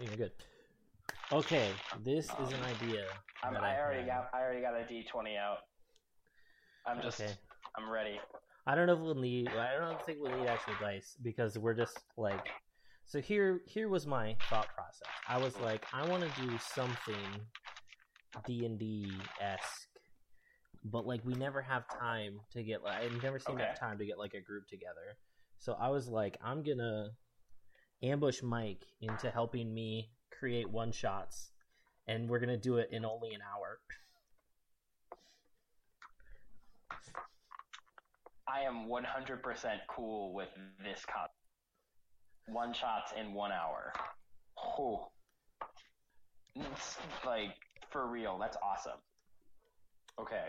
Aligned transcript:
You're 0.00 0.16
good. 0.16 0.32
Okay, 1.30 1.68
this 2.02 2.24
is 2.24 2.52
an 2.52 2.60
um, 2.60 2.64
idea. 2.64 3.04
I'm, 3.44 3.54
I 3.56 3.78
already 3.78 4.06
got 4.06 4.30
I 4.32 4.40
already 4.40 4.62
got 4.62 4.74
a 4.74 4.84
D20 4.84 5.38
out. 5.38 5.58
I'm 6.86 7.02
just 7.02 7.20
Okay. 7.20 7.30
I'm 7.76 7.90
ready. 7.90 8.18
I 8.66 8.74
don't 8.74 8.86
know 8.86 8.94
if 8.94 9.00
we'll 9.00 9.14
need. 9.14 9.48
I 9.48 9.78
don't 9.78 10.00
think 10.06 10.18
we'll 10.20 10.34
need 10.38 10.46
actual 10.46 10.72
dice 10.80 11.16
because 11.22 11.58
we're 11.58 11.74
just 11.74 11.98
like. 12.16 12.48
So 13.04 13.20
here, 13.20 13.60
here 13.66 13.88
was 13.88 14.06
my 14.06 14.36
thought 14.48 14.68
process. 14.74 15.08
I 15.28 15.36
was 15.38 15.58
like, 15.58 15.84
I 15.92 16.08
want 16.08 16.22
to 16.22 16.40
do 16.40 16.58
something 16.58 17.14
D 18.46 18.64
and 18.64 18.78
D 18.78 19.12
esque, 19.40 19.88
but 20.84 21.06
like 21.06 21.20
we 21.26 21.34
never 21.34 21.60
have 21.60 21.84
time 21.98 22.40
to 22.52 22.62
get. 22.62 22.82
Like, 22.82 23.02
I 23.02 23.08
never 23.22 23.38
seem 23.38 23.58
to 23.58 23.64
have 23.66 23.78
time 23.78 23.98
to 23.98 24.06
get 24.06 24.18
like 24.18 24.32
a 24.32 24.40
group 24.40 24.66
together. 24.68 25.18
So 25.58 25.76
I 25.78 25.88
was 25.90 26.08
like, 26.08 26.38
I'm 26.42 26.62
gonna 26.62 27.10
ambush 28.02 28.42
Mike 28.42 28.86
into 29.00 29.30
helping 29.30 29.72
me 29.72 30.10
create 30.30 30.70
one 30.70 30.92
shots, 30.92 31.50
and 32.06 32.28
we're 32.28 32.38
gonna 32.38 32.56
do 32.56 32.78
it 32.78 32.88
in 32.92 33.04
only 33.04 33.34
an 33.34 33.40
hour. 33.42 33.78
I 38.48 38.62
am 38.62 38.88
100% 38.88 39.86
cool 39.88 40.34
with 40.34 40.48
this 40.82 41.04
con. 41.04 41.28
One 42.48 42.72
shots 42.72 43.12
in 43.18 43.32
one 43.32 43.52
hour. 43.52 43.92
Oh. 44.58 45.10
It's 46.56 46.98
like 47.24 47.54
for 47.90 48.08
real. 48.08 48.38
That's 48.38 48.56
awesome. 48.62 48.98
Okay. 50.18 50.46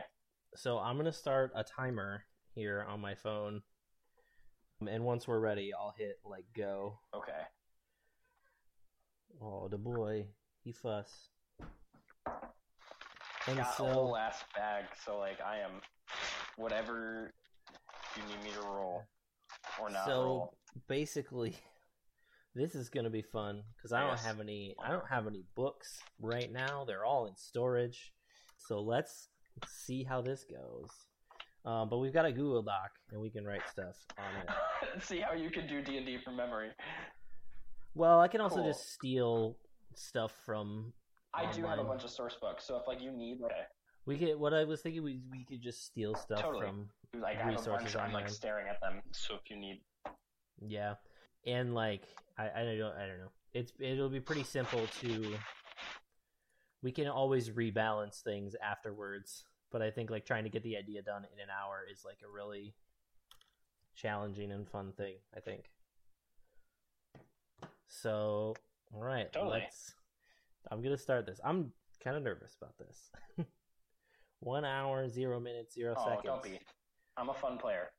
So 0.55 0.79
I'm 0.79 0.97
gonna 0.97 1.11
start 1.11 1.51
a 1.55 1.63
timer 1.63 2.23
here 2.55 2.85
on 2.89 2.99
my 2.99 3.13
phone, 3.13 3.61
and 4.87 5.03
once 5.03 5.27
we're 5.27 5.39
ready, 5.39 5.71
I'll 5.73 5.93
hit 5.97 6.19
like 6.25 6.45
go. 6.55 6.99
Okay. 7.13 7.31
Oh, 9.41 9.67
the 9.67 9.77
boy, 9.77 10.27
he 10.63 10.71
fuss. 10.71 11.29
And 13.47 13.57
Got 13.57 13.73
a 13.73 13.75
so, 13.75 13.85
whole 13.85 14.17
ass 14.17 14.43
bag, 14.55 14.85
so 15.03 15.17
like 15.17 15.39
I 15.41 15.57
am 15.59 15.81
whatever 16.57 17.33
you 18.15 18.23
need 18.27 18.43
me 18.43 18.51
to 18.51 18.61
roll 18.61 19.03
or 19.81 19.89
not 19.89 20.05
so 20.05 20.11
roll. 20.21 20.57
basically, 20.87 21.55
this 22.55 22.75
is 22.75 22.89
gonna 22.89 23.09
be 23.09 23.23
fun 23.23 23.63
because 23.75 23.93
I 23.93 24.05
don't 24.05 24.19
have 24.19 24.39
any. 24.39 24.75
I 24.83 24.91
don't 24.91 25.07
have 25.09 25.27
any 25.27 25.43
books 25.55 25.99
right 26.21 26.51
now. 26.51 26.85
They're 26.85 27.05
all 27.05 27.25
in 27.25 27.35
storage. 27.35 28.13
So 28.57 28.79
let's 28.79 29.29
see 29.67 30.03
how 30.03 30.21
this 30.21 30.45
goes. 30.45 30.89
Um, 31.63 31.89
but 31.89 31.99
we've 31.99 32.13
got 32.13 32.25
a 32.25 32.31
Google 32.31 32.63
Doc, 32.63 32.91
and 33.11 33.21
we 33.21 33.29
can 33.29 33.45
write 33.45 33.61
stuff 33.69 33.95
on 34.17 34.25
it. 34.41 35.03
See 35.03 35.19
how 35.19 35.33
you 35.33 35.49
can 35.51 35.67
do 35.67 35.81
D 35.81 35.97
and 35.97 36.05
D 36.05 36.17
from 36.17 36.35
memory. 36.35 36.69
Well, 37.93 38.19
I 38.19 38.27
can 38.27 38.41
also 38.41 38.57
Cool. 38.57 38.65
just 38.67 38.91
steal 38.93 39.57
stuff 39.95 40.31
from 40.45 40.93
I 41.33 41.51
do 41.51 41.63
have 41.63 41.79
a 41.79 41.83
bunch 41.83 42.03
of 42.03 42.09
source 42.09 42.35
books, 42.41 42.63
so 42.65 42.77
if 42.77 42.87
like 42.87 43.01
you 43.01 43.11
need 43.11 43.39
like 43.41 43.51
We 44.05 44.17
could. 44.17 44.37
What 44.39 44.53
I 44.53 44.63
was 44.63 44.81
thinking, 44.81 45.03
we 45.03 45.19
we 45.31 45.43
could 45.45 45.61
just 45.61 45.85
steal 45.85 46.15
stuff 46.15 46.41
Totally. 46.41 46.65
from. 46.67 46.89
like 47.21 47.37
I 47.37 47.49
Resources 47.49 47.93
bunch, 47.93 47.95
I'm 47.95 48.13
like 48.13 48.29
staring 48.29 48.67
at 48.67 48.79
them. 48.81 49.01
So 49.11 49.35
if 49.35 49.41
you 49.49 49.55
need, 49.57 49.81
Yeah, 50.67 50.95
and 51.45 51.75
like 51.75 52.03
I 52.37 52.45
I 52.49 52.75
don't 52.77 52.95
I 52.95 53.05
don't 53.07 53.19
know. 53.19 53.31
It's 53.53 53.71
it'll 53.79 54.09
be 54.09 54.19
pretty 54.19 54.43
simple 54.43 54.87
to. 55.01 55.35
We 56.81 56.91
can 56.91 57.07
always 57.07 57.51
rebalance 57.51 58.21
things 58.23 58.55
afterwards, 58.63 59.43
but 59.71 59.81
I 59.81 59.91
think 59.91 60.09
like 60.09 60.25
trying 60.25 60.43
to 60.43 60.49
get 60.49 60.63
the 60.63 60.77
idea 60.77 61.01
done 61.01 61.25
in 61.33 61.39
an 61.39 61.49
hour 61.49 61.81
is 61.91 62.03
like 62.05 62.19
a 62.23 62.31
really 62.31 62.73
challenging 63.95 64.51
and 64.51 64.67
fun 64.67 64.91
thing. 64.93 65.15
I 65.35 65.39
think. 65.39 65.65
So, 67.87 68.55
all 68.93 69.03
right, 69.03 69.31
Totally. 69.31 69.59
let's. 69.59 69.93
I'm 70.69 70.81
gonna 70.81 70.97
start 70.97 71.25
this. 71.25 71.39
I'm 71.43 71.71
kind 72.03 72.15
of 72.15 72.23
nervous 72.23 72.55
about 72.61 72.77
this. 72.77 73.11
One 74.39 74.65
hour, 74.65 75.07
zero 75.07 75.39
minutes, 75.39 75.75
zero 75.75 75.95
oh, 75.97 76.03
seconds. 76.03 76.23
don't 76.23 76.43
be. 76.43 76.59
I'm 77.17 77.29
a 77.29 77.33
fun 77.33 77.57
player. 77.57 77.91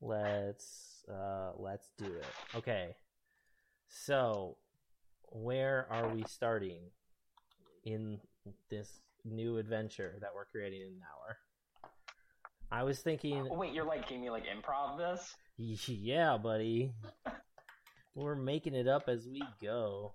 Let's 0.00 1.04
uh 1.10 1.52
let's 1.56 1.90
do 1.96 2.06
it. 2.06 2.26
Okay. 2.54 2.94
So, 3.88 4.56
where 5.26 5.86
are 5.90 6.08
we 6.08 6.24
starting 6.26 6.80
in 7.84 8.18
this 8.70 9.00
new 9.24 9.58
adventure 9.58 10.16
that 10.20 10.30
we're 10.34 10.46
creating 10.46 10.82
in 10.82 10.88
an 10.88 11.00
hour? 11.02 11.36
I 12.70 12.82
was 12.84 13.00
thinking, 13.00 13.48
Oh, 13.50 13.56
wait, 13.56 13.72
you're 13.72 13.84
like 13.84 14.08
giving 14.08 14.22
me 14.22 14.30
like 14.30 14.44
improv 14.46 14.96
this? 14.98 15.34
yeah, 15.88 16.36
buddy. 16.38 16.92
We're 18.14 18.34
making 18.34 18.74
it 18.74 18.86
up 18.88 19.08
as 19.08 19.26
we 19.26 19.42
go. 19.62 20.14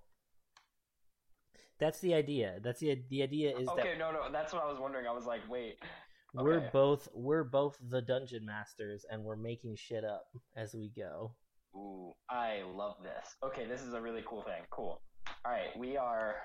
That's 1.80 2.00
the 2.00 2.14
idea. 2.14 2.58
That's 2.62 2.80
the 2.80 3.02
the 3.10 3.22
idea 3.22 3.56
is 3.56 3.68
Okay, 3.68 3.90
that 3.90 3.98
no, 3.98 4.10
no, 4.12 4.30
that's 4.32 4.52
what 4.52 4.62
I 4.62 4.66
was 4.70 4.78
wondering. 4.80 5.06
I 5.06 5.12
was 5.12 5.26
like, 5.26 5.40
wait, 5.48 5.76
we're 6.34 6.68
both 6.72 7.08
we're 7.14 7.44
both 7.44 7.76
the 7.88 8.02
dungeon 8.02 8.44
masters 8.46 9.04
and 9.10 9.22
we're 9.24 9.36
making 9.36 9.76
shit 9.76 10.04
up 10.04 10.26
as 10.56 10.74
we 10.74 10.90
go. 10.96 11.34
ooh, 11.76 12.12
I 12.28 12.62
love 12.74 12.96
this. 13.02 13.36
Okay, 13.44 13.66
this 13.66 13.82
is 13.82 13.94
a 13.94 14.00
really 14.00 14.22
cool 14.26 14.42
thing. 14.42 14.62
Cool. 14.70 15.00
All 15.44 15.52
right, 15.52 15.76
we 15.76 15.96
are. 15.96 16.36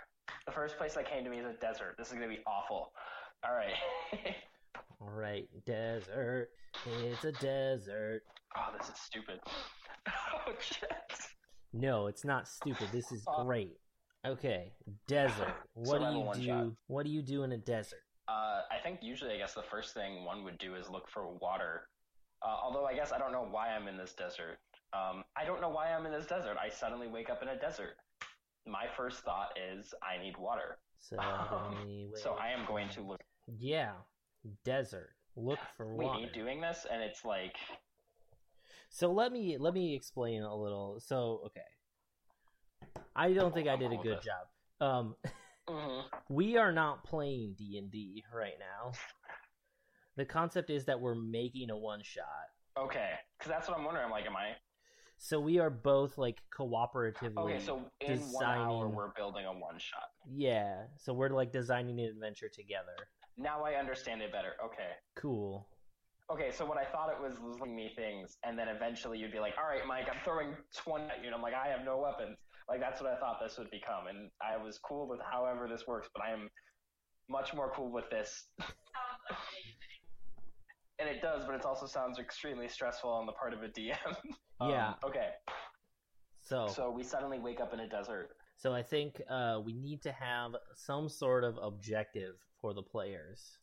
The 0.45 0.51
first 0.51 0.77
place 0.77 0.93
that 0.95 1.09
came 1.09 1.23
to 1.23 1.29
me 1.29 1.39
is 1.39 1.45
a 1.45 1.53
desert. 1.53 1.95
This 1.97 2.07
is 2.07 2.13
gonna 2.13 2.27
be 2.27 2.39
awful. 2.47 2.91
All 3.45 3.53
right. 3.55 3.73
All 5.01 5.09
right, 5.09 5.47
desert. 5.65 6.49
It's 7.01 7.23
a 7.25 7.31
desert. 7.33 8.23
oh, 8.57 8.69
this 8.77 8.87
is 8.89 8.95
stupid. 8.97 9.39
oh 10.07 10.53
shit. 10.59 10.89
No, 11.73 12.07
it's 12.07 12.23
not 12.23 12.47
stupid. 12.47 12.87
This 12.91 13.11
is 13.11 13.23
Uh, 13.27 13.43
great. 13.43 13.77
Okay, 14.25 14.71
desert. 15.07 15.53
What 15.73 15.99
do 15.99 16.05
you 16.17 16.31
do? 16.35 16.45
shot. 16.47 16.67
What 16.87 17.05
do 17.05 17.11
you 17.11 17.21
do 17.21 17.43
in 17.43 17.51
a 17.51 17.57
desert? 17.57 17.99
Uh, 18.29 18.61
I 18.71 18.77
think 18.81 18.99
usually, 19.01 19.33
I 19.33 19.37
guess 19.37 19.53
the 19.53 19.63
first 19.63 19.93
thing 19.93 20.23
one 20.23 20.43
would 20.45 20.57
do 20.57 20.75
is 20.75 20.89
look 20.89 21.09
for 21.09 21.27
water. 21.27 21.89
Uh, 22.41 22.55
although 22.63 22.85
I 22.85 22.93
guess 22.93 23.11
I 23.11 23.17
don't 23.17 23.31
know 23.33 23.45
why 23.49 23.69
I'm 23.69 23.87
in 23.87 23.97
this 23.97 24.13
desert. 24.13 24.59
Um, 24.93 25.23
I 25.35 25.43
don't 25.45 25.59
know 25.59 25.69
why 25.69 25.91
I'm 25.93 26.05
in 26.05 26.11
this 26.13 26.25
desert. 26.27 26.55
I 26.61 26.69
suddenly 26.69 27.07
wake 27.07 27.29
up 27.29 27.41
in 27.41 27.49
a 27.49 27.57
desert. 27.59 27.95
My 28.65 28.85
first 28.95 29.23
thought 29.23 29.49
is 29.57 29.93
I 30.01 30.21
need 30.21 30.37
water. 30.37 30.77
Suddenly 30.99 32.11
So 32.15 32.33
I 32.33 32.49
am 32.49 32.65
going 32.65 32.89
to 32.89 33.01
look. 33.01 33.19
Yeah, 33.59 33.91
desert. 34.63 35.09
Look 35.35 35.59
for 35.75 35.93
Wait, 35.95 36.05
water. 36.05 36.19
me 36.21 36.29
doing 36.33 36.61
this, 36.61 36.85
and 36.91 37.01
it's 37.01 37.25
like 37.25 37.55
So 38.89 39.11
let 39.11 39.31
me 39.31 39.57
let 39.59 39.73
me 39.73 39.95
explain 39.95 40.43
a 40.43 40.55
little. 40.55 40.99
So 41.03 41.41
okay, 41.47 41.61
I 43.15 43.33
don't 43.33 43.53
think 43.53 43.67
I 43.67 43.75
did 43.75 43.91
a 43.91 43.97
good 43.97 44.19
job. 44.21 44.47
Um, 44.79 45.15
mhm. 45.69 46.03
we 46.29 46.57
are 46.57 46.71
not 46.71 47.03
playing 47.03 47.55
D 47.57 47.77
and 47.77 47.91
D 47.91 48.23
right 48.33 48.53
now. 48.59 48.91
The 50.15 50.25
concept 50.25 50.69
is 50.69 50.85
that 50.85 50.99
we're 51.01 51.15
making 51.15 51.71
a 51.71 51.77
one 51.77 52.01
shot. 52.03 52.23
okay, 52.77 53.11
because 53.37 53.49
that's 53.51 53.67
what 53.67 53.77
I'm 53.77 53.83
wondering. 53.83 54.05
I'm 54.05 54.11
like, 54.11 54.27
am 54.27 54.35
I 54.37 54.51
So 55.23 55.39
we 55.39 55.57
are 55.57 55.69
both 55.69 56.17
like 56.17 56.41
cooperatively. 56.53 57.37
okay? 57.37 57.59
So 57.59 57.89
in 58.01 58.19
one 58.19 58.43
hour, 58.43 58.89
we're 58.89 59.13
building 59.15 59.45
a 59.45 59.53
one 59.53 59.79
shot. 59.79 60.09
Yeah, 60.29 60.83
so 60.97 61.13
we're 61.13 61.29
like 61.29 61.49
designing 61.49 61.97
an 62.01 62.07
adventure 62.07 62.49
together. 62.49 62.91
Now 63.37 63.63
I 63.63 63.75
understand 63.75 64.21
it 64.21 64.33
better. 64.33 64.55
Okay. 64.65 64.91
Cool. 65.15 65.65
Okay, 66.29 66.51
so 66.51 66.65
what 66.65 66.77
I 66.77 66.83
thought 66.83 67.09
it 67.09 67.23
was 67.23 67.39
was 67.39 67.57
me 67.61 67.93
things, 67.95 68.37
and 68.43 68.59
then 68.59 68.67
eventually 68.67 69.17
you'd 69.17 69.31
be 69.31 69.39
like, 69.39 69.53
"All 69.57 69.63
right, 69.65 69.87
Mike, 69.87 70.07
I'm 70.13 70.19
throwing 70.25 70.57
twenty 70.75 71.05
at 71.05 71.21
you," 71.21 71.27
and 71.27 71.35
I'm 71.35 71.41
like, 71.41 71.53
"I 71.53 71.69
have 71.69 71.85
no 71.85 71.99
weapons." 71.99 72.37
Like 72.67 72.81
that's 72.81 73.01
what 73.01 73.09
I 73.09 73.17
thought 73.17 73.39
this 73.41 73.57
would 73.57 73.71
become, 73.71 74.07
and 74.07 74.29
I 74.41 74.61
was 74.61 74.77
cool 74.77 75.07
with 75.07 75.21
however 75.31 75.69
this 75.69 75.87
works, 75.87 76.09
but 76.13 76.21
I 76.21 76.31
am 76.31 76.49
much 77.29 77.53
more 77.53 77.71
cool 77.73 77.93
with 77.93 78.09
this. 78.09 78.47
And 81.05 81.13
it 81.15 81.21
does, 81.21 81.45
but 81.45 81.55
it 81.55 81.65
also 81.65 81.85
sounds 81.85 82.17
extremely 82.19 82.67
stressful 82.67 83.09
on 83.09 83.25
the 83.25 83.31
part 83.33 83.53
of 83.53 83.63
a 83.63 83.67
DM. 83.67 83.95
Um, 84.61 84.69
Yeah. 84.69 84.93
Okay. 85.03 85.31
So, 86.41 86.67
So 86.67 86.91
we 86.91 87.03
suddenly 87.03 87.39
wake 87.39 87.59
up 87.59 87.73
in 87.73 87.79
a 87.81 87.87
desert. 87.89 88.29
so 88.55 88.73
I 88.73 88.83
think 88.83 89.19
uh, 89.29 89.59
we 89.65 89.73
need 89.73 90.01
to 90.03 90.11
have 90.11 90.51
some 90.75 91.09
sort 91.09 91.43
of 91.43 91.57
objective 91.61 92.35
for 92.61 92.73
the 92.73 92.83
players. 92.83 93.57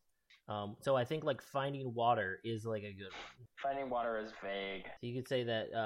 Um, 0.49 0.77
so 0.83 0.97
I 0.97 1.05
think 1.05 1.23
like 1.25 1.41
finding 1.43 1.95
water 1.95 2.41
is 2.45 2.67
like 2.67 2.83
a 2.83 2.93
good 2.93 3.13
one. 3.13 3.47
Finding 3.63 3.89
water 3.89 4.19
is 4.19 4.33
vague. 4.43 4.85
So 5.01 5.07
you 5.07 5.15
could 5.15 5.29
say 5.29 5.45
that 5.45 5.73
uh, 5.73 5.79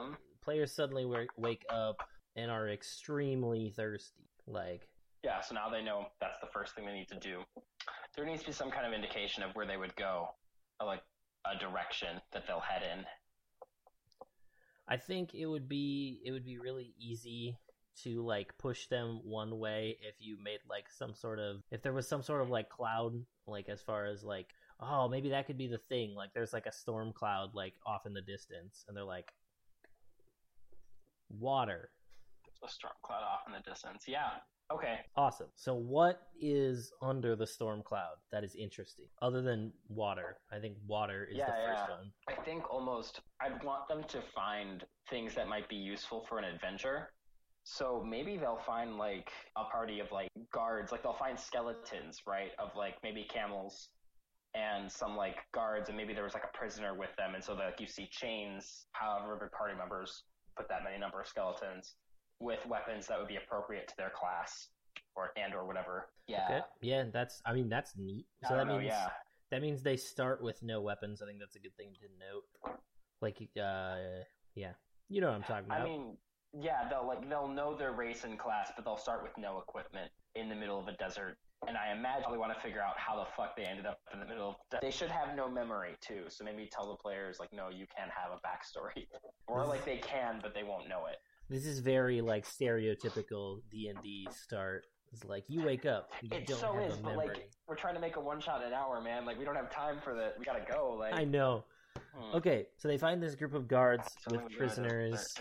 Um, 0.00 0.16
players 0.42 0.70
suddenly 0.72 1.06
wa- 1.06 1.26
wake 1.38 1.64
up 1.70 1.96
and 2.36 2.50
are 2.50 2.68
extremely 2.68 3.70
thirsty. 3.70 4.22
Like, 4.46 4.86
Yeah, 5.24 5.40
so 5.40 5.54
now 5.54 5.70
they 5.70 5.82
know 5.82 6.06
that's 6.20 6.38
the 6.40 6.48
first 6.52 6.74
thing 6.74 6.84
they 6.84 6.92
need 6.92 7.08
to 7.08 7.18
do. 7.18 7.42
There 8.14 8.26
needs 8.26 8.42
to 8.42 8.48
be 8.48 8.52
some 8.52 8.70
kind 8.70 8.86
of 8.86 8.92
indication 8.92 9.42
of 9.42 9.54
where 9.56 9.66
they 9.66 9.78
would 9.78 9.96
go, 9.96 10.28
like 10.84 11.02
a 11.44 11.58
direction 11.58 12.20
that 12.32 12.46
they'll 12.46 12.60
head 12.60 12.82
in. 12.82 13.04
I 14.88 14.96
think 14.96 15.34
it 15.34 15.46
would 15.46 15.68
be 15.68 16.20
it 16.24 16.32
would 16.32 16.44
be 16.44 16.58
really 16.58 16.94
easy 16.98 17.56
to 18.02 18.24
like 18.24 18.56
push 18.58 18.86
them 18.86 19.20
one 19.24 19.58
way 19.58 19.96
if 20.00 20.14
you 20.18 20.36
made 20.42 20.60
like 20.68 20.86
some 20.90 21.14
sort 21.14 21.38
of 21.38 21.62
if 21.70 21.82
there 21.82 21.92
was 21.92 22.08
some 22.08 22.22
sort 22.22 22.40
of 22.40 22.48
like 22.48 22.68
cloud 22.68 23.12
like 23.46 23.68
as 23.68 23.82
far 23.82 24.06
as 24.06 24.24
like 24.24 24.48
oh 24.80 25.08
maybe 25.08 25.28
that 25.28 25.46
could 25.46 25.58
be 25.58 25.66
the 25.66 25.78
thing 25.78 26.14
like 26.14 26.30
there's 26.32 26.54
like 26.54 26.64
a 26.64 26.72
storm 26.72 27.12
cloud 27.12 27.50
like 27.54 27.74
off 27.86 28.06
in 28.06 28.14
the 28.14 28.22
distance 28.22 28.84
and 28.88 28.96
they're 28.96 29.04
like 29.04 29.30
water 31.28 31.90
a 32.62 32.68
storm 32.68 32.94
cloud 33.02 33.22
off 33.22 33.40
in 33.46 33.52
the 33.52 33.60
distance. 33.68 34.04
Yeah. 34.06 34.30
Okay. 34.72 35.00
Awesome. 35.16 35.48
So, 35.54 35.74
what 35.74 36.28
is 36.40 36.92
under 37.02 37.36
the 37.36 37.46
storm 37.46 37.82
cloud 37.82 38.16
that 38.30 38.44
is 38.44 38.54
interesting, 38.54 39.06
other 39.20 39.42
than 39.42 39.72
water? 39.88 40.38
I 40.50 40.58
think 40.58 40.76
water 40.86 41.28
is 41.30 41.36
Yeah, 41.36 41.46
the 41.46 41.52
first 41.66 41.82
yeah. 41.88 41.96
one. 41.96 42.12
I 42.28 42.42
think 42.42 42.70
almost 42.72 43.20
I'd 43.40 43.62
want 43.62 43.88
them 43.88 44.04
to 44.04 44.22
find 44.34 44.84
things 45.10 45.34
that 45.34 45.48
might 45.48 45.68
be 45.68 45.76
useful 45.76 46.24
for 46.28 46.38
an 46.38 46.44
adventure. 46.44 47.10
So 47.64 48.02
maybe 48.04 48.36
they'll 48.38 48.62
find 48.66 48.96
like 48.96 49.30
a 49.56 49.64
party 49.64 50.00
of 50.00 50.10
like 50.10 50.30
guards, 50.52 50.90
like 50.90 51.02
they'll 51.02 51.12
find 51.12 51.38
skeletons, 51.38 52.20
right? 52.26 52.50
Of 52.58 52.70
like 52.76 52.94
maybe 53.02 53.24
camels 53.24 53.90
and 54.54 54.90
some 54.90 55.16
like 55.16 55.36
guards, 55.52 55.88
and 55.88 55.96
maybe 55.96 56.14
there 56.14 56.24
was 56.24 56.34
like 56.34 56.44
a 56.44 56.56
prisoner 56.56 56.94
with 56.94 57.14
them, 57.16 57.34
and 57.34 57.44
so 57.44 57.54
like 57.54 57.80
you 57.80 57.86
see 57.86 58.08
chains, 58.10 58.86
however 58.92 59.50
party 59.56 59.74
members 59.76 60.24
put 60.56 60.68
that 60.68 60.84
many 60.84 60.98
number 60.98 61.20
of 61.20 61.26
skeletons 61.26 61.94
with 62.42 62.66
weapons 62.66 63.06
that 63.06 63.18
would 63.18 63.28
be 63.28 63.36
appropriate 63.36 63.88
to 63.88 63.94
their 63.96 64.10
class 64.10 64.68
or 65.16 65.30
and 65.36 65.54
or 65.54 65.64
whatever. 65.66 66.08
Yeah. 66.26 66.46
Okay. 66.46 66.60
Yeah, 66.82 67.04
that's. 67.12 67.40
I 67.46 67.54
mean, 67.54 67.68
that's 67.68 67.94
neat. 67.96 68.26
So 68.48 68.56
that 68.56 68.66
know, 68.66 68.78
means 68.78 68.88
yeah. 68.88 69.08
that 69.50 69.62
means 69.62 69.82
they 69.82 69.96
start 69.96 70.42
with 70.42 70.62
no 70.62 70.80
weapons. 70.80 71.22
I 71.22 71.26
think 71.26 71.38
that's 71.38 71.56
a 71.56 71.60
good 71.60 71.76
thing 71.76 71.94
to 72.00 72.08
note. 72.18 72.76
Like, 73.20 73.38
uh, 73.56 74.24
yeah, 74.54 74.72
you 75.08 75.20
know 75.20 75.28
what 75.28 75.36
I'm 75.36 75.42
talking 75.42 75.66
about. 75.66 75.82
I 75.82 75.84
mean, 75.84 76.16
yeah, 76.60 76.88
they'll 76.88 77.06
like 77.06 77.28
they'll 77.28 77.48
know 77.48 77.76
their 77.76 77.92
race 77.92 78.24
and 78.24 78.38
class, 78.38 78.72
but 78.74 78.84
they'll 78.84 78.96
start 78.96 79.22
with 79.22 79.36
no 79.38 79.58
equipment 79.58 80.10
in 80.34 80.48
the 80.48 80.54
middle 80.54 80.78
of 80.78 80.88
a 80.88 80.92
desert. 80.92 81.36
And 81.68 81.76
I 81.76 81.92
imagine 81.92 82.32
they 82.32 82.38
want 82.38 82.52
to 82.52 82.60
figure 82.60 82.82
out 82.82 82.98
how 82.98 83.16
the 83.16 83.26
fuck 83.36 83.56
they 83.56 83.62
ended 83.62 83.86
up 83.86 84.00
in 84.12 84.18
the 84.18 84.26
middle. 84.26 84.58
of 84.72 84.80
They 84.80 84.90
should 84.90 85.10
have 85.10 85.36
no 85.36 85.48
memory 85.48 85.94
too, 86.00 86.24
so 86.28 86.42
maybe 86.42 86.68
tell 86.70 86.90
the 86.90 86.96
players 86.96 87.38
like, 87.38 87.52
no, 87.52 87.68
you 87.68 87.86
can't 87.96 88.10
have 88.10 88.32
a 88.32 88.40
backstory, 88.44 89.06
or 89.46 89.64
like 89.64 89.84
they 89.84 89.98
can, 89.98 90.40
but 90.42 90.54
they 90.54 90.64
won't 90.64 90.88
know 90.88 91.06
it. 91.06 91.18
This 91.52 91.66
is 91.66 91.80
very 91.80 92.20
like 92.22 92.46
stereotypical 92.46 93.60
D 93.70 93.88
and 93.88 94.02
D 94.02 94.26
start. 94.30 94.86
It's 95.12 95.24
like 95.24 95.44
you 95.48 95.62
wake 95.62 95.84
up, 95.84 96.08
you 96.22 96.30
It 96.32 96.46
don't 96.46 96.58
so 96.58 96.72
have 96.72 96.82
is, 96.90 96.94
a 96.94 97.02
but 97.02 97.10
memory. 97.10 97.28
like 97.28 97.50
we're 97.68 97.76
trying 97.76 97.94
to 97.94 98.00
make 98.00 98.16
a 98.16 98.20
one 98.20 98.40
shot 98.40 98.64
an 98.64 98.72
hour, 98.72 99.00
man. 99.02 99.26
Like 99.26 99.38
we 99.38 99.44
don't 99.44 99.54
have 99.56 99.70
time 99.70 99.98
for 100.02 100.14
that. 100.14 100.34
We 100.38 100.44
gotta 100.46 100.64
go. 100.70 100.96
Like 100.98 101.12
I 101.14 101.24
know. 101.24 101.64
hmm. 102.14 102.34
Okay, 102.36 102.66
so 102.78 102.88
they 102.88 102.96
find 102.96 103.22
this 103.22 103.34
group 103.34 103.52
of 103.52 103.68
guards 103.68 104.08
with 104.26 104.32
we 104.32 104.38
gotta 104.38 104.48
do. 104.48 104.56
prisoners, 104.56 105.34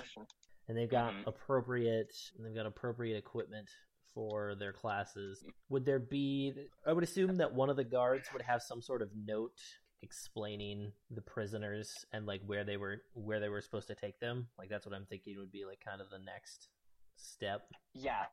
and 0.67 0.77
they've 0.77 0.91
got 0.91 1.13
Mhm. 1.13 1.27
appropriate 1.27 2.13
and 2.35 2.45
they've 2.45 2.53
got 2.55 2.65
appropriate 2.65 3.17
equipment 3.17 3.69
for 4.13 4.55
their 4.55 4.73
classes. 4.73 5.41
Would 5.69 5.85
there 5.85 5.99
be? 5.99 6.53
I 6.85 6.91
would 6.91 7.05
assume 7.05 7.37
that 7.37 7.53
one 7.53 7.69
of 7.69 7.77
the 7.77 7.85
guards 7.85 8.27
would 8.33 8.41
have 8.41 8.61
some 8.61 8.81
sort 8.81 9.01
of 9.01 9.09
note 9.15 9.57
explaining 10.01 10.91
the 11.09 11.21
prisoners 11.21 12.05
and 12.13 12.25
like 12.25 12.41
where 12.45 12.63
they 12.63 12.77
were 12.77 13.01
where 13.13 13.39
they 13.39 13.49
were 13.49 13.61
supposed 13.61 13.87
to 13.87 13.95
take 13.95 14.19
them. 14.19 14.47
Like 14.57 14.69
that's 14.69 14.85
what 14.85 14.95
I'm 14.95 15.05
thinking 15.05 15.37
would 15.37 15.51
be 15.51 15.65
like 15.65 15.79
kind 15.83 16.01
of 16.01 16.09
the 16.09 16.19
next 16.19 16.69
step. 17.15 17.61
Yes. 17.93 18.29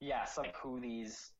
Yes, 0.00 0.38
like 0.38 0.54
who 0.56 0.80
these 0.80 1.32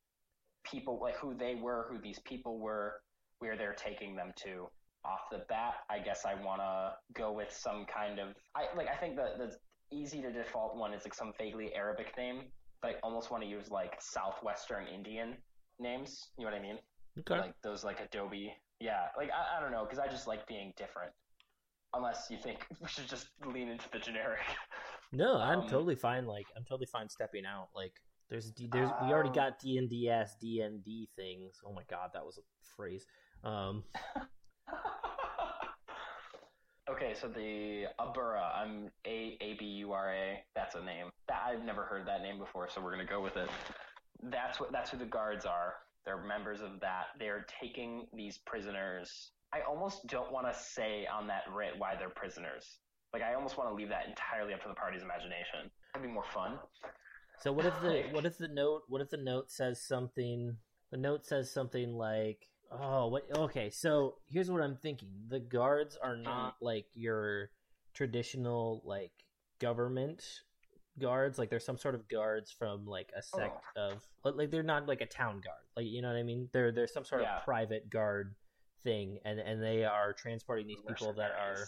people, 0.64 0.98
like 1.00 1.16
who 1.16 1.34
they 1.34 1.54
were, 1.54 1.86
who 1.90 1.98
these 2.00 2.18
people 2.20 2.58
were, 2.58 3.00
where 3.38 3.56
they're 3.56 3.74
taking 3.74 4.16
them 4.16 4.32
to. 4.44 4.68
Off 5.04 5.20
the 5.30 5.44
bat, 5.48 5.74
I 5.88 6.00
guess 6.00 6.26
I 6.26 6.34
want 6.44 6.60
to 6.60 6.92
go 7.14 7.32
with 7.32 7.52
some 7.52 7.86
kind 7.86 8.18
of, 8.18 8.34
I 8.56 8.64
like. 8.76 8.88
I 8.88 8.96
think 8.96 9.14
the 9.14 9.30
the 9.38 9.96
easy 9.96 10.20
to 10.20 10.32
default 10.32 10.76
one 10.76 10.92
is 10.92 11.04
like 11.04 11.14
some 11.14 11.32
vaguely 11.38 11.72
Arabic 11.72 12.08
name, 12.18 12.42
but 12.82 12.90
I 12.90 12.94
almost 13.04 13.30
want 13.30 13.44
to 13.44 13.48
use 13.48 13.70
like 13.70 13.94
southwestern 14.00 14.88
Indian 14.88 15.36
names. 15.78 16.30
You 16.36 16.44
know 16.44 16.50
what 16.50 16.58
I 16.58 16.62
mean? 16.62 16.78
Okay. 17.20 17.38
Like 17.38 17.54
those 17.62 17.84
like 17.84 18.00
Adobe. 18.00 18.52
Yeah, 18.80 19.06
like 19.16 19.30
I, 19.30 19.58
I 19.58 19.60
don't 19.60 19.72
know, 19.72 19.84
because 19.84 19.98
I 19.98 20.06
just 20.08 20.26
like 20.26 20.46
being 20.46 20.72
different. 20.76 21.12
Unless 21.94 22.28
you 22.30 22.36
think 22.36 22.66
we 22.80 22.88
should 22.88 23.08
just 23.08 23.28
lean 23.46 23.68
into 23.68 23.88
the 23.90 23.98
generic. 23.98 24.40
no, 25.12 25.38
I'm 25.38 25.60
um, 25.60 25.68
totally 25.68 25.96
fine. 25.96 26.26
Like 26.26 26.46
I'm 26.56 26.64
totally 26.64 26.86
fine 26.86 27.08
stepping 27.08 27.46
out. 27.46 27.68
Like 27.74 27.92
there's 28.30 28.52
there's 28.52 28.90
we 29.02 29.12
already 29.12 29.30
Um, 29.30 29.34
got 29.34 29.58
D 29.58 29.78
and 29.78 29.88
D 29.88 30.12
D 30.40 30.60
and 30.60 30.84
D 30.84 31.08
things. 31.16 31.60
Oh 31.64 31.72
my 31.72 31.82
god, 31.88 32.10
that 32.14 32.24
was 32.24 32.38
a 32.38 32.42
phrase. 32.76 33.06
Um. 33.42 33.84
okay, 36.90 37.14
so 37.14 37.28
the 37.28 37.86
Abura, 37.98 38.54
I'm 38.54 38.90
A 39.06 39.38
A 39.40 39.54
B 39.54 39.64
U 39.64 39.92
R 39.92 40.12
A. 40.12 40.44
That's 40.54 40.74
a 40.74 40.82
name. 40.84 41.10
That, 41.28 41.42
I've 41.46 41.64
never 41.64 41.84
heard 41.84 42.06
that 42.06 42.22
name 42.22 42.38
before, 42.38 42.68
so 42.68 42.80
we're 42.82 42.90
gonna 42.90 43.04
go 43.06 43.20
with 43.22 43.36
it. 43.36 43.48
That's 44.22 44.60
what. 44.60 44.72
That's 44.72 44.90
who 44.90 44.98
the 44.98 45.06
guards 45.06 45.46
are. 45.46 45.74
They're 46.08 46.16
members 46.16 46.62
of 46.62 46.80
that. 46.80 47.08
They're 47.18 47.44
taking 47.60 48.06
these 48.14 48.38
prisoners. 48.38 49.32
I 49.52 49.58
almost 49.68 50.06
don't 50.06 50.32
want 50.32 50.50
to 50.50 50.58
say 50.58 51.06
on 51.06 51.26
that 51.26 51.42
writ 51.54 51.74
why 51.76 51.96
they're 51.98 52.08
prisoners. 52.08 52.78
Like 53.12 53.20
I 53.20 53.34
almost 53.34 53.58
want 53.58 53.68
to 53.68 53.74
leave 53.74 53.90
that 53.90 54.08
entirely 54.08 54.54
up 54.54 54.62
to 54.62 54.68
the 54.68 54.74
party's 54.74 55.02
imagination. 55.02 55.70
That'd 55.92 56.08
be 56.08 56.12
more 56.12 56.24
fun. 56.32 56.58
So 57.42 57.52
what 57.52 57.66
if 57.66 57.74
the 57.82 58.04
what 58.12 58.24
if 58.24 58.38
the 58.38 58.48
note 58.48 58.84
what 58.88 59.02
if 59.02 59.10
the 59.10 59.18
note 59.18 59.50
says 59.50 59.82
something 59.82 60.56
the 60.90 60.96
note 60.96 61.26
says 61.26 61.52
something 61.52 61.92
like 61.92 62.48
oh 62.72 63.08
what 63.08 63.24
okay 63.36 63.68
so 63.68 64.14
here's 64.24 64.50
what 64.50 64.62
I'm 64.62 64.76
thinking 64.76 65.08
the 65.28 65.40
guards 65.40 65.98
are 66.02 66.16
not 66.16 66.38
uh-huh. 66.38 66.50
like 66.62 66.86
your 66.94 67.50
traditional 67.92 68.80
like 68.86 69.12
government 69.60 70.24
guards 70.98 71.38
like 71.38 71.50
they're 71.50 71.60
some 71.60 71.78
sort 71.78 71.94
of 71.94 72.08
guards 72.08 72.50
from 72.50 72.86
like 72.86 73.10
a 73.16 73.22
sect 73.22 73.62
of 73.76 74.02
like 74.24 74.50
they're 74.50 74.62
not 74.62 74.86
like 74.86 75.00
a 75.00 75.06
town 75.06 75.34
guard 75.44 75.64
like 75.76 75.86
you 75.86 76.02
know 76.02 76.08
what 76.08 76.16
I 76.16 76.22
mean 76.22 76.48
they're 76.52 76.72
they're 76.72 76.86
some 76.86 77.04
sort 77.04 77.22
Yeah. 77.22 77.36
of 77.38 77.44
private 77.44 77.88
guard 77.90 78.34
thing 78.84 79.18
and 79.24 79.38
and 79.40 79.62
they 79.62 79.84
are 79.84 80.12
transporting 80.12 80.66
these 80.66 80.80
people 80.86 81.12
that 81.14 81.32
are 81.32 81.66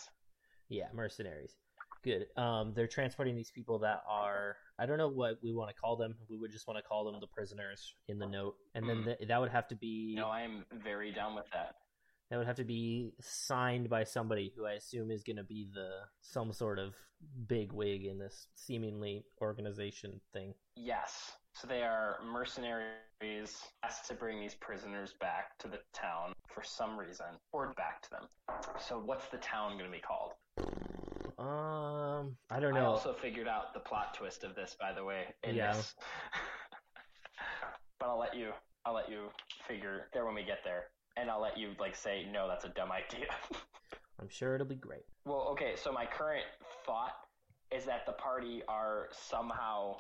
yeah, 0.69 0.87
mercenaries. 0.95 1.57
Good. 2.05 2.27
Um, 2.37 2.73
they're 2.75 2.87
transporting 2.87 3.35
these 3.37 3.51
people 3.51 3.79
that 3.81 4.03
are 4.09 4.57
I 4.79 4.87
don't 4.87 4.97
know 4.99 5.09
what 5.09 5.35
we 5.43 5.53
want 5.53 5.69
to 5.69 5.75
call 5.75 5.97
them. 5.97 6.15
We 6.31 6.39
would 6.39 6.51
just 6.53 6.67
want 6.69 6.79
to 6.79 6.83
call 6.83 7.05
them 7.05 7.21
the 7.21 7.27
prisoners 7.27 7.95
in 8.09 8.19
the 8.19 8.27
note, 8.27 8.55
and 8.75 8.89
then 8.89 8.99
Mm. 8.99 9.05
th- 9.19 9.29
that 9.29 9.41
would 9.41 9.51
have 9.51 9.67
to 9.69 9.75
be 9.75 10.15
No, 10.17 10.29
I 10.29 10.43
am 10.43 10.65
very 10.83 11.11
down 11.13 11.35
with 11.35 11.45
that. 11.53 11.75
That 12.31 12.39
would 12.39 12.47
have 12.47 12.57
to 12.57 12.65
be 12.65 13.13
signed 13.21 13.91
by 13.91 14.05
somebody 14.05 14.53
who 14.57 14.65
I 14.65 14.73
assume 14.73 15.11
is 15.11 15.25
going 15.25 15.37
to 15.37 15.45
be 15.45 15.67
the 15.75 15.89
some 16.21 16.53
sort 16.53 16.79
of 16.79 16.95
big 17.49 17.73
wig 17.73 18.05
in 18.05 18.19
this 18.19 18.47
seemingly 18.55 19.25
organization 19.41 20.21
thing. 20.33 20.55
Yes. 20.77 21.33
So 21.55 21.67
they 21.67 21.83
are 21.83 22.19
mercenaries 22.25 23.59
asked 23.85 24.07
to 24.09 24.15
bring 24.15 24.41
these 24.41 24.55
prisoners 24.55 25.15
back 25.21 25.59
to 25.59 25.69
the 25.69 25.81
town 25.93 26.33
for 26.47 26.63
some 26.63 26.99
reason, 26.99 27.27
or 27.53 27.73
back 27.77 28.01
to 28.03 28.11
them. 28.11 28.29
So 28.79 29.03
what's 29.05 29.27
the 29.29 29.39
town 29.39 29.73
going 29.73 29.91
to 29.91 29.97
be 29.97 30.01
called? 30.01 30.33
Um, 31.39 32.37
I 32.51 32.61
don't 32.61 32.75
know. 32.75 32.81
I 32.81 32.85
also 32.85 33.13
figured 33.13 33.49
out 33.49 33.75
the 33.75 33.81
plot 33.81 34.15
twist 34.15 34.45
of 34.45 34.55
this, 34.55 34.77
by 34.79 34.93
the 34.93 35.05
way. 35.05 35.25
Yeah. 35.47 35.75
But 37.99 38.09
I'll 38.09 38.19
let 38.19 38.35
you. 38.35 38.53
I'll 38.87 38.95
let 38.95 39.11
you 39.11 39.29
figure 39.69 40.09
there 40.15 40.25
when 40.25 40.35
we 40.35 40.43
get 40.43 40.61
there, 40.65 40.85
and 41.17 41.31
I'll 41.31 41.41
let 41.41 41.59
you 41.59 41.71
like 41.79 41.97
say 41.97 42.27
no. 42.31 42.49
That's 42.49 42.65
a 42.65 42.71
dumb 42.71 42.91
idea. 42.93 43.27
I'm 44.21 44.29
sure 44.29 44.55
it'll 44.55 44.67
be 44.67 44.75
great. 44.75 45.05
Well, 45.25 45.49
okay, 45.53 45.73
so 45.77 45.93
my 45.93 46.05
current 46.05 46.45
thought 46.85 47.15
is 47.75 47.85
that 47.85 48.05
the 48.05 48.13
party 48.13 48.63
are 48.69 49.09
somehow 49.13 49.97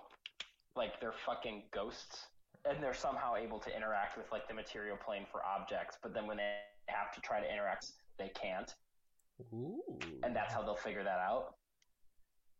like 0.76 1.00
they're 1.00 1.14
fucking 1.26 1.62
ghosts 1.72 2.26
and 2.68 2.82
they're 2.82 2.94
somehow 2.94 3.36
able 3.36 3.58
to 3.58 3.74
interact 3.74 4.18
with 4.18 4.30
like 4.30 4.46
the 4.46 4.54
material 4.54 4.96
plane 4.96 5.24
for 5.30 5.40
objects, 5.44 5.96
but 6.02 6.12
then 6.12 6.26
when 6.26 6.36
they 6.36 6.56
have 6.86 7.12
to 7.14 7.20
try 7.20 7.40
to 7.40 7.50
interact, 7.50 7.92
they 8.18 8.30
can't, 8.40 8.74
Ooh. 9.54 9.82
and 10.22 10.36
that's 10.36 10.52
how 10.52 10.62
they'll 10.62 10.74
figure 10.74 11.02
that 11.02 11.18
out. 11.18 11.54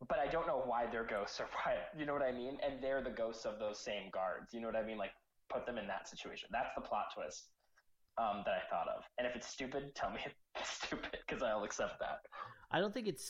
But 0.09 0.19
I 0.19 0.29
don't 0.29 0.47
know 0.47 0.63
why 0.65 0.87
they're 0.91 1.05
ghosts 1.05 1.39
or 1.41 1.47
why, 1.53 1.77
you 1.99 2.07
know 2.07 2.15
what 2.15 2.23
I 2.23 2.33
mean? 2.33 2.57
And 2.65 2.83
they're 2.83 3.03
the 3.03 3.11
ghosts 3.11 3.45
of 3.45 3.59
those 3.59 3.79
same 3.79 4.09
guards. 4.11 4.55
You 4.55 4.61
know 4.61 4.69
what 4.69 4.77
I 4.77 4.83
mean? 4.83 4.97
Like 4.97 5.13
put 5.51 5.67
them 5.67 5.77
in 5.77 5.87
that 5.89 6.09
situation. 6.09 6.49
That's 6.51 6.71
the 6.75 6.81
plot 6.81 7.13
twist 7.15 7.49
um, 8.21 8.43
that 8.45 8.55
I 8.55 8.69
thought 8.71 8.87
of. 8.89 9.03
And 9.19 9.27
if 9.27 9.35
it's 9.35 9.47
stupid, 9.49 9.95
tell 9.95 10.11
me 10.11 10.19
it's 10.61 10.71
stupid 10.71 11.17
because 11.27 11.43
I'll 11.43 11.65
accept 11.65 11.99
that. 12.01 12.19
I 12.71 12.79
don't 12.81 12.93
think 12.95 13.09
it's 13.09 13.25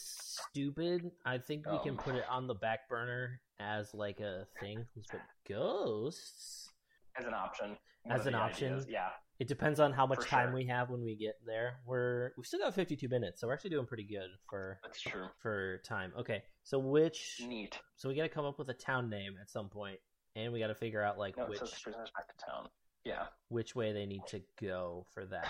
stupid. 0.51 1.11
I 1.25 1.39
think 1.39 1.65
we 1.71 1.79
can 1.79 1.93
Um. 1.93 1.97
put 1.97 2.15
it 2.17 2.25
on 2.29 2.47
the 2.47 2.55
back 2.55 2.89
burner 2.89 3.41
as 3.61 3.95
like 3.95 4.21
a 4.21 4.47
thing. 4.61 4.85
Let's 4.97 5.09
put 5.11 5.21
ghosts. 5.49 6.73
as 7.19 7.27
an 7.27 7.35
option. 7.35 7.77
As 8.09 8.27
an 8.27 8.35
option? 8.35 8.73
ideas, 8.75 8.87
Yeah. 8.89 9.11
It 9.39 9.49
depends 9.49 9.81
on 9.81 9.93
how 9.93 10.07
much 10.07 10.21
For 10.21 10.29
time 10.29 10.49
sure. 10.49 10.55
we 10.57 10.67
have 10.67 10.91
when 10.91 11.03
we 11.03 11.17
get 11.17 11.35
there. 11.47 11.81
We're 11.87 12.33
we've 12.37 12.47
still 12.47 12.61
got 12.61 12.75
52 12.75 13.09
minutes, 13.09 13.41
so 13.41 13.47
we're 13.47 13.55
actually 13.55 13.71
doing 13.71 13.87
pretty 13.87 14.05
good 14.05 14.29
for 14.49 14.79
That's 14.83 15.01
true. 15.01 15.29
for 15.41 15.79
time. 15.79 16.13
Okay, 16.19 16.43
so 16.63 16.79
which 16.79 17.41
Neat. 17.47 17.79
so 17.97 18.09
we 18.11 18.15
got 18.15 18.25
to 18.25 18.29
come 18.29 18.45
up 18.45 18.59
with 18.59 18.69
a 18.69 18.75
town 18.75 19.09
name 19.09 19.37
at 19.41 19.49
some 19.51 19.71
point, 19.71 19.99
and 20.37 20.53
we 20.53 20.59
got 20.61 20.67
to 20.67 20.75
figure 20.75 21.03
out 21.03 21.19
like 21.19 21.39
No, 21.39 21.47
which 21.47 21.59
prisoners 21.61 22.11
back 22.15 22.29
to 22.37 22.45
town. 22.45 22.69
Yeah. 23.05 23.27
which 23.49 23.75
way 23.75 23.93
they 23.93 24.07
need 24.07 24.27
to 24.29 24.43
go 24.61 25.07
for 25.15 25.25
that, 25.27 25.49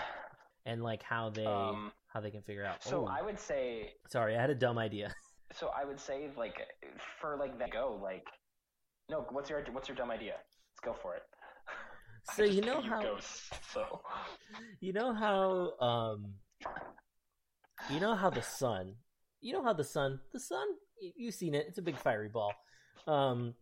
and 0.67 0.83
like 0.83 1.03
how 1.03 1.31
they 1.31 1.47
Um, 1.47 1.93
how 2.09 2.21
they 2.21 2.31
can 2.31 2.43
figure 2.43 2.65
out. 2.65 2.83
so 2.83 3.07
oh, 3.07 3.11
I 3.11 3.23
would 3.23 3.39
say, 3.39 3.93
sorry, 4.09 4.37
I 4.37 4.41
had 4.41 4.51
a 4.51 4.55
dumb 4.55 4.79
idea. 4.79 5.15
so 5.53 5.71
I 5.77 5.85
would 5.85 5.99
say, 6.01 6.31
like, 6.37 6.67
for 7.21 7.37
like 7.37 7.59
that 7.59 7.71
go, 7.71 7.99
like, 8.03 8.27
no. 9.09 9.27
What's 9.31 9.51
your 9.51 9.63
what's 9.73 9.89
your 9.89 9.97
dumb 9.97 10.11
idea? 10.11 10.35
Let's 10.73 10.81
go 10.83 10.93
for 10.95 11.15
it. 11.17 11.23
So 12.35 12.45
you 12.45 12.61
know 12.61 12.81
how 12.81 13.03
ghosts, 13.03 13.51
so 13.73 14.03
you 14.79 14.93
know 14.93 15.13
how 15.15 15.73
um 15.81 16.35
you 17.91 17.99
know 17.99 18.15
how 18.15 18.29
the 18.31 18.43
sun 18.43 18.95
you 19.41 19.53
know 19.55 19.63
how 19.65 19.73
the 19.73 19.83
sun 19.83 20.21
the 20.33 20.39
sun 20.39 20.67
you, 21.01 21.13
you've 21.17 21.35
seen 21.35 21.55
it 21.55 21.65
it's 21.67 21.79
a 21.79 21.83
big 21.83 21.97
fiery 21.97 22.29
ball 22.29 22.53
Um, 23.09 23.55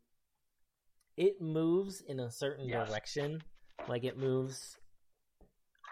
it 1.17 1.41
moves 1.41 2.01
in 2.03 2.21
a 2.21 2.31
certain 2.31 2.69
Yes. 2.69 2.89
direction. 2.89 3.43
Like 3.87 4.05
it 4.05 4.19
moves 4.19 4.77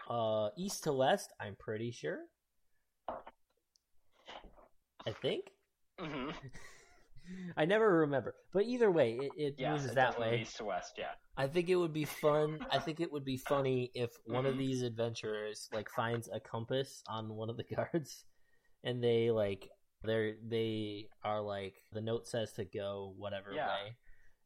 uh 0.09 0.49
east 0.57 0.83
to 0.83 0.93
west, 0.93 1.33
I'm 1.39 1.55
pretty 1.59 1.91
sure. 1.91 2.19
I 5.05 5.11
think. 5.21 5.45
hmm 5.99 6.29
I 7.57 7.65
never 7.65 7.99
remember. 7.99 8.35
But 8.53 8.63
either 8.65 8.89
way, 8.89 9.13
it, 9.13 9.31
it 9.37 9.55
Yes, 9.57 9.71
moves 9.71 9.85
it 9.91 9.95
that 9.95 10.19
way. 10.19 10.41
east 10.41 10.57
to 10.57 10.65
west. 10.65 10.93
Yeah. 10.97 11.11
I 11.35 11.47
think 11.47 11.69
it 11.69 11.75
would 11.75 11.93
be 11.93 12.05
fun. 12.05 12.59
I 12.71 12.79
think 12.79 12.99
it 12.99 13.11
would 13.11 13.25
be 13.25 13.37
funny 13.37 13.91
if 13.93 14.11
one 14.25 14.45
of 14.45 14.55
Mhm. 14.55 14.59
these 14.59 14.81
adventurers 14.81 15.69
like 15.73 15.89
finds 15.89 16.29
a 16.31 16.39
compass 16.39 17.03
on 17.07 17.35
one 17.35 17.49
of 17.49 17.57
the 17.57 17.63
guards, 17.75 18.25
and 18.83 19.03
they 19.03 19.29
like 19.31 19.69
they're 20.03 20.35
they 20.47 21.09
are 21.23 21.41
like 21.41 21.75
the 21.91 22.01
note 22.01 22.27
says 22.27 22.53
to 22.53 22.65
go 22.65 23.13
whatever 23.17 23.51
Yeah. 23.53 23.67
way, 23.67 23.95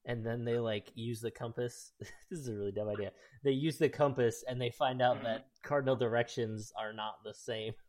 and 0.06 0.26
then 0.26 0.44
they 0.44 0.58
like 0.60 0.92
use 0.96 1.22
the 1.22 1.32
compass. 1.32 1.94
this 2.00 2.40
is 2.40 2.48
a 2.48 2.54
really 2.54 2.72
dumb 2.72 2.90
idea. 2.90 3.12
They 3.44 3.52
use 3.52 3.78
the 3.78 3.90
compass 3.90 4.44
and 4.48 4.60
they 4.60 4.72
find 4.72 5.02
out 5.02 5.18
Mhm. 5.20 5.24
that 5.24 5.48
cardinal 5.64 5.96
directions 5.96 6.72
are 6.78 6.94
not 6.94 7.24
the 7.24 7.34
same. 7.34 7.74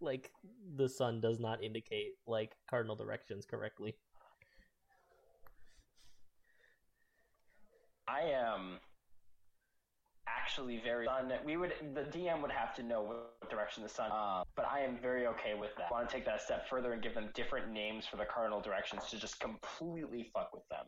Like 0.00 0.30
the 0.76 0.88
sun 0.88 1.20
does 1.20 1.40
not 1.40 1.60
indicate 1.60 2.12
like 2.24 2.54
cardinal 2.70 2.94
directions 2.94 3.44
correctly. 3.44 3.96
I 8.06 8.20
am 8.20 8.78
actually 10.28 10.80
very 10.84 11.06
sun. 11.06 11.32
We 11.44 11.56
would 11.56 11.72
the 11.94 12.02
DM 12.02 12.40
would 12.42 12.50
have 12.52 12.74
to 12.76 12.82
know 12.82 13.02
what 13.02 13.50
direction 13.50 13.82
the 13.82 13.88
sun. 13.88 14.10
Uh, 14.12 14.44
but 14.56 14.66
I 14.66 14.80
am 14.80 14.98
very 15.02 15.26
okay 15.26 15.54
with 15.58 15.70
that. 15.76 15.88
I 15.90 15.92
want 15.92 16.08
to 16.08 16.14
take 16.14 16.24
that 16.26 16.36
a 16.36 16.40
step 16.40 16.68
further 16.68 16.92
and 16.92 17.02
give 17.02 17.14
them 17.14 17.30
different 17.34 17.72
names 17.72 18.06
for 18.06 18.16
the 18.16 18.24
cardinal 18.24 18.60
directions 18.60 19.10
to 19.10 19.18
just 19.18 19.40
completely 19.40 20.30
fuck 20.32 20.54
with 20.54 20.66
them. 20.68 20.86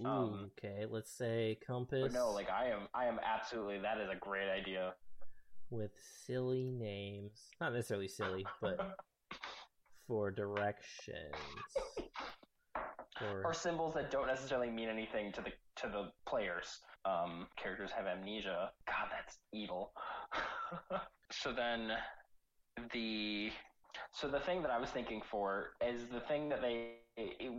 Ooh, 0.00 0.06
Um, 0.06 0.50
okay, 0.58 0.84
let's 0.88 1.10
say 1.10 1.58
compass. 1.66 2.12
No, 2.12 2.30
like 2.30 2.50
I 2.50 2.66
am, 2.66 2.88
I 2.94 3.06
am 3.06 3.18
absolutely. 3.24 3.78
That 3.78 3.98
is 3.98 4.08
a 4.10 4.16
great 4.16 4.48
idea. 4.50 4.94
with 5.70 5.90
silly 6.26 6.70
names. 6.70 7.32
Not 7.60 7.72
necessarily 7.72 8.08
silly, 8.08 8.46
but 8.60 8.96
for 10.06 10.30
directions. 10.30 11.34
or 13.22 13.42
For 13.42 13.54
symbols 13.54 13.94
that 13.94 14.10
don't 14.10 14.26
necessarily 14.26 14.70
mean 14.70 14.88
anything 14.88 15.32
to 15.32 15.40
the 15.40 15.50
to 15.76 15.88
the 15.88 16.12
players. 16.28 16.78
Um, 17.04 17.46
characters 17.56 17.90
have 17.96 18.06
amnesia. 18.06 18.70
God, 18.86 19.08
that's 19.10 19.38
evil. 19.52 19.92
so 21.32 21.52
then, 21.52 21.92
the 22.92 23.50
so 24.12 24.28
the 24.28 24.40
thing 24.40 24.60
that 24.62 24.70
I 24.70 24.78
was 24.78 24.90
thinking 24.90 25.22
for 25.30 25.70
is 25.86 26.08
the 26.08 26.20
thing 26.20 26.48
that 26.50 26.60
they, 26.60 26.96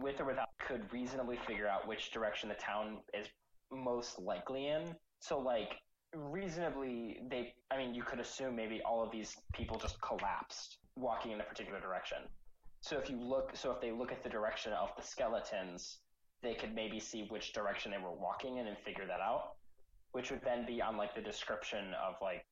with 0.02 0.20
or 0.20 0.26
without, 0.26 0.47
could 0.68 0.92
reasonably 0.92 1.38
figure 1.48 1.68
out 1.68 1.88
which 1.88 2.12
direction 2.12 2.50
the 2.50 2.56
town 2.56 2.98
is 3.14 3.28
most 3.72 4.20
likely 4.20 4.68
in. 4.68 4.96
So 5.20 5.40
like 5.40 5.72
reasonably, 6.14 7.20
they. 7.30 7.54
I 7.72 7.78
mean, 7.78 7.94
you 7.94 8.04
could 8.04 8.20
assume 8.20 8.56
maybe 8.56 8.82
all 8.86 9.04
of 9.04 9.12
these 9.12 9.36
people 9.54 9.78
just 9.78 10.00
collapsed 10.02 10.78
walking 10.98 11.32
in 11.32 11.40
a 11.42 11.44
particular 11.44 11.80
direction. 11.80 12.18
So 12.82 12.98
if 12.98 13.10
you 13.10 13.18
look, 13.20 13.52
so 13.56 13.72
if 13.72 13.82
they 13.82 13.92
look 13.92 14.12
at 14.12 14.24
the 14.24 14.30
direction 14.30 14.74
of 14.74 14.90
the 14.98 15.04
skeletons, 15.04 16.00
they 16.44 16.54
could 16.54 16.76
maybe 16.76 17.00
see 17.00 17.28
which 17.30 17.54
direction 17.54 17.92
they 17.92 17.98
were 17.98 18.14
walking 18.14 18.58
in 18.58 18.68
and 18.68 18.78
figure 18.86 19.06
that 19.08 19.20
out, 19.20 19.56
which 20.12 20.30
would 20.32 20.42
then 20.44 20.66
be 20.66 20.82
on 20.82 20.98
like 20.98 21.16
the 21.16 21.22
description 21.22 21.94
of 22.06 22.16
like 22.22 22.46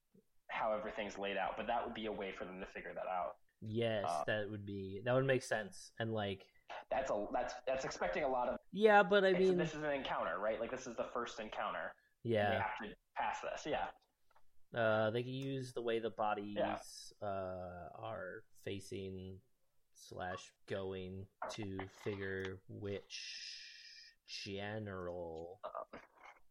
how 0.50 0.74
everything's 0.74 1.18
laid 1.18 1.38
out. 1.38 1.52
But 1.58 1.68
that 1.68 1.86
would 1.86 1.94
be 1.94 2.08
a 2.08 2.12
way 2.12 2.34
for 2.38 2.46
them 2.46 2.60
to 2.60 2.66
figure 2.68 2.94
that 2.94 3.08
out. 3.12 3.36
yes, 3.62 4.06
Uh, 4.08 4.24
that 4.28 4.50
would 4.50 4.66
be 4.66 5.02
that 5.06 5.14
would 5.14 5.26
make 5.26 5.44
sense. 5.44 5.92
And 6.00 6.14
like, 6.14 6.44
That's 6.92 7.12
a 7.12 7.26
that's 7.34 7.54
that's 7.68 7.86
expecting 7.86 8.24
a 8.24 8.28
lot 8.28 8.48
of. 8.50 8.58
yeah, 8.72 9.04
but 9.04 9.24
I 9.26 9.34
mean, 9.34 9.58
this 9.58 9.74
is 9.74 9.84
an 9.84 9.92
encounter, 9.92 10.40
right? 10.40 10.60
Like 10.60 10.72
this 10.72 10.88
is 10.88 10.96
the 10.96 11.06
first 11.14 11.40
encounter. 11.40 11.94
And 12.24 12.32
they 12.34 12.38
yeah, 12.38 12.54
have 12.54 12.90
to 12.90 12.96
pass 13.16 13.38
this. 13.42 13.66
Yeah. 13.72 14.80
uh, 14.80 15.12
they 15.12 15.22
can 15.24 15.34
use 15.34 15.74
the 15.74 15.82
way 15.82 16.00
the 16.00 16.10
bodies 16.10 16.56
Yeah. 16.58 16.78
uh 17.22 17.90
are 18.02 18.44
facing 18.64 19.38
slash 19.94 20.52
going 20.68 21.26
to 21.52 21.78
figure 22.04 22.58
which 22.68 23.22
general 24.28 25.60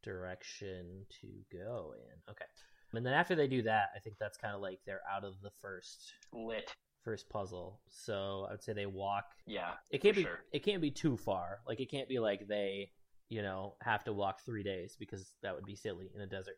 direction 0.02 1.04
to 1.20 1.26
go 1.52 1.94
in. 1.94 2.30
Okay. 2.30 2.44
And 2.92 3.04
then 3.04 3.12
after 3.12 3.34
they 3.34 3.48
do 3.48 3.62
that, 3.62 3.88
I 3.96 3.98
think 3.98 4.16
that's 4.20 4.38
kind 4.38 4.54
of 4.54 4.60
like 4.60 4.78
they're 4.86 5.00
out 5.12 5.24
of 5.24 5.34
the 5.42 5.50
first 5.60 6.12
lit. 6.32 6.70
First 7.04 7.28
puzzle. 7.28 7.80
So 7.88 8.46
I 8.48 8.52
would 8.52 8.62
say 8.62 8.72
they 8.72 8.86
walk. 8.86 9.26
Yeah. 9.46 9.72
It 9.90 10.00
can't 10.02 10.16
be 10.16 10.22
sure. 10.22 10.40
it 10.52 10.64
can't 10.64 10.80
be 10.82 10.90
too 10.90 11.16
far. 11.16 11.58
Like 11.66 11.80
it 11.80 11.90
can't 11.90 12.08
be 12.08 12.18
like 12.18 12.48
they, 12.48 12.90
you 13.28 13.42
know, 13.42 13.74
have 13.82 14.04
to 14.04 14.12
walk 14.12 14.40
3 14.44 14.62
days 14.62 14.96
because 14.98 15.34
that 15.42 15.54
would 15.54 15.66
be 15.66 15.76
silly 15.76 16.10
in 16.14 16.20
a 16.20 16.26
desert. 16.26 16.56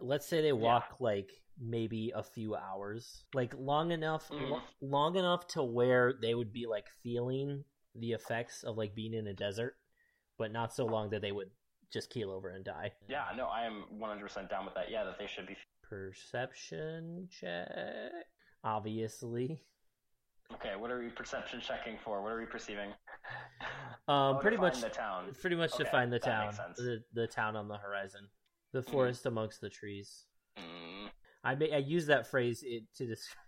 Let's 0.00 0.26
say 0.26 0.42
they 0.42 0.52
walk 0.52 0.96
like 1.00 1.30
maybe 1.60 2.12
a 2.14 2.22
few 2.24 2.56
hours. 2.56 3.24
Like 3.32 3.54
long 3.56 3.92
enough 3.92 4.28
Mhm. 4.28 4.50
lo- 4.50 4.62
long 4.80 5.16
enough 5.16 5.46
to 5.48 5.62
where 5.62 6.12
they 6.20 6.34
would 6.34 6.52
be 6.52 6.66
like 6.66 6.88
feeling 7.02 7.64
the 7.94 8.10
effects 8.12 8.64
of 8.64 8.76
like 8.76 8.94
being 8.96 9.14
in 9.14 9.28
a 9.28 9.34
desert, 9.34 9.76
but 10.36 10.50
not 10.50 10.74
so 10.74 10.84
long 10.84 11.10
that 11.10 11.22
they 11.22 11.30
would 11.30 11.50
just 11.92 12.10
keel 12.10 12.32
over 12.32 12.48
and 12.48 12.64
die. 12.64 12.90
Yeah. 13.08 13.26
No, 13.36 13.46
I 13.46 13.64
am 13.66 13.84
100% 14.00 14.50
down 14.50 14.64
with 14.64 14.74
that. 14.74 14.90
Yeah, 14.90 15.04
that 15.04 15.16
they 15.16 15.28
should 15.28 15.46
be. 15.46 15.56
Perception 15.82 17.28
check. 17.30 17.68
Obviously. 18.64 19.62
Okay. 20.52 20.74
What 20.76 20.90
are 20.90 20.98
we 20.98 21.08
perception 21.08 21.60
checking 21.60 21.96
for? 22.04 22.22
What 22.22 22.32
are 22.32 22.38
we 22.38 22.46
perceiving? 22.46 22.90
Um, 24.06 24.36
Oh, 24.36 24.38
pretty 24.38 24.58
much 24.58 24.82
the 24.82 24.90
town. 24.90 25.32
pretty 25.40 25.56
much 25.56 25.72
Okay, 25.74 25.84
define 25.84 26.10
the 26.10 26.18
that 26.18 26.24
town 26.24 26.54
the, 26.76 27.02
the 27.14 27.26
town 27.26 27.56
on 27.56 27.68
the 27.68 27.78
horizon 27.78 28.28
the 28.72 28.80
Mhm. 28.82 28.90
forest 28.90 29.24
amongst 29.24 29.62
the 29.62 29.70
trees 29.70 30.26
Mm, 30.58 31.08
i 31.42 31.54
ma- 31.54 31.72
i 31.72 31.78
used 31.78 32.08
that 32.08 32.26
phrase 32.26 32.62
it, 32.66 32.82
to 32.96 33.06
describe 33.14 33.38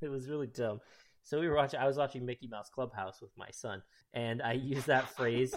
it 0.00 0.08
was 0.08 0.28
really 0.28 0.48
dumb 0.48 0.80
so 1.22 1.38
we 1.38 1.46
were 1.48 1.54
watching 1.54 1.78
i 1.78 1.86
was 1.86 1.98
watching 1.98 2.26
mickey 2.26 2.48
mouse 2.48 2.68
clubhouse 2.68 3.20
with 3.22 3.30
my 3.36 3.48
son 3.52 3.80
and 4.12 4.42
i 4.42 4.52
used 4.54 4.88
that 4.88 5.08
phrase 5.08 5.54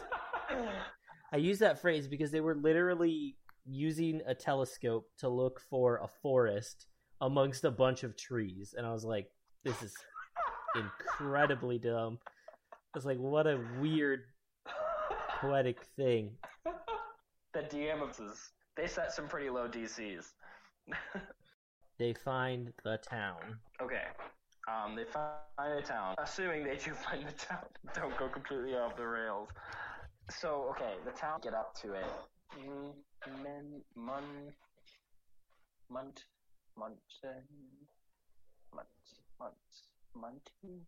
i 1.34 1.38
used 1.38 1.62
that 1.62 1.80
phrase 1.82 2.08
because 2.08 2.30
they 2.30 2.42
were 2.42 2.56
literally 2.56 3.36
using 3.66 4.22
a 4.28 4.36
telescope 4.36 5.08
to 5.18 5.28
look 5.28 5.60
for 5.60 5.98
a 6.04 6.08
forest 6.08 6.86
amongst 7.22 7.64
a 7.64 7.72
bunch 7.72 8.04
of 8.04 8.16
trees 8.16 8.76
and 8.78 8.86
i 8.86 8.92
was 8.94 9.04
like 9.06 9.28
this 9.64 9.82
is 9.82 9.96
incredibly 10.76 11.78
dumb 11.78 12.18
i 12.72 12.76
was 12.94 13.06
like 13.06 13.18
what 13.18 13.48
a 13.48 13.60
weird 13.80 14.24
poetic 15.40 15.78
thing 15.96 16.32
the 17.56 17.62
DM 17.62 18.02
of 18.02 18.18
this, 18.18 18.52
they 18.76 18.86
set 18.86 19.14
some 19.14 19.30
pretty 19.30 19.50
low 19.50 19.66
DCs. 19.68 20.34
they 21.98 22.14
find 22.14 22.74
the 22.84 22.98
town 22.98 23.60
okay. 23.82 24.04
Um, 24.68 24.96
they 24.96 25.06
find 25.06 25.80
a 25.80 25.82
town. 25.82 26.16
Assuming 26.18 26.64
they 26.64 26.76
do 26.76 26.94
find 26.94 27.26
the 27.26 27.32
town. 27.32 27.66
Don't 27.96 28.18
go 28.18 28.28
completely 28.28 28.76
off 28.76 28.98
the 28.98 29.06
rails. 29.06 29.50
So, 30.30 30.68
okay, 30.72 30.94
the 31.06 31.12
town, 31.12 31.40
get 31.44 31.54
up 31.54 31.76
to 31.82 31.94
it. 31.94 32.06
Men, 33.44 33.82
mun, 33.96 34.24
munt, 35.92 36.24
munten, 36.80 37.46
munt, 38.74 38.88
munt, 39.40 39.54
muntin, 40.18 40.82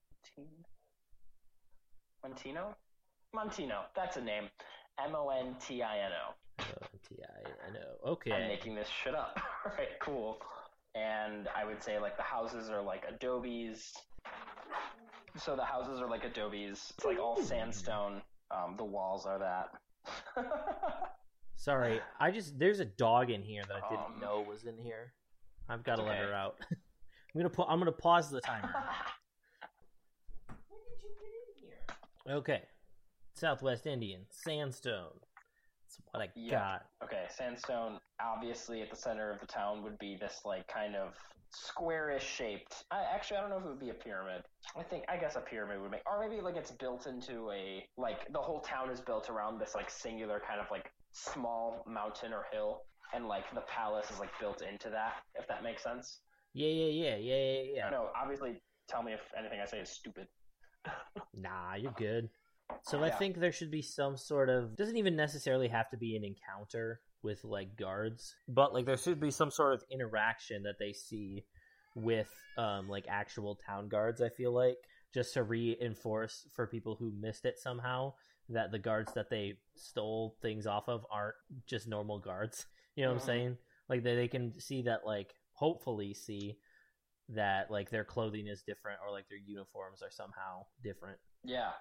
Montino? 2.26 2.76
Montino. 3.36 3.82
That's 3.96 4.18
a 4.18 4.22
name. 4.22 4.50
M 5.04 5.16
O 5.16 5.30
N 5.30 5.56
T 5.60 5.82
I 5.84 6.00
N 6.00 6.12
O. 6.12 6.34
O-T-I-N-O. 6.60 8.10
Okay. 8.14 8.32
I'm 8.32 8.48
making 8.48 8.74
this 8.74 8.88
shit 8.88 9.14
up. 9.14 9.40
Alright, 9.66 10.00
cool. 10.02 10.40
And 10.96 11.48
I 11.56 11.64
would 11.66 11.84
say 11.84 12.00
like 12.00 12.18
the 12.18 12.24
houses 12.24 12.70
are 12.70 12.82
like 12.82 13.06
adobes. 13.08 13.94
So 15.38 15.56
the 15.56 15.64
houses 15.64 16.02
are 16.02 16.10
like 16.10 16.24
adobes. 16.26 16.94
It's 16.98 17.06
like 17.06 17.20
all 17.20 17.42
sandstone. 17.42 18.22
Um, 18.50 18.74
the 18.78 18.84
walls 18.84 19.26
are 19.28 19.38
that. 19.38 19.70
Sorry, 21.58 22.00
I 22.20 22.32
just 22.32 22.58
there's 22.58 22.80
a 22.80 22.86
dog 22.86 23.30
in 23.30 23.44
here 23.44 23.62
that 23.68 23.76
I 23.84 23.90
didn't 23.90 24.16
Um, 24.16 24.20
know 24.20 24.44
was 24.48 24.66
in 24.66 24.78
here. 24.78 25.14
I've 25.70 25.84
got 25.84 25.98
to 25.98 26.02
it's 26.04 26.10
let 26.10 26.18
her 26.20 26.34
out. 26.34 26.56
I'm 26.72 27.42
gonna 27.42 27.50
pa- 27.50 27.66
I'm 27.68 27.78
gonna 27.80 27.92
pause 27.92 28.30
the 28.32 28.42
timer. 28.42 28.74
Okay. 32.30 32.64
Southwest 33.34 33.86
Indian 33.86 34.26
sandstone. 34.30 35.20
That's 35.86 36.00
what 36.12 36.24
I 36.24 36.30
Yeah. 36.36 36.60
got. 36.60 36.86
okay, 37.04 37.26
sandstone. 37.30 38.00
Obviously, 38.20 38.82
at 38.82 38.90
the 38.90 38.96
center 38.96 39.32
of 39.32 39.40
the 39.40 39.46
town 39.48 39.84
would 39.84 39.98
be 40.00 40.18
this 40.18 40.42
like 40.44 40.68
kind 40.68 40.96
of 40.96 41.16
squarish 41.52 42.24
shaped. 42.24 42.84
I 42.92 43.04
actually 43.04 43.38
I 43.38 43.42
don't 43.42 43.50
know 43.52 43.58
if 43.58 43.66
it 43.66 43.70
would 43.70 43.80
be 43.80 43.90
a 43.92 43.94
pyramid. 43.94 44.44
I 44.76 44.84
think 44.84 45.06
I 45.08 45.18
guess 45.18 45.36
a 45.36 45.42
pyramid 45.42 45.80
would 45.82 45.92
make, 45.92 46.02
or 46.06 46.20
maybe 46.20 46.42
like 46.42 46.56
it's 46.58 46.72
built 46.72 47.08
into 47.08 47.50
a 47.52 47.88
like 47.98 48.32
the 48.34 48.40
whole 48.40 48.60
town 48.60 48.90
is 48.90 49.00
built 49.00 49.30
around 49.30 49.60
this 49.60 49.76
like 49.76 49.90
singular 49.90 50.42
kind 50.46 50.60
of 50.60 50.70
like 50.72 50.92
small 51.12 51.84
mountain 51.88 52.34
or 52.34 52.46
hill, 52.52 52.82
and 53.14 53.28
like 53.28 53.46
the 53.54 53.62
palace 53.62 54.10
is 54.12 54.20
like 54.20 54.32
built 54.40 54.62
into 54.62 54.90
that. 54.90 55.14
If 55.36 55.48
that 55.48 55.64
makes 55.64 55.84
sense. 55.84 56.20
Yeah, 56.54 56.68
yeah, 56.70 56.90
yeah, 56.90 57.16
yeah, 57.16 57.36
yeah, 57.36 57.62
yeah. 57.76 57.90
No, 57.92 58.10
obviously, 58.20 58.60
tell 58.90 59.04
me 59.04 59.14
if 59.14 59.22
anything 59.38 59.60
I 59.62 59.66
say 59.66 59.80
is 59.80 59.90
stupid. 59.90 60.28
Nah, 61.34 61.76
you're 61.76 61.92
good. 61.92 62.30
So 62.84 63.04
I 63.04 63.08
Yeah. 63.08 63.18
think 63.18 63.38
there 63.38 63.52
should 63.52 63.72
be 63.72 63.82
some 63.82 64.18
sort 64.18 64.50
of 64.50 64.76
doesn't 64.76 64.98
even 64.98 65.16
necessarily 65.16 65.68
have 65.68 65.90
to 65.90 65.98
be 65.98 66.16
an 66.16 66.24
encounter 66.24 67.02
with 67.22 67.44
like 67.44 67.76
guards, 67.76 68.36
but 68.48 68.74
like 68.74 68.86
there 68.86 68.98
should 68.98 69.20
be 69.20 69.32
some 69.32 69.52
sort 69.52 69.74
of 69.74 69.84
interaction 69.92 70.64
that 70.64 70.80
they 70.80 70.94
see 70.94 71.46
with 71.96 72.30
um 72.58 72.88
like 72.88 73.06
actual 73.10 73.56
town 73.56 73.88
guards, 73.90 74.22
I 74.22 74.30
feel 74.30 74.54
like, 74.54 74.78
just 75.14 75.34
to 75.34 75.44
reinforce 75.44 76.48
for 76.54 76.68
people 76.68 76.96
who 76.96 77.12
missed 77.20 77.46
it 77.46 77.60
somehow 77.60 78.14
that 78.50 78.72
the 78.72 78.80
guards 78.80 79.14
that 79.14 79.30
they 79.30 79.56
stole 79.76 80.38
things 80.42 80.66
off 80.66 80.88
of 80.88 81.06
aren't 81.12 81.36
just 81.66 81.88
normal 81.88 82.20
guards. 82.20 82.66
You 82.96 83.04
know 83.04 83.10
what 83.10 83.18
Mhm. 83.18 83.22
I'm 83.22 83.26
saying? 83.28 83.58
Like 83.90 84.04
they, 84.04 84.16
they 84.16 84.28
can 84.28 84.60
see 84.60 84.82
that 84.84 85.06
like 85.06 85.36
hopefully 85.54 86.16
see 86.16 86.58
that 87.30 87.70
like 87.70 87.90
their 87.90 88.04
clothing 88.04 88.48
is 88.48 88.64
different 88.66 89.00
or 89.06 89.12
like 89.12 89.28
their 89.30 89.40
uniforms 89.40 90.02
are 90.02 90.12
somehow 90.12 90.66
different. 90.84 91.20
Yeah. 91.44 91.72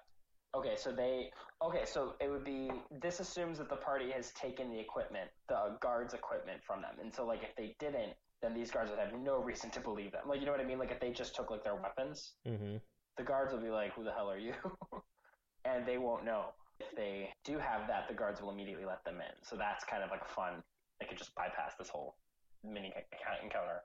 Okay, 0.55 0.75
so 0.77 0.91
they 0.91 1.29
okay, 1.61 1.83
so 1.85 2.15
it 2.19 2.29
would 2.29 2.43
be 2.43 2.71
this 3.01 3.19
assumes 3.19 3.57
that 3.57 3.69
the 3.69 3.75
party 3.75 4.11
has 4.11 4.31
taken 4.31 4.69
the 4.71 4.79
equipment, 4.79 5.29
the 5.49 5.77
guards' 5.81 6.13
equipment 6.13 6.61
from 6.65 6.81
them. 6.81 6.95
And 7.01 7.13
so 7.13 7.25
like 7.25 7.43
if 7.43 7.55
they 7.55 7.75
didn't, 7.79 8.13
then 8.41 8.53
these 8.53 8.71
guards 8.71 8.89
would 8.89 8.99
have 8.99 9.13
no 9.19 9.37
reason 9.37 9.69
to 9.71 9.79
believe 9.79 10.11
them. 10.13 10.23
Like 10.27 10.39
you 10.39 10.45
know 10.45 10.51
what 10.51 10.61
I 10.61 10.65
mean? 10.65 10.79
Like 10.79 10.91
if 10.91 10.99
they 10.99 11.11
just 11.11 11.35
took 11.35 11.51
like 11.51 11.63
their 11.63 11.75
weapons, 11.75 12.33
Mm-hmm. 12.47 12.77
the 13.17 13.23
guards 13.23 13.53
will 13.53 13.61
be 13.61 13.69
like, 13.69 13.93
Who 13.93 14.03
the 14.03 14.11
hell 14.11 14.29
are 14.31 14.37
you? 14.39 14.53
and 15.65 15.85
they 15.85 15.97
won't 15.97 16.25
know. 16.25 16.53
If 16.79 16.95
they 16.95 17.29
do 17.43 17.57
have 17.57 17.87
that, 17.87 18.07
the 18.07 18.13
guards 18.13 18.41
will 18.41 18.51
immediately 18.51 18.85
let 18.85 19.03
them 19.03 19.15
in. 19.15 19.33
So 19.43 19.55
that's 19.57 19.83
kind 19.83 20.03
of 20.03 20.11
like 20.11 20.21
a 20.21 20.33
fun. 20.33 20.63
They 20.99 21.07
could 21.07 21.17
just 21.17 21.33
bypass 21.35 21.73
this 21.77 21.89
whole 21.89 22.15
mini 22.63 22.93
encounter. 23.43 23.81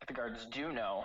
If 0.00 0.08
the 0.08 0.14
guards 0.14 0.46
do 0.52 0.72
know, 0.72 1.04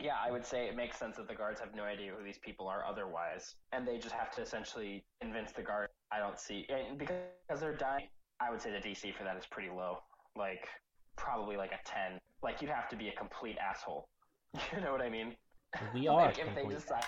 yeah, 0.00 0.14
I 0.24 0.30
would 0.30 0.46
say 0.46 0.66
it 0.66 0.76
makes 0.76 0.98
sense 0.98 1.16
that 1.16 1.28
the 1.28 1.34
guards 1.34 1.60
have 1.60 1.74
no 1.74 1.84
idea 1.84 2.12
who 2.16 2.24
these 2.24 2.38
people 2.38 2.68
are 2.68 2.84
otherwise, 2.86 3.56
and 3.72 3.86
they 3.86 3.98
just 3.98 4.14
have 4.14 4.30
to 4.36 4.42
essentially 4.42 5.04
convince 5.20 5.52
the 5.52 5.62
guard. 5.62 5.88
I 6.12 6.18
don't 6.18 6.38
see, 6.38 6.66
and 6.68 6.98
because 6.98 7.60
they're 7.60 7.76
dying, 7.76 8.08
I 8.40 8.50
would 8.50 8.60
say 8.60 8.70
the 8.70 8.78
DC 8.78 9.14
for 9.14 9.24
that 9.24 9.36
is 9.36 9.44
pretty 9.46 9.68
low, 9.68 9.98
like 10.36 10.66
probably 11.16 11.56
like 11.56 11.72
a 11.72 11.80
ten. 11.84 12.18
Like 12.42 12.62
you'd 12.62 12.70
have 12.70 12.88
to 12.88 12.96
be 12.96 13.08
a 13.08 13.12
complete 13.12 13.56
asshole. 13.58 14.08
You 14.74 14.80
know 14.80 14.90
what 14.90 15.00
I 15.00 15.08
mean? 15.08 15.36
We 15.94 16.08
are 16.08 16.26
like 16.26 16.38
if 16.38 16.54
they 16.56 16.64
decide 16.66 17.04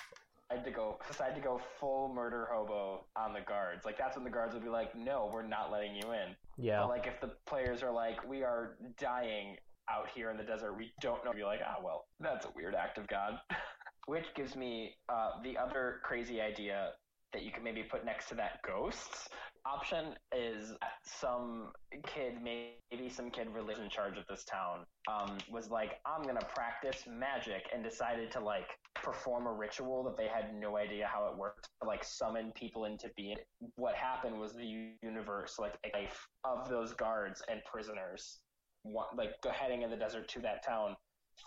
to 0.65 0.71
go 0.71 0.99
decide 1.09 1.35
to 1.35 1.41
go 1.41 1.61
full 1.81 2.13
murder 2.15 2.49
hobo 2.53 3.05
on 3.17 3.33
the 3.33 3.41
guards, 3.41 3.85
like 3.85 3.99
that's 3.99 4.17
when 4.17 4.25
the 4.25 4.31
guards 4.31 4.55
would 4.55 4.63
be 4.63 4.69
like, 4.69 4.95
no, 4.95 5.31
we're 5.33 5.47
not 5.47 5.73
letting 5.73 5.97
you 5.97 6.13
in. 6.13 6.37
Yeah. 6.57 6.81
But 6.81 6.89
like 6.91 7.07
if 7.07 7.21
the 7.21 7.31
players 7.47 7.83
are 7.83 7.93
like, 7.93 8.29
we 8.29 8.43
are 8.43 8.77
dying 8.99 9.57
out 9.93 10.09
here 10.15 10.31
in 10.31 10.37
the 10.37 10.43
desert, 10.43 10.77
we 10.77 10.93
don't 11.01 11.25
know. 11.25 11.33
You're 11.37 11.47
like, 11.47 11.61
ah, 11.67 11.77
well, 11.83 12.07
that's 12.21 12.47
a 12.47 12.51
weird 12.55 12.75
act 12.75 12.99
of 12.99 13.07
God. 13.09 13.39
Which 14.07 14.27
gives 14.35 14.57
me 14.57 14.95
uh, 15.09 15.43
the 15.45 15.57
other 15.57 16.01
crazy 16.03 16.41
idea 16.41 16.91
that 17.33 17.45
you 17.45 17.53
can 17.53 17.63
maybe 17.63 17.83
put 17.83 18.05
next 18.05 18.29
to 18.29 18.35
that 18.35 18.61
ghosts 18.67 19.29
option 19.65 20.15
is 20.37 20.73
some 21.05 21.73
kid, 22.07 22.39
maybe 22.43 23.09
some 23.09 23.31
kid 23.31 23.49
really 23.53 23.75
in 23.83 23.89
charge 23.89 24.19
of 24.19 24.27
this 24.29 24.45
town, 24.45 24.85
um, 25.09 25.39
was 25.51 25.71
like, 25.71 26.01
I'm 26.05 26.23
gonna 26.23 26.47
practice 26.55 27.05
magic 27.09 27.67
and 27.73 27.83
decided 27.83 28.31
to 28.33 28.41
like 28.41 28.69
perform 28.95 29.47
a 29.47 29.53
ritual 29.53 30.03
that 30.05 30.17
they 30.17 30.27
had 30.27 30.55
no 30.55 30.77
idea 30.77 31.07
how 31.07 31.29
it 31.29 31.37
worked, 31.37 31.69
to, 31.81 31.89
like 31.89 32.05
summon 32.05 32.53
people 32.55 32.85
into 32.85 33.11
being. 33.17 33.37
What 33.77 33.95
happened 33.95 34.39
was 34.39 34.53
the 34.53 34.93
universe, 35.03 35.57
like 35.59 35.75
life 35.95 36.27
of 36.45 36.69
those 36.69 36.93
guards 36.93 37.43
and 37.49 37.61
prisoners, 37.65 38.41
wa- 38.85 39.07
like 39.17 39.41
go- 39.43 39.51
heading 39.51 39.83
in 39.83 39.91
the 39.91 39.97
desert 39.97 40.29
to 40.29 40.41
that 40.41 40.65
town 40.65 40.97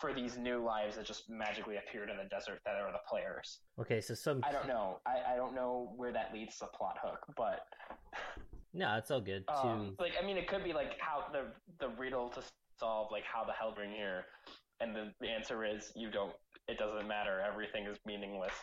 for 0.01 0.13
these 0.13 0.37
new 0.37 0.63
lives 0.63 0.95
that 0.95 1.05
just 1.05 1.29
magically 1.29 1.77
appeared 1.77 2.09
in 2.09 2.17
the 2.17 2.25
desert 2.25 2.59
that 2.65 2.75
are 2.75 2.91
the 2.91 2.99
players. 3.09 3.59
Okay, 3.79 4.01
so 4.01 4.13
some 4.13 4.41
I 4.43 4.51
don't 4.51 4.67
know. 4.67 4.99
I, 5.05 5.33
I 5.33 5.35
don't 5.35 5.53
know 5.55 5.93
where 5.95 6.11
that 6.11 6.33
leads 6.33 6.57
to 6.59 6.65
plot 6.67 6.97
hook, 7.03 7.19
but 7.37 7.59
No, 8.73 8.97
it's 8.97 9.09
all 9.11 9.21
good. 9.21 9.43
um, 9.47 9.95
to 9.97 10.03
like 10.03 10.13
I 10.21 10.25
mean, 10.25 10.37
it 10.37 10.47
could 10.47 10.63
be 10.63 10.73
like 10.73 10.99
how 10.99 11.25
the 11.31 11.45
the 11.79 11.89
riddle 11.95 12.29
to 12.31 12.41
solve, 12.79 13.07
like 13.11 13.23
how 13.23 13.43
the 13.45 13.53
hell 13.53 13.73
bring 13.73 13.91
here, 13.91 14.25
and 14.81 14.93
the, 14.95 15.13
the 15.21 15.27
answer 15.29 15.63
is 15.63 15.91
you 15.95 16.09
don't. 16.11 16.33
It 16.67 16.77
doesn't 16.77 17.07
matter. 17.07 17.41
Everything 17.47 17.85
is 17.85 17.97
meaningless. 18.05 18.53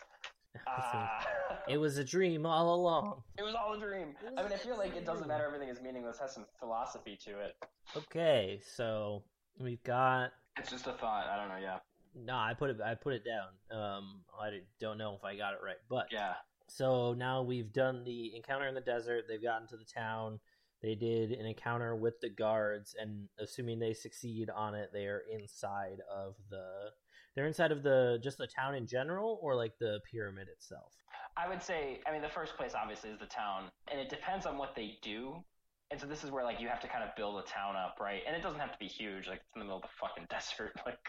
Ah. 0.67 1.25
it 1.67 1.77
was 1.77 1.97
a 1.97 2.03
dream 2.03 2.45
all 2.45 2.75
along. 2.75 3.23
it 3.37 3.43
was 3.43 3.55
all 3.55 3.73
a 3.73 3.79
dream. 3.79 4.15
I 4.37 4.43
mean, 4.43 4.51
I 4.53 4.57
feel 4.57 4.77
like 4.77 4.95
it 4.95 5.05
doesn't 5.05 5.27
matter. 5.27 5.45
Everything 5.45 5.69
is 5.69 5.81
meaningless. 5.81 6.19
Has 6.19 6.33
some 6.33 6.45
philosophy 6.59 7.17
to 7.25 7.39
it. 7.39 7.55
Okay, 7.95 8.61
so 8.75 9.23
we've 9.59 9.83
got 9.83 10.31
It's 10.57 10.69
just 10.69 10.87
a 10.87 10.93
thought. 10.93 11.27
I 11.27 11.37
don't 11.37 11.49
know. 11.49 11.57
Yeah. 11.61 11.79
no, 12.15 12.35
I 12.35 12.53
put 12.57 12.69
it 12.69 12.77
I 12.83 12.95
put 12.95 13.13
it 13.13 13.23
down. 13.25 13.77
Um 13.77 14.21
I 14.39 14.59
don't 14.79 14.97
know 14.97 15.15
if 15.15 15.23
I 15.23 15.35
got 15.35 15.53
it 15.53 15.59
right, 15.63 15.77
but 15.89 16.07
Yeah. 16.11 16.33
So 16.67 17.13
now 17.13 17.41
we've 17.43 17.71
done 17.73 18.03
the 18.03 18.35
encounter 18.35 18.67
in 18.67 18.73
the 18.75 18.81
desert. 18.81 19.25
They've 19.27 19.41
gotten 19.41 19.67
to 19.69 19.77
the 19.77 19.85
town. 19.85 20.39
They 20.81 20.95
did 20.95 21.31
an 21.31 21.45
encounter 21.45 21.95
with 21.95 22.19
the 22.19 22.29
guards, 22.29 22.93
and 22.99 23.29
assuming 23.39 23.79
they 23.79 23.93
succeed 23.93 24.49
on 24.49 24.75
it, 24.75 24.89
they 24.91 25.05
are 25.05 25.21
inside 25.31 26.01
of 26.13 26.35
the. 26.49 26.89
They're 27.35 27.47
inside 27.47 27.71
of 27.71 27.83
the 27.83 28.19
just 28.21 28.37
the 28.37 28.47
town 28.47 28.75
in 28.75 28.87
general, 28.87 29.39
or 29.41 29.55
like 29.55 29.73
the 29.79 29.99
pyramid 30.11 30.47
itself. 30.47 30.93
I 31.35 31.47
would 31.49 31.63
say, 31.63 31.99
I 32.07 32.11
mean, 32.11 32.21
the 32.21 32.29
first 32.29 32.55
place 32.57 32.73
obviously 32.75 33.09
is 33.09 33.19
the 33.19 33.25
town, 33.25 33.65
and 33.91 33.99
it 33.99 34.09
depends 34.09 34.45
on 34.45 34.57
what 34.57 34.75
they 34.75 34.97
do. 35.01 35.43
And 35.89 35.99
so 35.99 36.07
this 36.07 36.23
is 36.23 36.31
where 36.31 36.43
like 36.43 36.59
you 36.59 36.67
have 36.67 36.79
to 36.81 36.87
kind 36.87 37.03
of 37.03 37.15
build 37.15 37.39
a 37.39 37.47
town 37.47 37.75
up, 37.75 37.97
right? 37.99 38.21
And 38.25 38.35
it 38.35 38.41
doesn't 38.41 38.59
have 38.59 38.71
to 38.71 38.79
be 38.79 38.87
huge, 38.87 39.27
like 39.27 39.39
it's 39.39 39.55
in 39.55 39.59
the 39.59 39.65
middle 39.65 39.77
of 39.77 39.83
the 39.83 39.95
fucking 39.99 40.27
desert. 40.29 40.73
Like, 40.85 40.99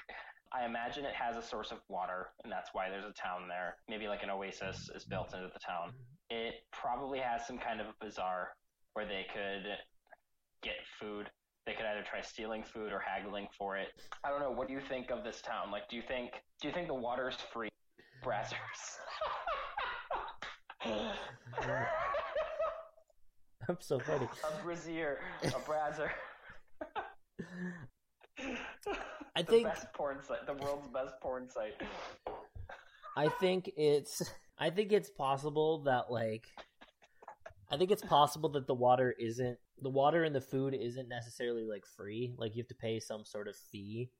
I 0.52 0.64
imagine 0.64 1.04
it 1.04 1.14
has 1.14 1.36
a 1.36 1.42
source 1.42 1.72
of 1.72 1.78
water, 1.88 2.28
and 2.42 2.52
that's 2.52 2.70
why 2.72 2.88
there's 2.88 3.04
a 3.04 3.12
town 3.12 3.48
there. 3.48 3.76
Maybe 3.88 4.08
like 4.08 4.22
an 4.22 4.30
oasis 4.30 4.90
is 4.94 5.04
built 5.04 5.34
into 5.34 5.50
the 5.52 5.60
town. 5.60 5.92
It 6.30 6.64
probably 6.72 7.18
has 7.18 7.46
some 7.46 7.58
kind 7.58 7.80
of 7.80 7.88
a 7.88 7.94
bazaar 8.00 8.56
where 8.94 9.04
they 9.04 9.26
could 9.32 9.66
get 10.62 10.74
food. 10.98 11.28
They 11.66 11.72
could 11.72 11.86
either 11.86 12.02
try 12.08 12.20
stealing 12.20 12.62
food 12.62 12.92
or 12.92 12.98
haggling 13.00 13.48
for 13.56 13.76
it. 13.76 13.88
I 14.22 14.28
don't 14.28 14.40
know. 14.40 14.50
What 14.50 14.68
do 14.68 14.74
you 14.74 14.80
think 14.80 15.10
of 15.10 15.24
this 15.24 15.40
town? 15.40 15.70
Like, 15.70 15.88
do 15.88 15.96
you 15.96 16.02
think 16.06 16.32
do 16.60 16.68
you 16.68 16.74
think 16.74 16.88
the 16.88 16.94
water's 16.94 17.36
free? 17.52 17.68
Brazzers. 18.22 18.98
I'm 23.68 23.78
so 23.80 23.98
funny. 23.98 24.28
a 24.44 24.62
brazier, 24.62 25.20
a 25.42 25.46
brazzer. 25.48 26.10
I 29.36 29.42
the 29.42 29.44
think- 29.44 29.66
best 29.66 29.86
porn 29.94 30.22
site, 30.22 30.46
the 30.46 30.52
world's 30.54 30.86
best 30.88 31.14
porn 31.22 31.48
site. 31.48 31.80
I 33.16 33.28
think 33.40 33.70
it's 33.76 34.22
I 34.58 34.70
think 34.70 34.92
it's 34.92 35.08
possible 35.10 35.84
that 35.84 36.10
like 36.10 36.44
I 37.70 37.76
think 37.78 37.90
it's 37.90 38.02
possible 38.02 38.50
that 38.50 38.66
the 38.66 38.74
water 38.74 39.14
isn't 39.18 39.58
the 39.80 39.90
water 39.90 40.24
and 40.24 40.34
the 40.34 40.40
food 40.40 40.74
isn't 40.74 41.08
necessarily 41.08 41.64
like 41.64 41.84
free. 41.86 42.34
Like 42.38 42.54
you 42.54 42.62
have 42.62 42.68
to 42.68 42.74
pay 42.74 43.00
some 43.00 43.24
sort 43.24 43.48
of 43.48 43.56
fee. 43.56 44.10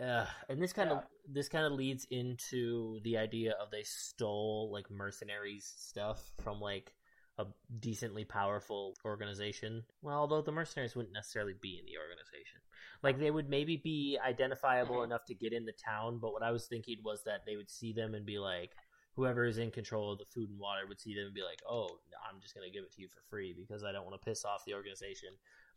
Uh, 0.00 0.26
and 0.48 0.62
this 0.62 0.72
kind 0.72 0.90
of 0.90 1.02
this 1.30 1.48
kind 1.48 1.66
of 1.66 1.72
leads 1.72 2.06
into 2.10 3.00
the 3.04 3.18
idea 3.18 3.54
of 3.60 3.70
they 3.70 3.82
stole 3.82 4.70
like 4.72 4.90
mercenaries 4.90 5.72
stuff 5.76 6.32
from 6.42 6.60
like 6.60 6.94
a 7.38 7.46
decently 7.80 8.24
powerful 8.24 8.94
organization. 9.04 9.82
Well, 10.02 10.18
although 10.18 10.42
the 10.42 10.52
mercenaries 10.52 10.94
wouldn't 10.94 11.14
necessarily 11.14 11.54
be 11.60 11.78
in 11.78 11.86
the 11.86 11.98
organization. 11.98 12.60
Like 13.02 13.18
they 13.18 13.30
would 13.30 13.48
maybe 13.48 13.76
be 13.76 14.18
identifiable 14.22 14.96
Mhm. 14.96 15.04
enough 15.04 15.24
to 15.26 15.34
get 15.34 15.52
in 15.52 15.64
the 15.64 15.72
town, 15.72 16.18
but 16.18 16.32
what 16.32 16.42
I 16.42 16.50
was 16.50 16.66
thinking 16.66 16.98
was 17.02 17.24
that 17.24 17.44
they 17.46 17.56
would 17.56 17.70
see 17.70 17.92
them 17.92 18.14
and 18.14 18.26
be 18.26 18.38
like 18.38 18.74
whoever 19.20 19.44
is 19.44 19.58
in 19.58 19.70
control 19.70 20.12
of 20.12 20.18
the 20.18 20.24
food 20.24 20.48
and 20.48 20.58
water 20.58 20.86
would 20.88 20.98
see 21.00 21.14
them 21.14 21.26
and 21.26 21.34
be 21.34 21.42
like, 21.42 21.60
"Oh, 21.68 21.88
I'm 22.28 22.40
just 22.40 22.54
going 22.54 22.66
to 22.66 22.72
give 22.72 22.84
it 22.84 22.92
to 22.92 23.02
you 23.02 23.08
for 23.08 23.20
free 23.28 23.52
because 23.52 23.84
I 23.84 23.92
don't 23.92 24.06
want 24.06 24.20
to 24.20 24.24
piss 24.24 24.44
off 24.46 24.64
the 24.64 24.72
organization." 24.74 25.28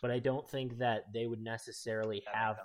But 0.01 0.12
I 0.12 0.19
don't 0.19 0.49
think 0.49 0.77
that 0.77 1.12
they 1.13 1.27
would 1.27 1.41
necessarily 1.41 2.23
have. 2.32 2.58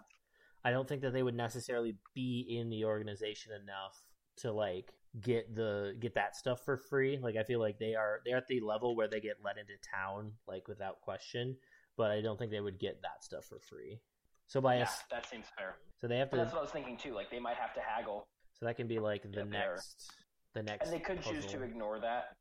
I 0.65 0.71
don't 0.71 0.89
think 0.89 1.03
that 1.03 1.13
they 1.13 1.23
would 1.23 1.35
necessarily 1.37 1.97
be 2.15 2.59
in 2.61 2.69
the 2.71 2.85
organization 2.85 3.53
enough 3.53 4.03
to 4.39 4.53
like 4.53 4.93
get 5.21 5.55
the 5.55 5.97
get 5.99 6.15
that 6.15 6.37
stuff 6.37 6.65
for 6.65 6.77
free. 6.77 7.19
Like 7.19 7.37
I 7.37 7.43
feel 7.43 7.61
like 7.61 7.79
they 7.79 7.95
are 7.95 8.21
they're 8.25 8.37
at 8.37 8.47
the 8.47 8.61
level 8.61 8.95
where 8.95 9.09
they 9.09 9.21
get 9.21 9.39
let 9.45 9.59
into 9.59 9.75
town 9.83 10.33
like 10.47 10.69
without 10.69 11.01
question, 11.01 11.57
but 11.97 12.11
I 12.11 12.21
don't 12.21 12.39
think 12.39 12.51
they 12.53 12.61
would 12.61 12.79
get 12.79 13.03
that 13.03 13.25
stuff 13.25 13.47
for 13.47 13.59
free. 13.59 14.01
So 14.47 14.61
by 14.61 14.77
Yeah, 14.77 14.85
us, 14.85 15.03
that 15.11 15.27
seems 15.27 15.47
fair. 15.57 15.77
so 16.01 16.07
they 16.09 16.19
have 16.19 16.31
But 16.31 16.37
to 16.39 16.43
that's 16.43 16.53
what 16.53 16.61
I 16.61 16.63
was 16.63 16.71
thinking 16.71 16.97
too. 16.97 17.15
Like 17.15 17.31
they 17.31 17.41
might 17.41 17.57
have 17.57 17.75
to 17.75 17.81
haggle, 17.81 18.27
so 18.59 18.67
that 18.67 18.77
can 18.77 18.87
be 18.87 18.99
like 18.99 19.23
the 19.23 19.45
next 19.45 20.11
the 20.55 20.63
next 20.63 20.87
and 20.87 20.95
they 20.95 21.01
could 21.01 21.23
choose 21.23 21.47
to 21.47 21.63
ignore 21.63 22.01
that. 22.01 22.37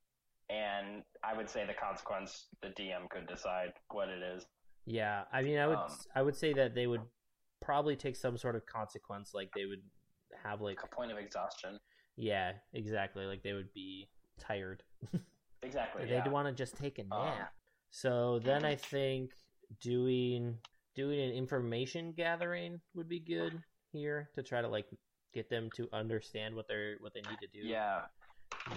And 0.50 1.04
I 1.24 1.36
would 1.36 1.50
say 1.50 1.66
the 1.66 1.74
consequence, 1.74 2.48
the 2.62 2.70
DM 2.70 3.10
could 3.10 3.28
decide 3.28 3.74
what 3.90 4.08
it 4.10 4.22
is. 4.24 4.46
Yeah, 4.86 5.24
I 5.34 5.42
mean, 5.42 5.58
I 5.58 5.68
would 5.68 5.78
Um, 5.78 5.98
I 6.16 6.22
would 6.22 6.36
say 6.36 6.54
that 6.54 6.74
they 6.74 6.88
would 6.88 7.02
probably 7.62 7.96
take 7.98 8.16
some 8.16 8.38
sort 8.38 8.56
of 8.56 8.66
consequence, 8.66 9.34
like 9.34 9.50
they 9.54 9.66
would 9.66 9.82
have 10.44 10.62
like 10.62 10.82
Like 10.82 10.92
a 10.92 10.96
point 10.96 11.12
of 11.12 11.18
exhaustion. 11.18 11.80
yeah, 12.16 12.54
exactly, 12.74 13.26
like 13.26 13.44
they 13.44 13.54
would 13.54 13.74
be 13.74 14.10
tired. 14.40 14.84
Exactly. 15.64 16.04
They'd 16.06 16.12
yeah. 16.12 16.30
want 16.30 16.48
to 16.48 16.54
just 16.54 16.78
take 16.78 17.00
a 17.00 17.04
nap. 17.04 17.12
Um, 17.12 17.48
so 17.90 18.40
then 18.40 18.64
I 18.64 18.76
think 18.94 19.32
doing 19.82 20.60
doing 20.96 21.20
an 21.20 21.32
information 21.32 22.14
gathering 22.16 22.80
would 22.94 23.10
be 23.10 23.20
good 23.20 23.62
here 23.92 24.30
to 24.36 24.44
try 24.44 24.62
to 24.62 24.68
like 24.68 24.86
get 25.38 25.50
them 25.52 25.70
to 25.76 25.88
understand 25.94 26.56
what 26.56 26.68
they're 26.68 26.96
what 27.00 27.14
they 27.14 27.22
need 27.30 27.38
to 27.40 27.48
do. 27.54 27.66
Yeah. 27.66 28.02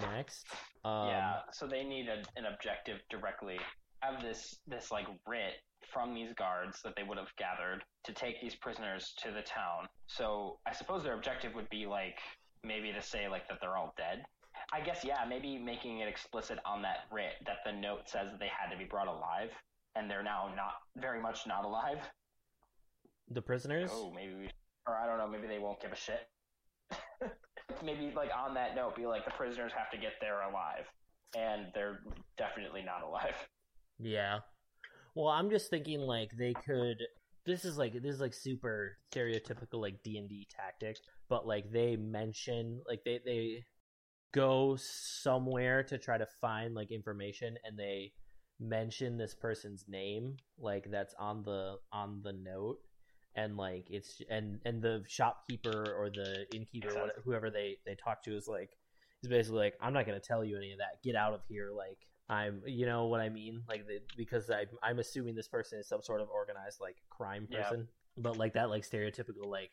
next. 0.03 0.47
Um, 0.85 1.09
yeah, 1.09 1.35
so 1.53 1.67
they 1.67 1.85
need 1.85 2.07
a, 2.09 2.23
an 2.39 2.45
objective 2.53 2.99
directly. 3.09 3.59
Have 4.01 4.23
this 4.23 4.61
this 4.67 4.91
like 4.91 5.07
writ 5.27 5.55
from 5.93 6.15
these 6.15 6.33
guards 6.35 6.83
that 6.85 6.95
they 6.97 7.03
would 7.03 7.17
have 7.17 7.35
gathered 7.37 7.83
to 8.05 8.13
take 8.13 8.41
these 8.43 8.55
prisoners 8.55 9.15
to 9.23 9.31
the 9.31 9.41
town. 9.41 9.89
So 10.07 10.59
I 10.67 10.73
suppose 10.73 11.03
their 11.03 11.15
objective 11.15 11.55
would 11.55 11.71
be 11.71 11.87
like 11.87 12.19
maybe 12.63 12.93
to 12.93 13.01
say 13.01 13.27
like 13.29 13.49
that 13.49 13.59
they're 13.61 13.77
all 13.77 13.95
dead. 13.97 14.25
I 14.73 14.81
guess 14.81 15.01
yeah, 15.03 15.25
maybe 15.27 15.59
making 15.59 16.01
it 16.01 16.09
explicit 16.09 16.59
on 16.67 16.83
that 16.83 17.09
writ 17.11 17.41
that 17.47 17.59
the 17.65 17.73
note 17.73 18.09
says 18.09 18.31
that 18.31 18.39
they 18.39 18.51
had 18.53 18.71
to 18.71 18.77
be 18.77 18.85
brought 18.85 19.09
alive 19.09 19.51
and 19.97 20.11
they're 20.11 20.23
now 20.23 20.53
not 20.55 20.75
very 20.97 21.21
much 21.23 21.47
not 21.47 21.65
alive. 21.65 21.99
The 23.31 23.41
prisoners. 23.41 23.91
Oh, 23.93 24.13
maybe 24.15 24.35
we, 24.35 24.51
or 24.87 24.97
I 24.97 25.07
don't 25.07 25.19
know, 25.19 25.29
maybe 25.29 25.47
they 25.47 25.59
won't 25.59 25.81
give 25.81 25.93
a 25.93 25.97
shit. 25.97 26.29
Maybe 27.85 28.13
like 28.15 28.31
on 28.37 28.55
that 28.55 28.75
note, 28.75 28.97
be 28.97 29.07
like 29.07 29.25
the 29.25 29.31
prisoners 29.33 29.73
have 29.77 29.91
to 29.91 29.99
get 29.99 30.13
there 30.21 30.43
alive, 30.43 30.85
and 31.37 31.67
they're 31.75 32.01
definitely 32.37 32.83
not 32.83 33.03
alive. 33.03 33.35
Yeah. 33.99 34.41
Well, 35.15 35.29
I'm 35.29 35.51
just 35.51 35.71
thinking 35.71 36.01
like 36.01 36.31
they 36.39 36.55
could. 36.55 36.97
This 37.47 37.65
is 37.65 37.79
like 37.79 37.95
this 38.03 38.15
is 38.15 38.21
like 38.21 38.35
super 38.35 38.97
stereotypical 39.13 39.81
like 39.81 40.03
D 40.03 40.19
and 40.19 40.29
D 40.29 40.47
tactic, 40.55 40.97
but 41.29 41.47
like 41.47 41.71
they 41.73 41.97
mention 41.97 42.81
like 42.87 43.01
they 43.05 43.21
they 43.25 43.65
go 44.33 44.77
somewhere 44.79 45.83
to 45.83 45.99
try 45.99 46.19
to 46.19 46.27
find 46.41 46.75
like 46.75 46.91
information, 46.91 47.57
and 47.65 47.79
they 47.79 48.13
mention 48.61 49.17
this 49.17 49.35
person's 49.35 49.87
name 49.89 50.37
like 50.59 50.85
that's 50.91 51.15
on 51.19 51.43
the 51.45 51.77
on 51.93 52.21
the 52.23 52.33
note 52.33 52.79
and 53.37 53.57
like 53.57 53.87
it's 53.91 54.21
and 54.31 54.61
and 54.65 54.83
the 54.83 55.03
shopkeeper 55.07 55.95
or 55.99 56.11
the 56.11 56.45
innkeeper 56.55 56.89
or 56.91 57.01
whatever, 57.01 57.21
whoever 57.25 57.51
they 57.51 57.77
they 57.87 57.95
talk 57.95 58.23
to 58.25 58.37
is 58.37 58.49
like 58.49 58.71
is 59.23 59.29
basically 59.29 59.59
like 59.59 59.75
i'm 59.81 59.93
not 59.93 60.07
going 60.07 60.19
to 60.19 60.27
tell 60.27 60.45
you 60.45 60.57
any 60.57 60.73
of 60.73 60.79
that. 60.79 61.03
Get 61.05 61.15
out 61.15 61.33
of 61.35 61.41
here. 61.49 61.71
Like 61.77 61.99
i'm 62.29 62.63
you 62.67 62.87
know 62.87 63.07
what 63.07 63.21
i 63.21 63.29
mean? 63.29 63.63
Like 63.69 63.87
the, 63.87 64.01
because 64.17 64.51
I, 64.51 64.67
i'm 64.83 64.99
assuming 64.99 65.35
this 65.35 65.49
person 65.49 65.79
is 65.79 65.89
some 65.89 66.03
sort 66.03 66.21
of 66.21 66.29
organized 66.29 66.81
like 66.81 66.97
crime 67.11 67.47
Yeah. 67.51 67.63
person. 67.63 67.89
But 68.17 68.37
like 68.37 68.55
that 68.55 68.71
like 68.71 68.83
stereotypical 68.89 69.47
like 69.47 69.71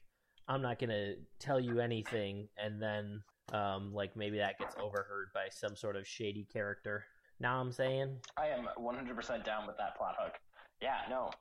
i'm 0.47 0.61
not 0.61 0.79
going 0.79 0.89
to 0.91 1.15
tell 1.39 1.59
you 1.59 1.79
anything 1.79 2.47
and 2.57 2.81
then 2.81 3.21
um 3.53 3.93
like 3.93 4.15
maybe 4.15 4.37
that 4.37 4.57
gets 4.59 4.75
overheard 4.81 5.29
by 5.33 5.47
some 5.49 5.75
sort 5.75 5.95
of 5.95 6.07
shady 6.07 6.47
character. 6.51 7.05
Now 7.39 7.59
i'm 7.59 7.71
saying? 7.71 8.17
I 8.37 8.47
am 8.47 8.67
100% 8.79 9.43
down 9.43 9.67
with 9.67 9.77
that 9.77 9.95
plot 9.97 10.15
hook. 10.19 10.33
Yeah, 10.81 10.97
no. 11.09 11.31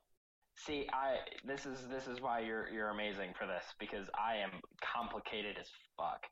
See, 0.56 0.86
I 0.92 1.16
this 1.44 1.66
is 1.66 1.86
this 1.88 2.06
is 2.06 2.20
why 2.20 2.40
you're 2.40 2.68
you're 2.68 2.88
amazing 2.88 3.34
for 3.38 3.46
this 3.46 3.64
because 3.78 4.08
I 4.14 4.36
am 4.36 4.50
complicated 4.94 5.56
as 5.60 5.68
fuck. 5.96 6.24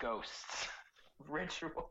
Ghosts, 0.00 0.68
ritual. 1.28 1.90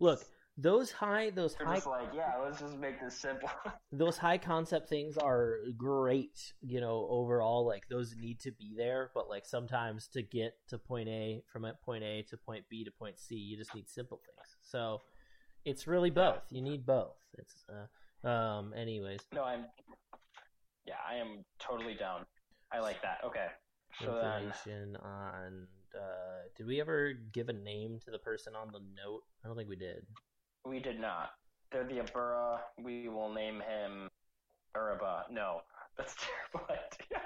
look 0.00 0.24
those 0.60 0.90
high 0.90 1.30
those 1.30 1.54
They're 1.54 1.68
high 1.68 1.76
just 1.76 1.86
like, 1.86 2.08
yeah, 2.12 2.32
let's 2.42 2.58
just 2.58 2.76
make 2.78 3.00
this 3.00 3.16
simple. 3.16 3.48
those 3.92 4.18
high 4.18 4.38
concept 4.38 4.88
things 4.88 5.16
are 5.16 5.58
great 5.76 6.52
you 6.62 6.80
know 6.80 7.06
overall 7.08 7.64
like 7.64 7.84
those 7.88 8.16
need 8.18 8.40
to 8.40 8.50
be 8.50 8.74
there 8.76 9.10
but 9.14 9.28
like 9.28 9.46
sometimes 9.46 10.08
to 10.08 10.20
get 10.20 10.54
to 10.68 10.76
point 10.76 11.08
a 11.08 11.42
from 11.46 11.64
point 11.84 12.02
a 12.02 12.22
to 12.28 12.36
point 12.36 12.64
b 12.68 12.82
to 12.84 12.90
point 12.90 13.18
c 13.18 13.36
you 13.36 13.56
just 13.56 13.74
need 13.74 13.88
simple 13.88 14.18
things 14.18 14.56
so 14.62 15.00
it's 15.64 15.86
really 15.86 16.10
both 16.10 16.42
you 16.50 16.60
need 16.60 16.84
both 16.84 17.16
it's 17.34 17.64
uh 17.70 18.28
um 18.28 18.74
anyways 18.76 19.20
no, 19.32 19.44
I'm. 19.44 19.64
Yeah, 20.88 20.94
I 21.08 21.16
am 21.16 21.44
totally 21.58 21.94
down. 21.94 22.24
I 22.72 22.80
like 22.80 23.02
that. 23.02 23.18
Okay, 23.24 23.46
so 24.00 24.20
then 24.66 24.96
on 24.96 25.66
uh 25.94 26.48
did 26.56 26.66
we 26.66 26.80
ever 26.80 27.12
give 27.32 27.48
a 27.48 27.52
name 27.52 27.98
to 28.04 28.10
the 28.10 28.18
person 28.18 28.52
on 28.54 28.68
the 28.70 28.80
note 28.94 29.22
i 29.42 29.48
don't 29.48 29.56
think 29.56 29.70
we 29.70 29.76
did 29.76 30.06
we 30.64 30.80
did 30.80 31.00
not. 31.00 31.30
They're 31.70 31.84
the 31.84 32.00
Abura. 32.00 32.58
We 32.82 33.08
will 33.08 33.32
name 33.32 33.60
him 33.60 34.08
Uraba. 34.76 35.30
No, 35.30 35.62
that's 35.96 36.14
terrible 36.52 36.70
idea. 36.70 37.22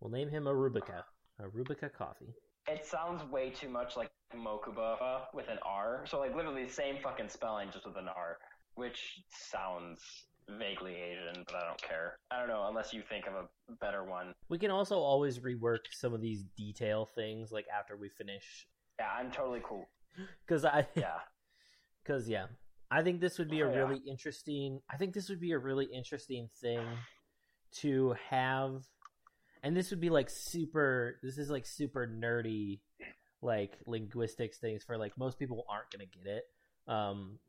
we'll 0.00 0.10
name 0.10 0.28
him 0.28 0.44
arubica 0.44 1.02
arubica 1.40 1.92
coffee 1.92 2.34
It 2.68 2.84
sounds 2.86 3.24
way 3.30 3.50
too 3.50 3.68
much 3.68 3.96
like 3.96 4.10
Mokuba 4.36 5.22
with 5.34 5.48
an 5.48 5.58
R. 5.64 6.04
So 6.06 6.18
like 6.20 6.34
literally 6.36 6.64
the 6.64 6.72
same 6.72 6.96
fucking 7.02 7.28
spelling 7.28 7.70
just 7.72 7.86
with 7.86 7.96
an 7.96 8.08
R, 8.08 8.38
which 8.74 9.22
sounds 9.30 10.00
vaguely 10.48 10.94
Asian, 10.94 11.44
but 11.46 11.54
I 11.56 11.66
don't 11.66 11.80
care. 11.82 12.16
I 12.30 12.38
don't 12.38 12.48
know 12.48 12.66
unless 12.68 12.92
you 12.94 13.02
think 13.08 13.26
of 13.26 13.34
a 13.34 13.72
better 13.80 14.04
one. 14.04 14.32
we 14.48 14.58
can 14.58 14.70
also 14.70 14.96
always 14.98 15.38
rework 15.40 15.80
some 15.92 16.14
of 16.14 16.20
these 16.20 16.44
detail 16.56 17.06
things 17.14 17.50
like 17.52 17.66
after 17.76 17.96
we 17.96 18.08
finish 18.08 18.66
Yeah, 18.98 19.08
I'm 19.18 19.30
totally 19.30 19.60
cool. 19.64 19.88
because 20.46 20.64
i 20.64 20.86
Yeah. 20.94 21.18
Because 22.02 22.28
yeah, 22.28 22.46
I 22.88 23.02
think 23.02 23.20
this 23.20 23.36
would 23.40 23.50
be 23.50 23.60
a 23.62 23.66
Oh, 23.66 23.72
yeah. 23.72 23.78
really 23.80 24.00
interesting. 24.08 24.80
I 24.88 24.96
think 24.96 25.12
this 25.12 25.28
would 25.28 25.40
be 25.40 25.50
a 25.50 25.58
really 25.58 25.86
interesting 25.86 26.48
thing 26.60 26.86
to 27.80 28.14
have, 28.30 28.84
and 29.64 29.76
this 29.76 29.90
would 29.90 29.98
be 30.00 30.08
like 30.08 30.30
super. 30.30 31.18
This 31.20 31.36
is 31.36 31.50
like 31.50 31.66
super 31.66 32.06
nerdy, 32.06 32.78
like 33.42 33.72
linguistics 33.88 34.58
things 34.58 34.84
for 34.84 34.96
like 34.96 35.18
most 35.18 35.36
people 35.36 35.66
aren't 35.68 35.90
gonna 35.90 36.04
get 36.06 36.26
it. 36.32 36.44
Um, 36.86 37.40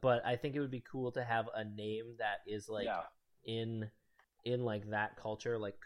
but 0.00 0.24
I 0.24 0.36
think 0.36 0.54
it 0.54 0.60
would 0.60 0.70
be 0.70 0.84
cool 0.90 1.12
to 1.12 1.24
have 1.24 1.46
a 1.54 1.64
name 1.64 2.14
that 2.18 2.38
is 2.46 2.68
like 2.68 2.86
yeah. 2.86 3.02
in 3.44 3.90
in 4.44 4.64
like 4.64 4.90
that 4.90 5.16
culture 5.20 5.58
like 5.58 5.78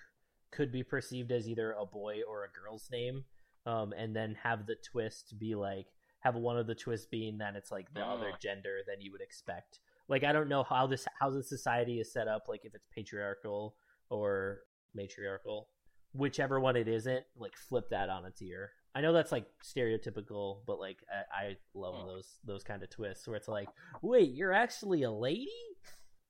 could 0.53 0.73
be 0.73 0.83
perceived 0.83 1.33
as 1.33 1.49
either 1.49 1.73
a 1.73 1.87
boy 1.87 2.19
or 2.29 2.45
a 2.45 2.49
girl's 2.59 2.89
name 2.91 3.25
um 3.67 3.93
and 3.97 4.15
then 4.15 4.37
have 4.43 4.67
the 4.67 4.77
twist 4.91 5.39
be 5.39 5.55
like 5.55 5.87
have 6.21 6.35
one 6.35 6.59
of 6.59 6.67
the 6.67 6.75
twists 6.75 7.07
being 7.07 7.39
that 7.39 7.57
it's 7.57 7.71
like 7.71 7.93
the 7.95 8.01
other 8.01 8.31
Oh. 8.33 8.37
gender 8.41 8.79
than 8.87 9.01
you 9.01 9.13
would 9.13 9.21
expect 9.23 9.79
like 10.09 10.25
i 10.25 10.33
don't 10.33 10.49
know 10.49 10.63
how 10.63 10.87
this 10.87 11.07
how 11.19 11.31
the 11.31 11.43
society 11.43 12.01
is 12.01 12.13
set 12.13 12.29
up 12.29 12.45
like 12.49 12.65
if 12.65 12.75
it's 12.75 12.87
patriarchal 12.95 13.77
or 14.11 14.61
matriarchal 14.95 15.69
whichever 16.13 16.59
one 16.61 16.77
it 16.77 16.89
isn't 16.89 17.25
like 17.39 17.57
flip 17.57 17.89
that 17.91 18.09
on 18.09 18.25
its 18.27 18.43
ear 18.43 18.71
i 18.95 19.01
know 19.01 19.13
that's 19.13 19.33
like 19.33 19.47
stereotypical 19.65 20.59
but 20.67 20.79
like 20.81 20.99
i, 21.11 21.47
I 21.47 21.57
love 21.75 21.95
Hmm. 21.95 22.07
those 22.07 22.39
those 22.45 22.63
kind 22.65 22.83
of 22.83 22.91
twists 22.91 23.27
where 23.29 23.37
it's 23.37 23.49
like 23.49 23.69
wait 24.03 24.33
you're 24.33 24.53
actually 24.53 25.03
a 25.05 25.11
lady 25.11 25.49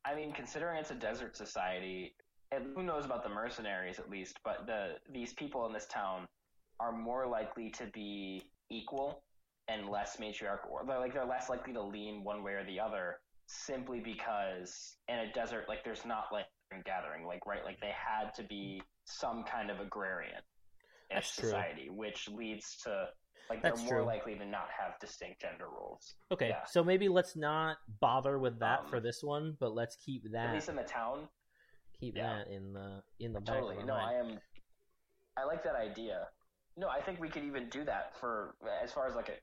I 0.04 0.14
mean, 0.14 0.32
considering 0.32 0.78
it's 0.78 0.90
a 0.90 0.94
desert 0.94 1.36
society, 1.36 2.14
and 2.52 2.66
who 2.74 2.82
knows 2.82 3.04
about 3.04 3.22
the 3.22 3.28
mercenaries 3.28 3.98
at 3.98 4.10
least, 4.10 4.38
but 4.44 4.66
the 4.66 4.96
these 5.12 5.32
people 5.34 5.66
in 5.66 5.72
this 5.72 5.86
town 5.86 6.26
are 6.80 6.92
more 6.92 7.26
likely 7.26 7.70
to 7.70 7.86
be 7.86 8.50
equal 8.70 9.22
and 9.68 9.88
less 9.88 10.18
matriarchal. 10.18 10.70
Or 10.72 10.84
they're 10.86 10.98
like 10.98 11.12
they're 11.12 11.26
less 11.26 11.48
likely 11.50 11.72
to 11.74 11.82
lean 11.82 12.24
one 12.24 12.42
way 12.42 12.52
or 12.52 12.64
the 12.64 12.80
other, 12.80 13.18
simply 13.46 14.00
because 14.00 14.96
in 15.08 15.18
a 15.20 15.32
desert, 15.32 15.66
like 15.68 15.84
there's 15.84 16.04
not 16.06 16.26
like 16.32 16.46
a 16.72 16.82
gathering, 16.82 17.26
like 17.26 17.46
right, 17.46 17.64
like 17.64 17.80
they 17.80 17.92
had 17.94 18.32
to 18.36 18.42
be 18.44 18.82
some 19.04 19.44
kind 19.44 19.70
of 19.70 19.80
agrarian 19.80 20.40
That's 21.10 21.34
true. 21.34 21.48
society, 21.48 21.88
which 21.90 22.28
leads 22.28 22.76
to 22.84 23.08
like 23.48 23.62
That's 23.62 23.80
they're 23.80 23.90
more 23.90 23.98
true. 24.02 24.06
likely 24.06 24.34
to 24.36 24.46
not 24.46 24.68
have 24.78 24.98
distinct 25.00 25.40
gender 25.40 25.66
roles. 25.68 26.14
Okay, 26.30 26.50
Yeah. 26.50 26.64
so 26.66 26.84
maybe 26.84 27.08
let's 27.08 27.34
not 27.36 27.78
bother 28.00 28.38
with 28.38 28.60
that 28.60 28.80
Um, 28.80 28.86
for 28.86 29.00
this 29.00 29.22
one, 29.24 29.56
but 29.58 29.74
let's 29.74 29.96
keep 29.96 30.22
that 30.32 30.48
At 30.50 30.54
least 30.54 30.68
in 30.68 30.76
the 30.76 30.84
town, 30.84 31.28
keep 31.98 32.16
yeah. 32.16 32.44
that 32.44 32.48
in 32.48 32.72
the 32.72 33.02
in 33.18 33.32
the 33.32 33.40
back 33.40 33.56
Totally. 33.56 33.76
No, 33.82 33.94
mind. 33.94 34.08
I 34.08 34.14
am. 34.14 34.40
I 35.36 35.44
like 35.44 35.64
that 35.64 35.74
idea. 35.74 36.28
No, 36.76 36.88
I 36.88 37.00
think 37.00 37.18
we 37.20 37.28
could 37.28 37.42
even 37.44 37.68
do 37.70 37.84
that 37.84 38.16
for 38.20 38.54
as 38.82 38.92
far 38.92 39.08
as 39.08 39.16
like 39.16 39.28
it 39.28 39.42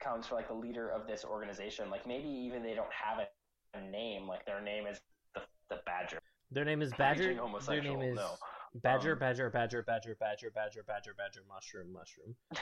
counts 0.00 0.26
for 0.28 0.34
like 0.34 0.48
the 0.48 0.54
leader 0.54 0.88
of 0.88 1.06
this 1.06 1.22
organization. 1.24 1.90
Like 1.90 2.06
maybe 2.06 2.28
even 2.28 2.62
they 2.62 2.74
don't 2.74 2.92
have 2.92 3.18
a, 3.18 3.78
a 3.78 3.82
name. 3.82 4.26
Like 4.26 4.46
their 4.46 4.62
name 4.62 4.86
is 4.86 4.98
the 5.34 5.42
the 5.68 5.80
Badger. 5.84 6.18
Their 6.50 6.64
name 6.64 6.80
is 6.82 6.92
Badger. 6.94 7.34
Their 7.66 7.82
name 7.82 8.02
is 8.02 8.16
no. 8.16 8.30
Badger, 8.74 9.12
Um, 9.12 9.18
Badger, 9.18 9.50
Badger, 9.50 9.82
Badger, 9.82 10.16
Badger, 10.18 10.50
Badger, 10.50 10.82
Badger, 10.82 11.14
Badger, 11.14 11.42
Mushroom, 11.48 11.92
Mushroom. 11.92 12.36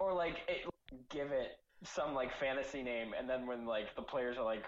or 0.00 0.12
like 0.12 0.38
it, 0.48 0.66
give 1.10 1.30
it 1.32 1.58
some 1.84 2.14
like 2.14 2.36
fantasy 2.38 2.82
name, 2.82 3.12
and 3.18 3.28
then 3.28 3.46
when 3.46 3.66
like 3.66 3.94
the 3.96 4.02
players 4.02 4.36
are 4.38 4.44
like. 4.44 4.64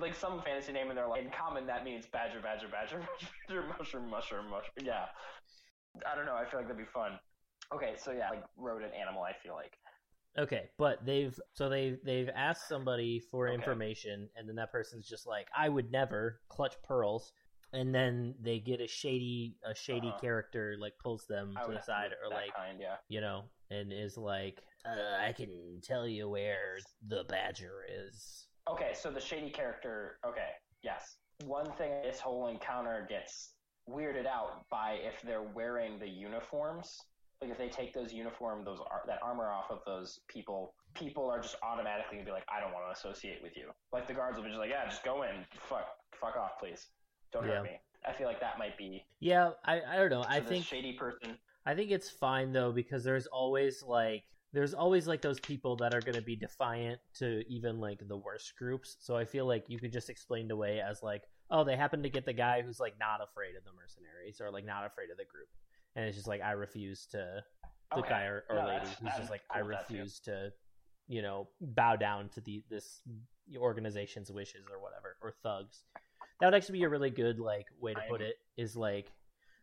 Like 0.00 0.14
some 0.14 0.40
fantasy 0.40 0.72
name, 0.72 0.88
and 0.88 0.96
they're 0.96 1.06
like 1.06 1.20
in 1.22 1.30
common. 1.30 1.66
That 1.66 1.84
means 1.84 2.06
badger, 2.06 2.40
badger, 2.40 2.66
badger, 2.66 3.06
badger, 3.48 3.62
mushroom, 3.78 4.08
mushroom, 4.08 4.48
mushroom. 4.48 4.86
Yeah, 4.86 5.04
I 6.10 6.16
don't 6.16 6.24
know. 6.24 6.34
I 6.34 6.46
feel 6.48 6.60
like 6.60 6.66
that'd 6.68 6.78
be 6.78 6.90
fun. 6.90 7.18
Okay, 7.74 7.92
so 7.98 8.10
yeah, 8.12 8.30
like 8.30 8.42
rodent 8.56 8.92
animal. 8.94 9.22
I 9.22 9.32
feel 9.42 9.52
like 9.54 9.72
Okay, 10.38 10.70
but 10.78 11.04
they've 11.04 11.38
so 11.52 11.68
they 11.68 11.98
they've 12.04 12.30
asked 12.34 12.66
somebody 12.68 13.20
for 13.20 13.48
Okay. 13.48 13.54
information, 13.54 14.28
and 14.34 14.48
then 14.48 14.56
that 14.56 14.72
person's 14.72 15.06
just 15.06 15.26
like, 15.26 15.48
"I 15.56 15.68
would 15.68 15.90
never 15.90 16.40
clutch 16.48 16.74
pearls," 16.82 17.32
and 17.74 17.94
then 17.94 18.34
they 18.40 18.58
get 18.58 18.80
a 18.80 18.86
shady 18.86 19.58
a 19.64 19.74
shady 19.74 20.08
Uh-huh. 20.08 20.18
character 20.20 20.76
like 20.78 20.98
pulls 20.98 21.26
them 21.26 21.54
I 21.58 21.66
to 21.66 21.72
the 21.72 21.82
side, 21.82 22.12
or 22.22 22.30
like 22.30 22.54
kind, 22.54 22.80
yeah. 22.80 22.96
you 23.08 23.20
know, 23.20 23.44
and 23.70 23.92
is 23.92 24.16
like, 24.16 24.62
uh, 24.86 25.16
"I 25.20 25.32
can 25.32 25.80
tell 25.82 26.06
you 26.08 26.30
where 26.30 26.78
the 27.06 27.24
badger 27.24 27.84
is." 27.88 28.48
Okay, 28.70 28.94
so 28.94 29.10
the 29.10 29.20
shady 29.20 29.50
character. 29.50 30.18
Okay, 30.24 30.50
yes. 30.82 31.18
One 31.44 31.70
thing 31.72 32.00
this 32.02 32.20
whole 32.20 32.46
encounter 32.48 33.04
gets 33.08 33.54
weirded 33.90 34.26
out 34.26 34.66
by 34.70 34.92
if 34.92 35.20
they're 35.22 35.42
wearing 35.42 35.98
the 35.98 36.08
uniforms 36.08 37.00
like 37.42 37.50
if 37.50 37.58
they 37.58 37.68
take 37.68 37.92
those 37.92 38.12
uniform, 38.12 38.64
those 38.64 38.78
ar- 38.90 39.02
that 39.06 39.18
armor 39.22 39.50
off 39.50 39.70
of 39.70 39.80
those 39.84 40.20
people, 40.28 40.74
people 40.94 41.28
are 41.28 41.40
just 41.40 41.56
automatically 41.62 42.16
gonna 42.16 42.24
be 42.24 42.30
like, 42.32 42.46
I 42.48 42.60
don't 42.60 42.72
want 42.72 42.86
to 42.86 42.92
associate 42.92 43.42
with 43.42 43.56
you. 43.56 43.70
Like 43.92 44.06
the 44.06 44.14
guards 44.14 44.36
will 44.36 44.44
be 44.44 44.50
just 44.50 44.60
like, 44.60 44.70
yeah, 44.70 44.84
just 44.86 45.04
go 45.04 45.24
in, 45.24 45.44
fuck, 45.68 45.86
fuck 46.20 46.36
off, 46.36 46.52
please, 46.60 46.86
don't 47.32 47.44
Yeah. 47.46 47.56
hurt 47.56 47.64
me. 47.64 47.80
I 48.06 48.12
feel 48.12 48.26
like 48.26 48.40
that 48.40 48.58
might 48.58 48.76
be 48.78 49.04
Yeah, 49.20 49.52
I 49.64 49.80
I 49.82 49.96
don't 49.96 50.10
know. 50.10 50.24
I 50.26 50.40
think 50.40 50.64
shady 50.64 50.92
person. 50.94 51.36
I 51.66 51.74
think 51.74 51.90
it's 51.90 52.10
fine 52.10 52.52
though 52.52 52.72
because 52.72 53.04
there's 53.04 53.26
always 53.26 53.82
like 53.82 54.24
there's 54.52 54.74
always 54.74 55.06
like 55.08 55.22
those 55.22 55.40
people 55.40 55.76
that 55.76 55.94
are 55.94 56.00
going 56.00 56.14
to 56.14 56.20
be 56.22 56.36
defiant 56.36 57.00
to 57.14 57.42
even 57.48 57.80
like 57.80 58.06
the 58.06 58.16
worst 58.16 58.54
groups. 58.58 58.96
So 59.00 59.16
I 59.16 59.24
feel 59.24 59.46
like 59.46 59.64
you 59.68 59.78
could 59.78 59.92
just 59.92 60.10
explain 60.10 60.46
it 60.46 60.52
away 60.52 60.78
as 60.80 61.02
like, 61.02 61.22
oh, 61.50 61.64
they 61.64 61.74
happen 61.74 62.02
to 62.02 62.10
get 62.10 62.26
the 62.26 62.34
guy 62.34 62.60
who's 62.60 62.78
like 62.78 62.94
not 63.00 63.20
afraid 63.22 63.56
of 63.56 63.64
the 63.64 63.70
mercenaries 63.72 64.42
or 64.42 64.50
like 64.50 64.66
not 64.66 64.84
afraid 64.84 65.10
of 65.10 65.16
the 65.16 65.24
group, 65.24 65.48
and 65.96 66.04
it's 66.06 66.16
just 66.16 66.28
like 66.28 66.40
I 66.42 66.52
refuse 66.52 67.06
to 67.12 67.42
the 67.92 67.98
Okay. 67.98 68.08
guy 68.08 68.22
or, 68.24 68.44
or 68.48 68.56
No, 68.56 68.66
lady 68.68 68.86
who's 69.00 69.12
just 69.18 69.30
like 69.30 69.42
cool 69.50 69.60
I 69.60 69.62
with 69.62 69.76
that, 69.76 69.88
too. 69.88 69.94
refuse 69.94 70.20
to, 70.20 70.52
you 71.08 71.20
know, 71.22 71.48
bow 71.60 71.96
down 71.96 72.28
to 72.30 72.40
the 72.40 72.62
this 72.70 73.00
organization's 73.56 74.30
wishes 74.32 74.64
or 74.72 74.80
whatever 74.80 75.16
or 75.22 75.32
thugs. 75.42 75.84
That 76.40 76.46
would 76.46 76.54
actually 76.54 76.78
be 76.78 76.84
a 76.84 76.88
really 76.88 77.10
good 77.10 77.38
like 77.38 77.66
way 77.80 77.94
to 77.94 78.00
put 78.08 78.20
I'm- 78.20 78.30
it. 78.30 78.36
Is 78.56 78.76
like 78.76 79.12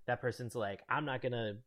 that 0.07 0.21
person's 0.21 0.55
like 0.55 0.81
I'm 0.89 1.05
not 1.05 1.21
gonna 1.21 1.57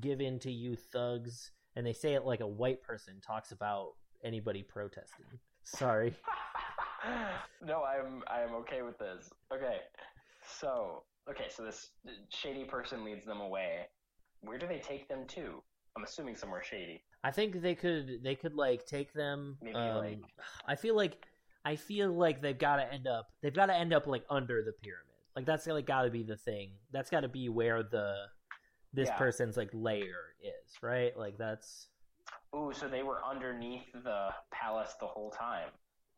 give 0.00 0.20
in 0.20 0.38
to 0.40 0.50
you 0.52 0.76
thugs, 0.76 1.50
and 1.76 1.84
they 1.86 1.92
say 1.92 2.14
it 2.14 2.24
like 2.24 2.40
a 2.40 2.46
white 2.46 2.82
person 2.82 3.20
talks 3.20 3.52
about 3.52 3.92
anybody 4.24 4.62
protesting. 4.62 5.26
Sorry. 5.64 6.14
no, 7.64 7.82
I'm 7.84 8.22
I'm 8.26 8.54
okay 8.56 8.82
with 8.82 8.98
this. 8.98 9.30
Okay, 9.52 9.78
so 10.58 11.02
okay, 11.30 11.46
so 11.48 11.62
this 11.62 11.90
shady 12.30 12.64
person 12.64 13.04
leads 13.04 13.24
them 13.24 13.40
away. 13.40 13.86
Where 14.42 14.58
do 14.58 14.66
they 14.66 14.78
take 14.78 15.08
them 15.08 15.26
to? 15.28 15.62
I'm 15.96 16.04
assuming 16.04 16.36
somewhere 16.36 16.62
shady. 16.62 17.02
I 17.24 17.30
think 17.30 17.60
they 17.60 17.74
could 17.74 18.20
they 18.22 18.34
could 18.34 18.54
like 18.54 18.86
take 18.86 19.12
them. 19.12 19.58
Maybe, 19.62 19.76
um, 19.76 19.96
like- 19.96 20.20
I 20.66 20.76
feel 20.76 20.96
like 20.96 21.26
I 21.64 21.76
feel 21.76 22.10
like 22.12 22.40
they've 22.40 22.58
got 22.58 22.76
to 22.76 22.92
end 22.92 23.06
up 23.06 23.26
they've 23.42 23.54
got 23.54 23.66
to 23.66 23.74
end 23.74 23.92
up 23.92 24.06
like 24.06 24.24
under 24.30 24.62
the 24.62 24.72
pyramid. 24.82 25.06
Like 25.36 25.46
that's 25.46 25.66
like 25.66 25.86
got 25.86 26.02
to 26.02 26.10
be 26.10 26.22
the 26.22 26.36
thing. 26.36 26.72
That's 26.92 27.10
got 27.10 27.20
to 27.20 27.28
be 27.28 27.48
where 27.48 27.82
the 27.82 28.14
this 28.92 29.08
Yeah. 29.08 29.16
person's 29.16 29.56
like 29.56 29.70
layer 29.72 30.34
is, 30.42 30.76
right? 30.82 31.16
Like 31.16 31.36
that's 31.38 31.88
Ooh, 32.54 32.72
so 32.74 32.88
they 32.88 33.02
were 33.02 33.20
underneath 33.24 33.92
the 33.92 34.30
palace 34.50 34.94
the 35.00 35.06
whole 35.06 35.30
time. 35.30 35.68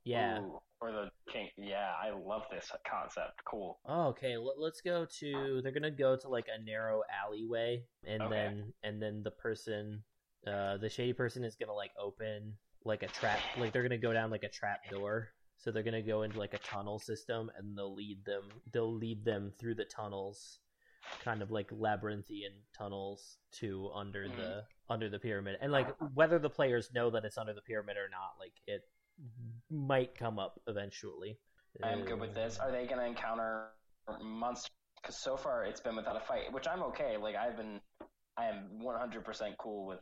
yeah. 0.04 0.40
Ooh, 0.40 0.60
or 0.82 0.90
the 0.92 1.32
king. 1.32 1.48
Yeah, 1.56 1.92
I 2.02 2.10
love 2.10 2.42
this 2.50 2.70
concept. 2.90 3.40
Cool. 3.48 3.78
Oh, 3.86 4.08
okay. 4.08 4.36
Let, 4.36 4.58
let's 4.58 4.80
go 4.80 5.06
to. 5.20 5.60
They're 5.62 5.72
gonna 5.72 5.90
go 5.90 6.16
to 6.16 6.28
like 6.28 6.46
a 6.54 6.62
narrow 6.62 7.02
alleyway, 7.24 7.84
and 8.06 8.22
Okay. 8.22 8.30
then 8.30 8.72
and 8.82 9.00
then 9.00 9.22
the 9.22 9.30
person, 9.30 10.02
uh, 10.46 10.76
the 10.78 10.88
shady 10.90 11.12
person 11.12 11.44
is 11.44 11.56
gonna 11.56 11.72
like 11.72 11.92
open 12.02 12.54
like 12.84 13.02
a 13.04 13.08
trap. 13.08 13.38
Like 13.58 13.72
they're 13.72 13.82
gonna 13.82 13.96
go 13.98 14.12
down 14.12 14.30
like 14.30 14.42
a 14.42 14.48
trap 14.48 14.80
door. 14.90 15.28
So 15.56 15.70
they're 15.70 15.84
gonna 15.84 16.02
go 16.02 16.22
into 16.22 16.38
like 16.38 16.54
a 16.54 16.58
tunnel 16.58 16.98
system, 16.98 17.50
and 17.56 17.78
they'll 17.78 17.94
lead 17.94 18.24
them. 18.24 18.42
They'll 18.72 18.92
lead 18.92 19.24
them 19.24 19.52
through 19.58 19.76
the 19.76 19.84
tunnels, 19.84 20.58
kind 21.22 21.40
of 21.40 21.52
like 21.52 21.70
labyrinthian 21.70 22.52
tunnels 22.76 23.38
to 23.60 23.90
under 23.94 24.24
Mhm. 24.24 24.36
the 24.36 24.62
under 24.88 25.08
the 25.08 25.20
pyramid. 25.20 25.58
And 25.60 25.70
like 25.70 25.86
whether 26.14 26.40
the 26.40 26.50
players 26.50 26.92
know 26.92 27.10
that 27.10 27.24
it's 27.24 27.38
under 27.38 27.54
the 27.54 27.62
pyramid 27.62 27.96
or 27.96 28.08
not, 28.10 28.32
like 28.40 28.54
it 28.66 28.82
might 29.72 30.16
come 30.16 30.38
up 30.38 30.60
eventually. 30.66 31.38
I'm 31.82 32.04
good 32.04 32.20
with 32.20 32.34
this. 32.34 32.58
Are 32.58 32.70
they 32.70 32.86
going 32.86 32.98
to 32.98 33.06
encounter 33.06 33.68
monsters? 34.22 34.70
Because 35.00 35.16
so 35.20 35.36
far 35.36 35.64
it's 35.64 35.80
been 35.80 35.96
without 35.96 36.16
a 36.16 36.20
fight, 36.20 36.52
which 36.52 36.68
I'm 36.68 36.82
okay. 36.84 37.16
Like 37.16 37.34
I've 37.34 37.56
been, 37.56 37.80
I 38.36 38.46
am 38.46 38.80
100% 38.80 39.56
cool 39.58 39.86
with 39.86 40.00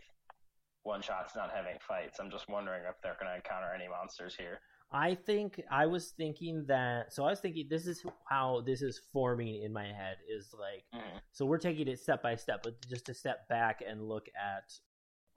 one 0.82 1.00
shots 1.00 1.34
not 1.36 1.50
having 1.54 1.76
fights. 1.86 2.18
I'm 2.20 2.30
just 2.30 2.48
wondering 2.48 2.82
if 2.88 2.96
they're 3.02 3.16
going 3.20 3.30
to 3.30 3.36
encounter 3.36 3.68
any 3.74 3.88
monsters 3.88 4.34
here. 4.34 4.60
I 4.92 5.14
think 5.14 5.62
I 5.70 5.86
was 5.86 6.10
thinking 6.16 6.64
that. 6.66 7.14
So 7.14 7.24
I 7.24 7.30
was 7.30 7.40
thinking 7.40 7.66
this 7.70 7.86
is 7.86 8.04
how 8.28 8.62
this 8.66 8.82
is 8.82 9.00
forming 9.12 9.62
in 9.62 9.72
my 9.72 9.86
head 9.86 10.16
is 10.28 10.52
like. 10.58 10.84
Mhm. 10.92 11.20
So 11.32 11.46
we're 11.46 11.58
taking 11.58 11.86
it 11.86 12.00
step 12.00 12.22
by 12.22 12.34
step, 12.34 12.62
but 12.64 12.74
just 12.88 13.06
to 13.06 13.14
step 13.14 13.48
back 13.48 13.82
and 13.86 14.02
look 14.08 14.26
at 14.36 14.64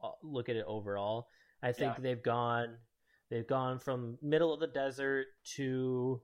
uh, 0.04 0.12
look 0.24 0.50
at 0.50 0.56
it 0.56 0.66
overall. 0.68 1.30
I 1.62 1.72
think 1.72 1.94
Yeah. 1.96 2.02
they've 2.02 2.24
gone 2.24 2.80
they've 3.34 3.48
gone 3.48 3.80
from 3.80 4.18
middle 4.22 4.54
of 4.54 4.60
the 4.60 4.68
desert 4.68 5.26
to 5.56 6.22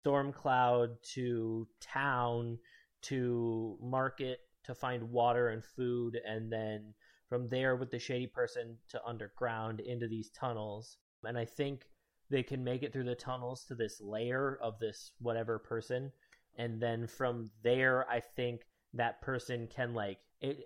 storm 0.00 0.32
cloud 0.32 0.90
to 1.02 1.66
town 1.80 2.56
to 3.02 3.76
market 3.82 4.38
to 4.62 4.74
find 4.74 5.10
water 5.10 5.48
and 5.48 5.64
food 5.64 6.18
and 6.24 6.52
then 6.52 6.94
from 7.28 7.48
there 7.48 7.74
with 7.74 7.90
the 7.90 7.98
shady 7.98 8.28
person 8.28 8.76
to 8.88 9.04
underground 9.04 9.80
into 9.80 10.06
these 10.06 10.30
tunnels. 10.30 10.98
And 11.24 11.36
i 11.36 11.44
think 11.44 11.88
they 12.30 12.42
can 12.42 12.62
make 12.62 12.82
it 12.84 12.92
through 12.92 13.04
the 13.04 13.16
tunnels 13.16 13.64
to 13.64 13.74
this 13.74 14.00
layer 14.00 14.58
of 14.62 14.78
this 14.78 15.10
whatever 15.18 15.58
person. 15.58 16.12
And 16.56 16.80
then 16.80 17.08
from 17.08 17.50
there 17.64 18.08
i 18.08 18.20
think 18.20 18.60
that 18.92 19.20
person 19.20 19.66
can 19.66 19.94
like 19.94 20.18
it, 20.40 20.60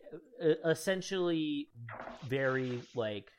essentially 0.64 1.68
very 2.26 2.82
like 2.94 3.30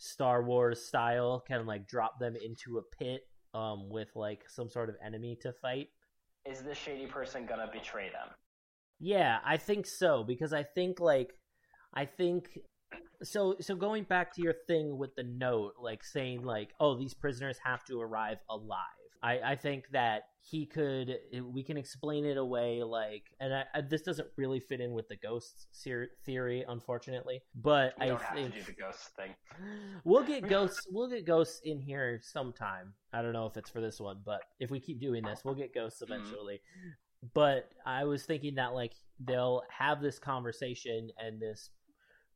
star 0.00 0.42
wars 0.42 0.80
style 0.86 1.44
can 1.46 1.66
like 1.66 1.86
drop 1.86 2.18
them 2.18 2.34
into 2.34 2.78
a 2.78 2.82
pit 2.96 3.20
um 3.54 3.88
with 3.90 4.08
like 4.16 4.42
some 4.48 4.68
sort 4.68 4.88
of 4.88 4.96
enemy 5.04 5.36
to 5.42 5.52
fight 5.60 5.88
Is 6.46 6.62
this 6.62 6.78
shady 6.78 7.06
person 7.06 7.46
to 7.46 7.70
betray 7.72 8.08
them? 8.08 8.28
yeah, 8.98 9.38
I 9.44 9.56
think 9.56 9.86
so 9.86 10.24
because 10.24 10.52
I 10.52 10.62
think 10.62 11.00
like 11.00 11.32
I 11.94 12.06
think 12.06 12.58
so 13.22 13.56
so 13.60 13.74
going 13.74 14.04
back 14.04 14.34
to 14.34 14.42
your 14.42 14.54
thing 14.66 14.96
with 14.96 15.14
the 15.16 15.22
note 15.22 15.72
like 15.80 16.02
saying 16.04 16.42
like 16.44 16.70
oh 16.80 16.98
these 16.98 17.14
prisoners 17.14 17.58
have 17.64 17.84
to 17.84 18.00
arrive 18.00 18.38
alive. 18.48 18.99
I 19.22 19.40
I 19.52 19.56
think 19.56 19.90
that 19.92 20.22
he 20.42 20.64
could 20.64 21.18
we 21.52 21.62
can 21.62 21.76
explain 21.76 22.24
it 22.24 22.38
away 22.38 22.82
like 22.82 23.24
and 23.40 23.54
I, 23.54 23.64
I, 23.74 23.80
this 23.82 24.00
doesn't 24.02 24.28
really 24.36 24.58
fit 24.60 24.80
in 24.80 24.92
with 24.92 25.06
the 25.08 25.16
ghost 25.16 25.66
ser- 25.72 26.08
theory 26.24 26.64
unfortunately, 26.66 27.42
but 27.54 27.92
I 28.00 28.16
think 28.34 28.54
do 28.54 28.62
the 28.62 28.72
ghost 28.72 29.10
thing. 29.16 29.34
we'll 30.04 30.24
get 30.24 30.48
ghosts 30.48 30.86
we'll 30.90 31.08
get 31.10 31.26
ghosts 31.26 31.60
in 31.64 31.78
here 31.78 32.20
sometime 32.22 32.94
i 33.12 33.20
don't 33.20 33.34
know 33.34 33.44
if 33.46 33.56
it's 33.58 33.68
for 33.68 33.82
this 33.82 34.00
one 34.00 34.18
but 34.24 34.40
if 34.60 34.70
we 34.70 34.80
keep 34.80 34.98
doing 35.00 35.22
this 35.22 35.42
we'll 35.44 35.54
get 35.54 35.74
ghosts 35.74 36.00
Mhm. 36.00 36.04
eventually 36.14 36.60
but 37.34 37.70
i 37.84 38.04
was 38.04 38.24
thinking 38.24 38.54
that 38.54 38.72
like 38.72 38.92
they'll 39.22 39.62
have 39.68 40.00
this 40.00 40.18
conversation 40.18 41.10
and 41.18 41.38
this 41.38 41.68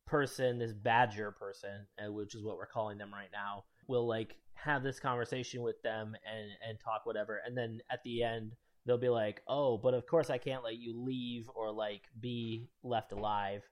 person 0.07 0.59
this 0.59 0.75
badger 0.75 1.31
person 1.31 1.87
uh, 2.05 2.13
which 2.13 2.35
is 2.35 2.43
what 2.45 2.59
we're 2.59 2.67
calling 2.67 2.99
them 2.99 3.11
right 3.13 3.31
now 3.33 3.65
will 3.89 4.07
like 4.07 4.37
have 4.55 4.83
this 4.83 5.01
conversation 5.01 5.63
with 5.63 5.81
them 5.83 6.15
and 6.31 6.51
and 6.69 6.79
talk 6.81 7.05
whatever. 7.05 7.41
And 7.45 7.57
then 7.57 7.81
at 7.91 8.03
the 8.05 8.23
end 8.23 8.53
they'll 8.87 8.99
be 8.99 9.09
like 9.09 9.41
oh 9.49 9.79
but 9.79 9.95
of 9.95 10.07
course 10.07 10.29
i 10.29 10.37
can't 10.37 10.63
let 10.63 10.77
you 10.77 10.95
leave 10.95 11.49
or 11.55 11.73
like 11.73 12.03
be 12.21 12.69
left 12.83 13.13
alive 13.13 13.63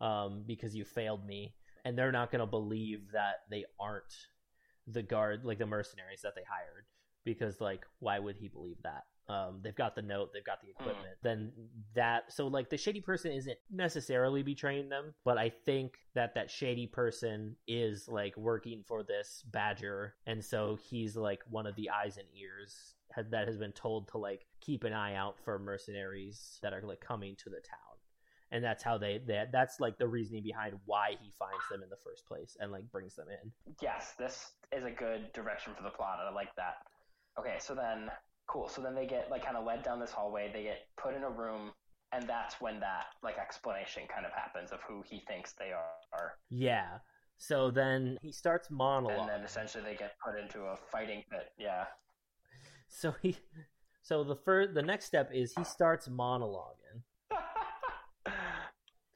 um 0.00 0.44
because 0.46 0.74
you 0.74 0.84
failed 0.84 1.26
me. 1.26 1.54
And 1.84 1.96
they're 1.96 2.12
not 2.12 2.30
going 2.30 2.40
to 2.40 2.46
believe 2.46 3.12
that 3.12 3.36
they 3.50 3.64
aren't 3.80 4.14
the 4.86 5.02
guard 5.02 5.44
like 5.44 5.58
the 5.58 5.66
mercenaries 5.66 6.20
that 6.22 6.34
they 6.34 6.42
hired 6.48 6.84
because 7.24 7.60
like 7.60 7.86
why 8.00 8.18
would 8.18 8.36
he 8.36 8.48
believe 8.48 8.76
that 8.82 9.04
um 9.30 9.60
they've 9.62 9.76
got 9.76 9.94
the 9.94 10.02
note 10.02 10.30
they've 10.32 10.44
got 10.44 10.60
the 10.60 10.70
equipment 10.70 11.14
then 11.22 11.52
that 11.94 12.32
so 12.32 12.46
like 12.46 12.68
the 12.70 12.76
shady 12.76 13.00
person 13.00 13.32
isn't 13.32 13.58
necessarily 13.70 14.42
betraying 14.42 14.88
them 14.88 15.14
but 15.24 15.38
i 15.38 15.48
think 15.48 15.98
that 16.14 16.34
that 16.34 16.50
shady 16.50 16.86
person 16.86 17.54
is 17.68 18.08
like 18.08 18.36
working 18.36 18.82
for 18.86 19.02
this 19.02 19.44
badger 19.50 20.14
and 20.26 20.44
so 20.44 20.78
he's 20.88 21.16
like 21.16 21.40
one 21.48 21.66
of 21.66 21.76
the 21.76 21.90
eyes 21.90 22.16
and 22.16 22.26
ears 22.38 22.94
that 23.30 23.48
has 23.48 23.56
been 23.56 23.72
told 23.72 24.08
to 24.08 24.18
like 24.18 24.46
keep 24.60 24.84
an 24.84 24.92
eye 24.92 25.14
out 25.14 25.36
for 25.44 25.58
mercenaries 25.58 26.58
that 26.62 26.72
are 26.72 26.82
like 26.82 27.00
coming 27.00 27.34
to 27.36 27.50
the 27.50 27.60
town 27.60 27.78
and 28.52 28.64
that's 28.64 28.82
how 28.82 28.98
they 28.98 29.20
that 29.26 29.52
that's 29.52 29.80
like 29.80 29.98
the 29.98 30.06
reasoning 30.06 30.42
behind 30.42 30.74
why 30.86 31.10
he 31.20 31.30
finds 31.38 31.68
them 31.70 31.82
in 31.82 31.88
the 31.88 31.96
first 31.96 32.26
place 32.26 32.56
and 32.60 32.72
like 32.72 32.90
brings 32.90 33.14
them 33.14 33.26
in 33.28 33.52
Yes, 33.80 34.14
this 34.18 34.52
is 34.72 34.84
a 34.84 34.90
good 34.90 35.32
direction 35.32 35.72
for 35.76 35.82
the 35.82 35.90
plot. 35.90 36.18
I 36.20 36.32
like 36.32 36.54
that. 36.56 36.78
Okay, 37.38 37.56
so 37.58 37.74
then 37.74 38.10
cool. 38.50 38.68
So 38.68 38.82
then 38.82 38.94
they 38.94 39.06
get 39.06 39.30
like 39.30 39.44
kind 39.44 39.56
of 39.56 39.64
led 39.64 39.82
down 39.82 40.00
this 40.00 40.10
hallway. 40.12 40.50
They 40.52 40.62
get 40.64 40.78
put 40.96 41.14
in 41.14 41.22
a 41.22 41.30
room, 41.30 41.70
and 42.12 42.28
that's 42.28 42.60
when 42.60 42.80
that 42.80 43.06
like 43.22 43.38
explanation 43.38 44.02
kind 44.12 44.26
of 44.26 44.32
happens 44.32 44.72
of 44.72 44.80
who 44.88 45.02
he 45.08 45.20
thinks 45.28 45.52
they 45.52 45.72
are. 45.72 46.34
yeah 46.50 46.98
so 47.42 47.70
then 47.70 48.18
he 48.20 48.30
starts 48.32 48.70
monologue 48.70 49.20
And 49.20 49.28
then 49.30 49.40
essentially 49.44 49.82
they 49.82 49.94
get 49.94 50.12
put 50.22 50.38
into 50.38 50.60
a 50.64 50.76
fighting 50.92 51.22
pit. 51.30 51.52
Yeah. 51.58 51.84
so 52.88 53.14
he 53.22 53.36
so 54.02 54.24
the 54.24 54.36
first 54.36 54.74
the 54.74 54.82
next 54.82 55.06
step 55.06 55.30
is 55.32 55.54
he 55.56 55.64
starts 55.64 56.08
monologuing 56.08 57.00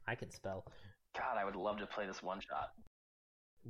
i 0.06 0.14
can 0.14 0.30
spell 0.30 0.64
God, 1.16 1.36
I 1.38 1.44
would 1.44 1.54
love 1.56 1.78
to 1.78 1.86
play 1.86 2.06
this 2.06 2.22
one 2.22 2.40
shot. 2.40 2.70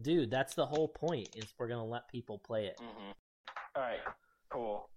dude 0.03 0.31
that's 0.31 0.55
the 0.55 0.67
whole 0.67 0.89
point 0.89 1.29
is 1.37 1.47
we're 1.59 1.69
gonna 1.69 1.85
let 1.85 2.09
people 2.09 2.39
play 2.39 2.67
it 2.67 2.79
hmm 2.81 3.11
All 3.77 3.83
right, 3.83 4.01
cool. 4.51 4.89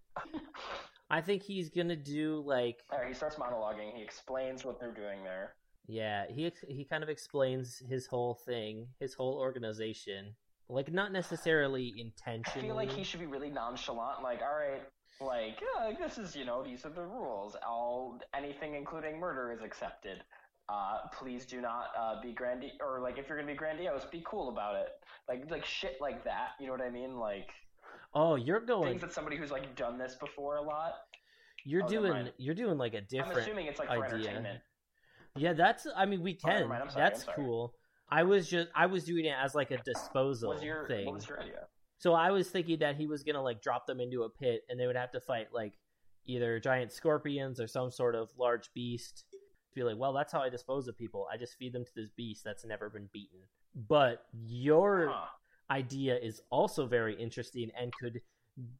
I 1.09 1.21
think 1.21 1.41
he's 1.43 1.69
gonna 1.69 1.95
do 1.95 2.43
like 2.45 2.83
All 2.91 2.99
right, 2.99 3.07
he 3.07 3.13
starts 3.13 3.35
monologuing. 3.35 3.93
He 3.95 4.01
explains 4.01 4.65
what 4.65 4.79
they're 4.79 4.93
doing 4.93 5.23
there. 5.23 5.53
Yeah, 5.87 6.25
he 6.29 6.51
he 6.67 6.83
kind 6.83 7.03
of 7.03 7.09
explains 7.09 7.81
his 7.89 8.07
whole 8.07 8.35
thing, 8.45 8.87
his 8.99 9.13
whole 9.13 9.37
organization, 9.37 10.35
like 10.69 10.91
not 10.91 11.13
necessarily 11.13 11.93
intentionally. 11.97 12.67
I 12.67 12.69
feel 12.69 12.75
like 12.75 12.91
he 12.91 13.03
should 13.03 13.21
be 13.21 13.25
really 13.25 13.49
nonchalant, 13.49 14.21
like, 14.21 14.41
all 14.41 14.57
right, 14.57 14.81
like 15.21 15.63
uh, 15.79 15.93
this 15.97 16.17
is 16.17 16.35
you 16.35 16.45
know 16.45 16.63
these 16.63 16.85
are 16.85 16.89
the 16.89 17.03
rules. 17.03 17.55
All 17.65 18.19
anything 18.35 18.75
including 18.75 19.19
murder 19.19 19.51
is 19.51 19.61
accepted. 19.63 20.21
Uh, 20.69 21.07
please 21.13 21.45
do 21.45 21.61
not 21.61 21.91
uh, 21.97 22.21
be 22.21 22.33
grandi 22.33 22.73
or 22.81 22.99
like 22.99 23.17
if 23.17 23.29
you're 23.29 23.37
gonna 23.37 23.51
be 23.51 23.57
grandiose, 23.57 24.05
be 24.11 24.23
cool 24.27 24.49
about 24.49 24.75
it. 24.75 24.89
Like 25.29 25.49
like 25.49 25.65
shit 25.65 25.97
like 26.01 26.23
that. 26.25 26.49
You 26.59 26.67
know 26.67 26.73
what 26.73 26.81
I 26.81 26.89
mean? 26.89 27.17
Like 27.17 27.49
oh, 28.13 28.35
you're 28.35 28.59
going. 28.59 28.89
things 28.89 29.01
that 29.01 29.13
somebody 29.13 29.35
who's 29.37 29.51
like 29.51 29.75
done 29.75 29.97
this 29.97 30.15
before 30.15 30.57
a 30.57 30.61
lot. 30.61 30.93
You're 31.65 31.83
Oh, 31.83 31.87
doing. 31.87 32.29
You're 32.37 32.55
doing 32.55 32.77
like 32.77 32.93
a 32.93 32.99
I'm 32.99 33.05
different. 33.09 33.39
assuming 33.39 33.67
it's 33.67 33.79
like 33.79 33.89
for 33.89 34.05
entertainment. 34.05 34.59
Yeah, 35.35 35.53
that's. 35.53 35.85
I 35.95 36.05
mean, 36.05 36.21
we 36.21 36.37
Oh, 36.43 36.47
can. 36.47 36.71
I'm 36.71 36.89
sorry, 36.89 37.09
that's 37.09 37.23
cool. 37.35 37.73
I 38.09 38.23
was 38.23 38.47
just. 38.49 38.69
I 38.75 38.85
was 38.85 39.03
doing 39.03 39.25
it 39.25 39.35
as 39.39 39.53
like 39.53 39.71
a 39.71 39.77
disposal 39.79 40.49
What 40.53 40.63
your 40.63 40.87
thing. 40.87 41.05
what 41.05 41.15
was 41.15 41.27
your 41.27 41.39
idea? 41.41 41.67
So 41.99 42.13
I 42.13 42.31
was 42.31 42.49
thinking 42.49 42.79
that 42.79 42.95
he 42.95 43.07
was 43.07 43.23
gonna 43.23 43.41
like 43.41 43.61
drop 43.61 43.85
them 43.87 43.99
into 43.99 44.23
a 44.23 44.29
pit, 44.29 44.61
and 44.69 44.79
they 44.79 44.87
would 44.87 44.95
have 44.95 45.11
to 45.11 45.19
fight 45.19 45.47
like 45.53 45.73
either 46.25 46.59
giant 46.59 46.91
scorpions 46.91 47.59
or 47.59 47.67
some 47.67 47.91
sort 47.91 48.15
of 48.15 48.29
large 48.37 48.69
beast. 48.73 49.25
Be 49.75 49.83
like, 49.83 49.97
well, 49.97 50.11
that's 50.13 50.31
how 50.33 50.41
I 50.41 50.49
dispose 50.49 50.87
of 50.87 50.97
people. 50.97 51.27
I 51.31 51.37
just 51.37 51.55
feed 51.57 51.71
them 51.73 51.85
to 51.85 51.91
this 51.95 52.09
beast 52.17 52.43
that's 52.43 52.65
never 52.65 52.89
been 52.89 53.09
beaten. 53.13 53.39
But 53.75 54.23
your 54.33 55.09
Huh. 55.11 55.25
Idea 55.69 56.17
is 56.17 56.41
also 56.49 56.85
very 56.87 57.15
interesting 57.15 57.71
and 57.79 57.91
could 57.93 58.21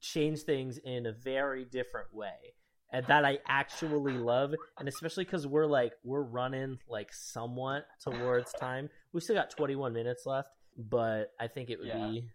change 0.02 0.42
things 0.42 0.78
in 0.80 1.06
a 1.06 1.12
very 1.12 1.66
different 1.66 2.14
way. 2.14 2.54
And 2.92 3.06
that 3.08 3.26
I 3.26 3.40
actually 3.48 4.14
love, 4.14 4.56
and 4.80 4.88
especially 4.88 5.26
because 5.26 5.46
we're 5.46 5.66
like 5.66 5.92
we're 6.06 6.22
running 6.22 6.80
like 6.88 7.12
somewhat 7.12 7.86
towards 8.02 8.54
time. 8.54 8.90
We 9.12 9.20
still 9.20 9.36
got 9.36 9.50
21 9.50 9.92
minutes 9.92 10.26
left, 10.26 10.50
but 10.78 11.34
I 11.38 11.48
think 11.48 11.70
it 11.70 11.80
would 11.80 11.90
Yeah. 11.90 12.08
be 12.08 12.30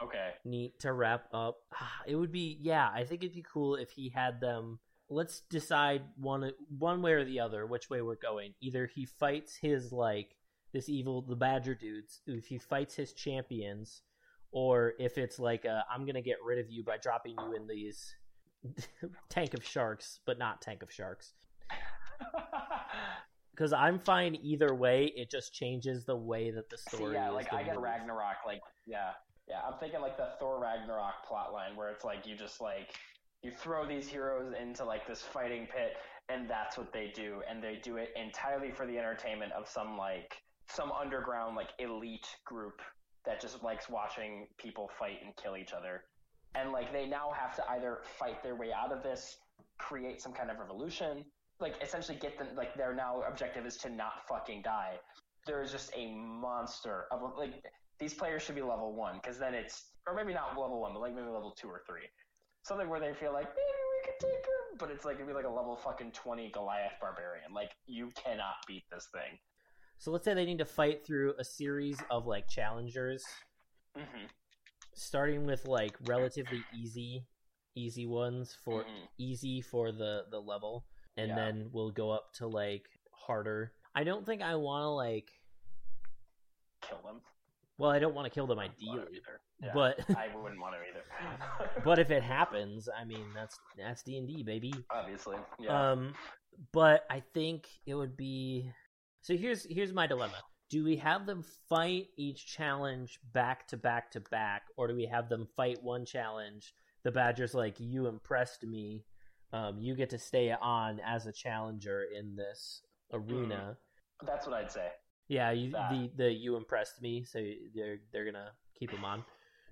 Okay. 0.00 0.30
neat 0.44 0.78
to 0.80 0.92
wrap 0.92 1.26
up. 1.32 1.58
It 2.06 2.14
would 2.14 2.30
be 2.30 2.58
yeah, 2.60 2.88
I 2.94 3.04
think 3.04 3.24
it'd 3.24 3.34
be 3.34 3.42
cool 3.52 3.74
if 3.74 3.90
he 3.90 4.08
had 4.08 4.40
them. 4.40 4.78
Let's 5.08 5.40
decide 5.40 6.02
one 6.16 6.52
one 6.78 7.02
way 7.02 7.12
or 7.14 7.24
the 7.24 7.40
other 7.40 7.66
which 7.66 7.90
way 7.90 8.02
we're 8.02 8.14
going. 8.14 8.54
Either 8.60 8.86
he 8.86 9.04
fights 9.04 9.56
his 9.56 9.92
like 9.92 10.36
this 10.72 10.88
evil 10.88 11.22
the 11.22 11.36
Badger 11.36 11.74
dudes, 11.74 12.20
if 12.26 12.46
he 12.46 12.58
fights 12.58 12.94
his 12.94 13.12
champions, 13.12 14.02
or 14.50 14.94
if 14.98 15.18
it's 15.18 15.38
like 15.38 15.66
i 15.66 15.82
I'm 15.92 16.06
gonna 16.06 16.22
get 16.22 16.38
rid 16.44 16.58
of 16.58 16.70
you 16.70 16.82
by 16.84 16.96
dropping 16.98 17.36
you 17.38 17.54
in 17.54 17.66
these 17.66 18.14
tank 19.28 19.54
of 19.54 19.64
sharks, 19.64 20.20
but 20.26 20.38
not 20.38 20.62
tank 20.62 20.82
of 20.82 20.90
sharks. 20.90 21.34
Because 23.54 23.74
I'm 23.74 23.98
fine 23.98 24.38
either 24.42 24.74
way. 24.74 25.12
It 25.14 25.30
just 25.30 25.52
changes 25.52 26.06
the 26.06 26.16
way 26.16 26.50
that 26.50 26.70
the 26.70 26.78
story 26.78 27.14
yeah, 27.14 27.28
like 27.28 27.52
I 27.52 27.62
get 27.62 27.74
move. 27.74 27.84
Ragnarok, 27.84 28.36
like 28.46 28.62
yeah, 28.86 29.10
yeah. 29.46 29.60
I'm 29.66 29.78
thinking 29.78 30.00
like 30.00 30.16
the 30.16 30.30
Thor 30.40 30.58
Ragnarok 30.58 31.26
plotline 31.30 31.76
where 31.76 31.90
it's 31.90 32.02
like 32.02 32.26
you 32.26 32.34
just 32.34 32.62
like 32.62 32.94
you 33.42 33.50
throw 33.50 33.86
these 33.86 34.08
heroes 34.08 34.54
into 34.60 34.84
like 34.84 35.06
this 35.06 35.20
fighting 35.20 35.66
pit, 35.66 35.96
and 36.30 36.48
that's 36.48 36.78
what 36.78 36.94
they 36.94 37.12
do, 37.14 37.42
and 37.48 37.62
they 37.62 37.78
do 37.82 37.98
it 37.98 38.08
entirely 38.16 38.70
for 38.70 38.86
the 38.86 38.98
entertainment 38.98 39.52
of 39.52 39.68
some 39.68 39.98
like 39.98 40.32
some 40.74 40.92
underground 40.92 41.56
like 41.56 41.70
elite 41.78 42.26
group 42.44 42.80
that 43.24 43.40
just 43.40 43.62
likes 43.62 43.88
watching 43.88 44.46
people 44.58 44.90
fight 44.98 45.18
and 45.24 45.34
kill 45.36 45.56
each 45.56 45.72
other, 45.72 46.04
and 46.54 46.72
like 46.72 46.92
they 46.92 47.06
now 47.06 47.30
have 47.36 47.54
to 47.56 47.70
either 47.70 47.98
fight 48.18 48.42
their 48.42 48.56
way 48.56 48.72
out 48.72 48.92
of 48.92 49.02
this, 49.02 49.38
create 49.78 50.20
some 50.20 50.32
kind 50.32 50.50
of 50.50 50.58
revolution, 50.58 51.24
like 51.60 51.74
essentially 51.82 52.18
get 52.18 52.38
them 52.38 52.48
like 52.56 52.74
their 52.74 52.94
now 52.94 53.22
objective 53.28 53.66
is 53.66 53.76
to 53.76 53.90
not 53.90 54.26
fucking 54.28 54.62
die 54.62 54.96
there 55.46 55.62
is 55.62 55.72
just 55.72 55.90
a 55.96 56.12
monster 56.14 57.06
of 57.10 57.20
like 57.36 57.62
these 57.98 58.14
players 58.14 58.42
should 58.42 58.54
be 58.54 58.62
level 58.62 58.94
one 58.94 59.18
because 59.22 59.38
then 59.38 59.54
it's 59.54 59.90
or 60.06 60.14
maybe 60.14 60.34
not 60.34 60.58
level 60.58 60.80
one, 60.80 60.92
but 60.92 61.00
like 61.00 61.14
maybe 61.14 61.28
level 61.28 61.54
two 61.56 61.68
or 61.68 61.82
three, 61.86 62.06
something 62.62 62.88
where 62.88 63.00
they 63.00 63.12
feel 63.14 63.32
like 63.32 63.46
maybe 63.46 63.82
we 63.94 64.00
could 64.04 64.20
take 64.20 64.44
her, 64.44 64.76
but 64.78 64.90
it's 64.90 65.04
like 65.04 65.16
it'd 65.16 65.26
be 65.26 65.32
like 65.32 65.44
a 65.44 65.50
level 65.50 65.76
fucking 65.76 66.12
twenty 66.12 66.50
Goliath 66.50 66.94
barbarian. 67.00 67.52
Like 67.54 67.70
you 67.86 68.10
cannot 68.16 68.54
beat 68.66 68.84
this 68.90 69.08
thing. 69.12 69.38
So 70.02 70.10
let's 70.10 70.24
say 70.24 70.34
they 70.34 70.44
need 70.44 70.58
to 70.58 70.64
fight 70.64 71.06
through 71.06 71.34
a 71.38 71.44
series 71.44 71.96
of 72.10 72.26
like 72.26 72.48
challengers, 72.48 73.24
hmm 73.96 74.24
starting 74.94 75.46
with 75.46 75.64
like 75.64 75.94
relatively 76.00 76.66
easy, 76.72 77.24
easy 77.76 78.04
ones 78.06 78.52
for 78.64 78.82
Mhm. 78.82 79.08
easy 79.16 79.60
for 79.60 79.92
the 79.92 80.24
the 80.28 80.40
level, 80.40 80.86
and 81.16 81.28
Yeah. 81.28 81.36
then 81.36 81.70
we'll 81.72 81.92
go 81.92 82.10
up 82.10 82.32
to 82.38 82.48
like 82.48 82.88
harder. 83.12 83.74
I 83.94 84.02
don't 84.02 84.26
think 84.26 84.42
I 84.42 84.56
want 84.56 84.82
to 84.82 84.88
like. 84.88 85.30
Kill 86.80 87.00
them. 87.02 87.20
Well, 87.78 87.90
I 87.92 88.00
don't 88.00 88.14
want 88.16 88.26
to 88.26 88.34
kill 88.34 88.48
them 88.48 88.58
ideally, 88.58 89.18
either. 89.18 89.40
Yeah, 89.60 89.70
but 89.72 89.98
I 90.18 90.34
wouldn't 90.34 90.60
want 90.60 90.74
to 90.74 90.80
either. 90.80 91.80
but 91.84 92.00
if 92.00 92.10
it 92.10 92.24
happens, 92.24 92.88
I 92.88 93.04
mean 93.04 93.32
that's 93.32 93.56
that's 93.78 94.02
D 94.02 94.18
and 94.18 94.26
D, 94.26 94.42
baby. 94.42 94.84
obviously, 94.90 95.36
yeah. 95.60 95.92
Um, 95.92 96.16
but 96.72 97.06
I 97.08 97.20
think 97.20 97.68
it 97.86 97.94
would 97.94 98.16
be. 98.16 98.68
So 99.22 99.36
here's 99.36 99.64
here's 99.64 99.92
my 99.92 100.06
dilemma: 100.06 100.34
Do 100.68 100.84
we 100.84 100.96
have 100.96 101.26
them 101.26 101.44
fight 101.68 102.08
each 102.16 102.46
challenge 102.46 103.20
back 103.32 103.68
to 103.68 103.76
back 103.76 104.10
to 104.12 104.20
back, 104.20 104.62
or 104.76 104.88
do 104.88 104.96
we 104.96 105.06
have 105.06 105.28
them 105.28 105.46
fight 105.56 105.82
one 105.82 106.04
challenge? 106.04 106.74
The 107.04 107.12
Badger's 107.12 107.54
like, 107.54 107.76
"You 107.78 108.08
impressed 108.08 108.64
me. 108.64 109.04
Um, 109.52 109.78
you 109.78 109.94
get 109.94 110.10
to 110.10 110.18
stay 110.18 110.52
on 110.52 111.00
as 111.00 111.26
a 111.26 111.32
challenger 111.32 112.04
in 112.16 112.34
this 112.34 112.82
arena." 113.12 113.76
That's 114.26 114.46
what 114.46 114.56
I'd 114.56 114.72
say. 114.72 114.88
Yeah, 115.28 115.52
you, 115.52 115.70
the 115.70 116.10
the 116.16 116.32
you 116.32 116.56
impressed 116.56 117.00
me, 117.00 117.24
so 117.24 117.38
they're 117.74 117.98
they're 118.12 118.24
gonna 118.24 118.50
keep 118.78 118.90
him 118.90 119.04
on. 119.04 119.24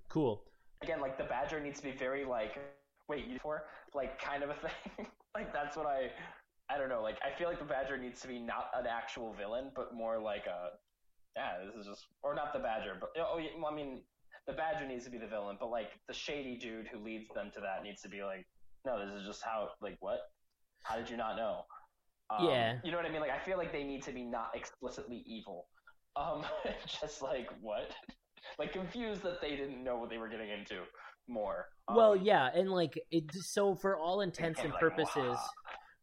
Cool. 0.09 0.45
Again, 0.83 1.01
like 1.01 1.19
the 1.19 1.25
Badger 1.25 1.61
needs 1.61 1.81
to 1.81 1.87
be 1.87 1.93
very 1.93 2.25
like, 2.25 2.59
wait, 3.09 3.27
you 3.27 3.39
for 3.41 3.65
like 3.95 4.21
kind 4.21 4.43
of 4.43 4.51
a 4.51 4.55
thing. 4.55 5.07
like 5.35 5.53
that's 5.53 5.77
what 5.77 5.87
I, 5.87 6.11
I 6.73 6.79
don't 6.79 6.89
know. 6.89 7.03
Like 7.03 7.19
I 7.23 7.37
feel 7.37 7.49
like 7.49 7.59
the 7.59 7.65
Badger 7.65 7.99
needs 7.99 8.21
to 8.23 8.29
be 8.29 8.39
not 8.39 8.71
an 8.75 8.87
actual 8.87 9.35
villain, 9.35 9.71
but 9.75 9.95
more 9.95 10.19
like 10.21 10.47
a, 10.47 10.71
yeah, 11.37 11.65
this 11.65 11.75
is 11.75 11.87
just, 11.87 12.07
or 12.23 12.35
not 12.35 12.53
the 12.53 12.59
Badger, 12.59 12.97
but 13.01 13.11
oh, 13.19 13.39
yeah, 13.39 13.49
well, 13.59 13.73
I 13.73 13.75
mean, 13.75 14.03
the 14.47 14.53
Badger 14.53 14.87
needs 14.87 15.05
to 15.05 15.11
be 15.11 15.19
the 15.19 15.27
villain, 15.27 15.57
but 15.59 15.71
like 15.71 15.91
the 16.09 16.15
shady 16.15 16.57
dude 16.57 16.87
who 16.87 16.99
leads 16.99 17.29
them 17.35 17.51
to 17.55 17.61
that 17.61 17.83
needs 17.83 18.01
to 18.03 18.09
be 18.09 18.23
like, 18.23 18.47
no, 18.85 19.05
this 19.05 19.15
is 19.15 19.27
just 19.27 19.43
how, 19.43 19.69
like 19.81 19.97
what? 20.01 20.21
How 20.83 20.97
did 20.97 21.11
you 21.11 21.17
not 21.17 21.37
know? 21.37 21.63
Um, 22.31 22.47
Yeah. 22.47 22.79
You 22.85 22.91
know 22.91 22.97
what 22.97 23.07
I 23.07 23.11
mean? 23.11 23.21
Like 23.21 23.31
I 23.31 23.39
feel 23.39 23.59
like 23.59 23.73
they 23.73 23.85
need 23.85 24.03
to 24.05 24.13
be 24.13 24.23
not 24.23 24.51
explicitly 24.55 25.25
evil. 25.27 25.67
Um, 26.17 26.45
just 27.01 27.23
like 27.23 27.51
what? 27.61 27.91
like 28.59 28.73
confused 28.73 29.23
that 29.23 29.41
they 29.41 29.51
didn't 29.51 29.83
know 29.83 29.97
what 29.99 30.11
they 30.11 30.19
were 30.19 30.29
getting 30.29 30.51
into 30.51 30.83
more. 31.29 31.67
Um, 31.89 31.97
Well, 31.97 32.17
yeah, 32.17 32.51
and 32.55 32.71
like 32.71 32.99
it. 33.11 33.25
So 33.35 33.75
for 33.75 33.97
all 33.97 34.23
intents 34.23 34.61
and 34.61 34.71
and 34.71 34.79
purposes, 34.81 35.17
"Wah." 35.17 35.47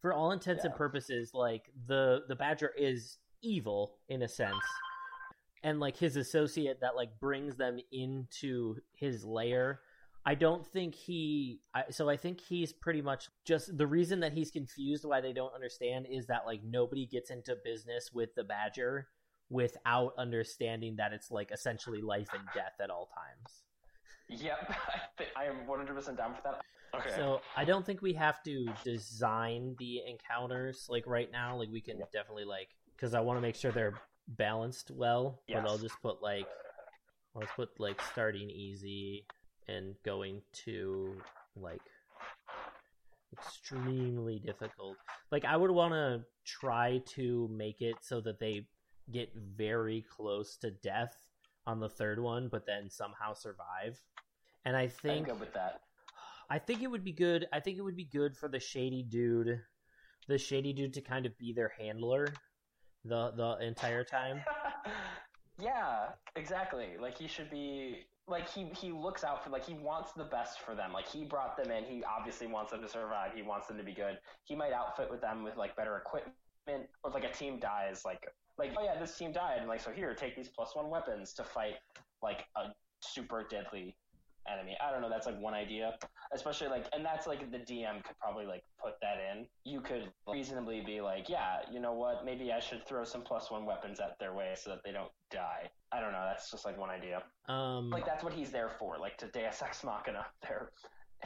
For 0.00 0.12
all 0.12 0.32
intents 0.32 0.64
and 0.64 0.74
purposes, 0.74 1.30
like 1.34 1.70
the 1.86 2.22
the 2.28 2.36
Badger 2.36 2.70
is 2.76 3.18
evil 3.42 3.96
in 4.08 4.22
a 4.22 4.28
sense, 4.28 4.64
and 5.62 5.80
like 5.80 5.96
his 5.96 6.16
associate 6.16 6.80
that 6.80 6.96
like 6.96 7.18
brings 7.20 7.56
them 7.56 7.78
into 7.92 8.76
his 8.94 9.24
lair. 9.24 9.80
I 10.24 10.34
don't 10.34 10.66
think 10.66 10.94
he. 10.94 11.60
I, 11.74 11.84
so 11.90 12.08
I 12.08 12.16
think 12.16 12.40
he's 12.40 12.72
pretty 12.72 13.02
much 13.02 13.28
just 13.44 13.76
the 13.76 13.86
reason 13.86 14.20
that 14.20 14.32
he's 14.32 14.50
confused 14.50 15.04
why 15.04 15.20
they 15.20 15.32
don't 15.32 15.54
understand 15.54 16.06
is 16.10 16.26
that 16.26 16.46
like 16.46 16.60
nobody 16.64 17.06
gets 17.06 17.30
into 17.30 17.56
business 17.64 18.10
with 18.12 18.34
the 18.34 18.44
Badger 18.44 19.08
without 19.50 20.12
understanding 20.18 20.96
that 20.96 21.12
it's 21.12 21.30
like 21.30 21.50
essentially 21.50 22.02
life 22.02 22.28
and 22.34 22.42
death 22.54 22.74
at 22.82 22.90
all 22.90 23.08
times. 23.14 23.62
Yep, 24.28 24.74
I 25.36 25.44
am 25.44 25.66
100% 25.66 26.16
down 26.16 26.34
for 26.34 26.42
that. 26.44 26.60
Okay. 26.94 27.10
So 27.16 27.40
I 27.56 27.64
don't 27.64 27.84
think 27.84 28.02
we 28.02 28.14
have 28.14 28.42
to 28.44 28.66
design 28.84 29.76
the 29.78 30.00
encounters 30.08 30.86
like 30.88 31.06
right 31.06 31.30
now. 31.30 31.56
Like 31.56 31.68
we 31.70 31.80
can 31.80 31.98
definitely 32.12 32.44
like 32.44 32.68
because 32.96 33.14
I 33.14 33.20
want 33.20 33.36
to 33.36 33.40
make 33.40 33.54
sure 33.54 33.70
they're 33.70 34.00
balanced 34.26 34.90
well. 34.90 35.40
But 35.48 35.66
I'll 35.66 35.78
just 35.78 36.00
put 36.02 36.22
like 36.22 36.46
let's 37.34 37.52
put 37.54 37.68
like 37.78 38.00
starting 38.12 38.50
easy 38.50 39.26
and 39.68 39.94
going 40.04 40.42
to 40.64 41.14
like 41.56 41.82
extremely 43.32 44.38
difficult. 44.38 44.96
Like 45.30 45.44
I 45.44 45.56
would 45.56 45.70
want 45.70 45.92
to 45.92 46.24
try 46.44 47.02
to 47.14 47.48
make 47.52 47.82
it 47.82 47.96
so 48.00 48.20
that 48.22 48.40
they 48.40 48.66
get 49.10 49.30
very 49.34 50.04
close 50.08 50.56
to 50.58 50.70
death 50.70 51.16
on 51.66 51.80
the 51.80 51.88
third 51.88 52.18
one, 52.18 52.48
but 52.48 52.66
then 52.66 52.88
somehow 52.90 53.34
survive. 53.34 54.00
And 54.64 54.76
I 54.76 54.88
think 54.88 55.28
I'm 55.28 55.34
good 55.34 55.40
with 55.40 55.54
that. 55.54 55.82
I 56.50 56.58
think 56.58 56.82
it 56.82 56.86
would 56.86 57.04
be 57.04 57.12
good. 57.12 57.46
I 57.52 57.60
think 57.60 57.78
it 57.78 57.82
would 57.82 57.96
be 57.96 58.04
good 58.04 58.36
for 58.36 58.48
the 58.48 58.60
shady 58.60 59.02
dude, 59.02 59.60
the 60.28 60.38
shady 60.38 60.72
dude 60.72 60.94
to 60.94 61.00
kind 61.00 61.26
of 61.26 61.36
be 61.38 61.52
their 61.52 61.72
handler 61.78 62.28
the 63.04 63.32
the 63.36 63.66
entire 63.66 64.04
time. 64.04 64.42
yeah, 65.60 66.10
exactly. 66.36 66.96
Like 67.00 67.18
he 67.18 67.28
should 67.28 67.50
be 67.50 68.06
like 68.26 68.48
he 68.48 68.66
he 68.78 68.92
looks 68.92 69.24
out 69.24 69.44
for 69.44 69.50
like 69.50 69.64
he 69.64 69.74
wants 69.74 70.12
the 70.12 70.24
best 70.24 70.60
for 70.60 70.74
them. 70.74 70.92
Like 70.92 71.06
he 71.06 71.24
brought 71.24 71.56
them 71.56 71.70
in. 71.70 71.84
He 71.84 72.02
obviously 72.04 72.46
wants 72.46 72.72
them 72.72 72.80
to 72.80 72.88
survive. 72.88 73.32
He 73.34 73.42
wants 73.42 73.66
them 73.66 73.76
to 73.76 73.84
be 73.84 73.94
good. 73.94 74.18
He 74.44 74.54
might 74.54 74.72
outfit 74.72 75.10
with 75.10 75.20
them 75.20 75.44
with 75.44 75.56
like 75.56 75.76
better 75.76 75.96
equipment 75.96 76.88
or 77.04 77.10
like 77.10 77.24
a 77.24 77.32
team 77.32 77.58
dies, 77.58 78.02
like 78.04 78.26
like 78.56 78.72
oh 78.78 78.84
yeah, 78.84 78.98
this 78.98 79.16
team 79.16 79.32
died, 79.32 79.58
and 79.58 79.68
like 79.68 79.80
so 79.80 79.90
here, 79.90 80.14
take 80.14 80.34
these 80.34 80.48
plus 80.48 80.74
one 80.74 80.88
weapons 80.88 81.34
to 81.34 81.44
fight 81.44 81.76
like 82.22 82.46
a 82.56 82.68
super 83.00 83.46
deadly 83.48 83.96
enemy. 84.52 84.76
I 84.80 84.90
don't 84.90 85.00
know. 85.02 85.08
That's 85.10 85.26
like 85.26 85.40
one 85.40 85.54
idea, 85.54 85.94
especially 86.32 86.68
like, 86.68 86.86
and 86.92 87.04
that's 87.04 87.26
like 87.26 87.50
the 87.50 87.58
DM 87.58 88.02
could 88.04 88.18
probably 88.20 88.46
like 88.46 88.62
put 88.82 88.94
that 89.02 89.16
in. 89.32 89.46
You 89.64 89.80
could 89.80 90.10
reasonably 90.26 90.80
be 90.80 91.00
like, 91.00 91.28
yeah, 91.28 91.58
you 91.70 91.80
know 91.80 91.92
what? 91.92 92.24
Maybe 92.24 92.52
I 92.52 92.60
should 92.60 92.86
throw 92.86 93.04
some 93.04 93.22
plus 93.22 93.50
one 93.50 93.64
weapons 93.66 94.00
at 94.00 94.18
their 94.18 94.34
way 94.34 94.54
so 94.56 94.70
that 94.70 94.80
they 94.84 94.92
don't 94.92 95.10
die. 95.30 95.68
I 95.92 96.00
don't 96.00 96.12
know. 96.12 96.24
That's 96.24 96.50
just 96.50 96.64
like 96.64 96.78
one 96.78 96.90
idea. 96.90 97.22
Um, 97.48 97.90
Like 97.90 98.04
that's 98.06 98.22
what 98.24 98.32
he's 98.32 98.50
there 98.50 98.68
for, 98.78 98.98
like 98.98 99.16
to 99.18 99.26
Deus 99.28 99.62
Ex 99.62 99.82
Machina 99.84 100.26
their 100.42 100.70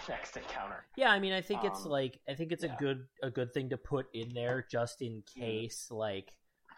next 0.08 0.36
encounter. 0.36 0.84
yeah, 0.96 1.10
I 1.10 1.18
mean, 1.18 1.32
I 1.32 1.40
think 1.40 1.64
it's 1.64 1.84
Um, 1.84 1.90
like 1.90 2.18
I 2.28 2.34
think 2.34 2.52
it's 2.52 2.64
yeah. 2.64 2.74
a 2.74 2.78
good 2.78 3.06
a 3.22 3.30
good 3.30 3.52
thing 3.52 3.68
to 3.70 3.76
put 3.76 4.06
in 4.14 4.32
there 4.34 4.64
just 4.70 5.02
in 5.02 5.22
case 5.26 5.88
like 5.90 6.32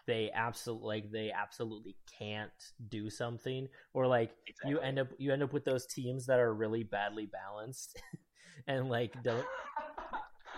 they 0.07 0.31
absolutely 0.33 0.87
like 0.87 1.11
they 1.11 1.31
absolutely 1.31 1.95
can't 2.19 2.51
do 2.89 3.09
something 3.09 3.67
or 3.93 4.07
like 4.07 4.31
you 4.65 4.79
end 4.79 4.99
up 4.99 5.07
you 5.17 5.31
end 5.31 5.43
up 5.43 5.53
with 5.53 5.65
those 5.65 5.85
teams 5.85 6.25
that 6.25 6.39
are 6.39 6.53
really 6.53 6.83
badly 6.83 7.25
balanced 7.25 8.01
and 8.67 8.89
like 8.89 9.13
don't 9.23 9.45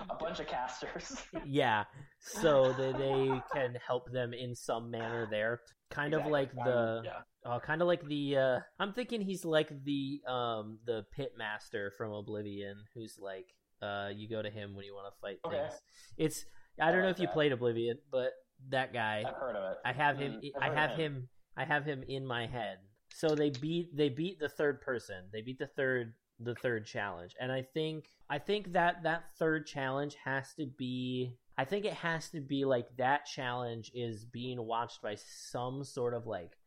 a 0.10 0.16
bunch 0.24 0.40
of 0.40 0.48
casters. 0.48 1.18
yeah 1.46 1.84
so 2.20 2.74
they, 2.74 2.92
they 2.94 3.42
can 3.54 3.76
help 3.86 4.12
them 4.12 4.34
in 4.34 4.56
some 4.56 4.92
manner 4.92 5.28
there 5.30 5.62
kind 5.90 6.14
of 6.14 6.26
Exactly. 6.26 6.32
like 6.32 6.52
Um, 6.52 6.64
the 6.66 7.02
yeah. 7.06 7.52
uh, 7.52 7.60
kind 7.60 7.82
of 7.82 7.88
like 7.88 8.06
the 8.08 8.38
uh 8.38 8.60
i'm 8.80 8.94
thinking 8.94 9.22
he's 9.22 9.46
like 9.46 9.70
the 9.84 10.22
um 10.28 10.80
the 10.86 11.06
pit 11.16 11.32
master 11.38 11.92
from 11.98 12.12
oblivion 12.12 12.76
who's 12.94 13.18
like 13.20 13.48
uh 13.82 14.10
you 14.14 14.28
go 14.28 14.42
to 14.42 14.50
him 14.50 14.76
when 14.76 14.86
you 14.86 14.94
want 14.94 15.08
to 15.14 15.20
fight 15.22 15.40
Okay. 15.46 15.58
things 15.58 15.74
it's 16.18 16.46
i 16.80 16.88
I 16.88 16.92
don't 16.92 17.02
know 17.02 17.08
like 17.08 17.16
if 17.16 17.20
you 17.20 17.28
played 17.28 17.52
oblivion 17.52 17.98
but 18.12 18.32
that 18.70 18.94
guy. 18.94 19.24
I've 19.28 19.36
heard 19.36 19.56
of 19.56 19.72
it. 19.72 19.78
i 19.86 19.92
have 19.94 20.18
him 20.18 20.42
Mm, 20.44 20.52
i 20.62 20.74
have 20.74 20.92
him. 20.98 21.28
i 21.56 21.64
have 21.66 21.86
him 21.86 22.04
in 22.08 22.26
my 22.26 22.46
head. 22.48 22.78
So 23.14 23.36
they 23.36 23.50
beat 23.50 23.96
they 23.96 24.10
beat 24.10 24.40
the 24.40 24.50
third 24.50 24.82
person. 24.82 25.26
They 25.32 25.42
beat 25.42 25.60
the 25.60 25.68
third 25.68 26.14
the 26.40 26.56
third 26.56 26.86
challenge. 26.86 27.34
And 27.40 27.52
i 27.52 27.62
think 27.62 28.06
i 28.30 28.38
think 28.40 28.74
that 28.74 29.04
that 29.04 29.24
third 29.40 29.66
challenge 29.66 30.16
has 30.24 30.54
to 30.56 30.66
be 30.68 31.36
i 31.58 31.64
think 31.66 31.86
it 31.86 31.94
has 31.94 32.30
to 32.30 32.42
be 32.42 32.66
like 32.66 32.88
that 32.98 33.26
challenge 33.26 33.90
is 33.96 34.26
being 34.26 34.62
watched 34.66 35.02
by 35.02 35.16
some 35.16 35.84
sort 35.84 36.14
of 36.14 36.28
like 36.28 36.58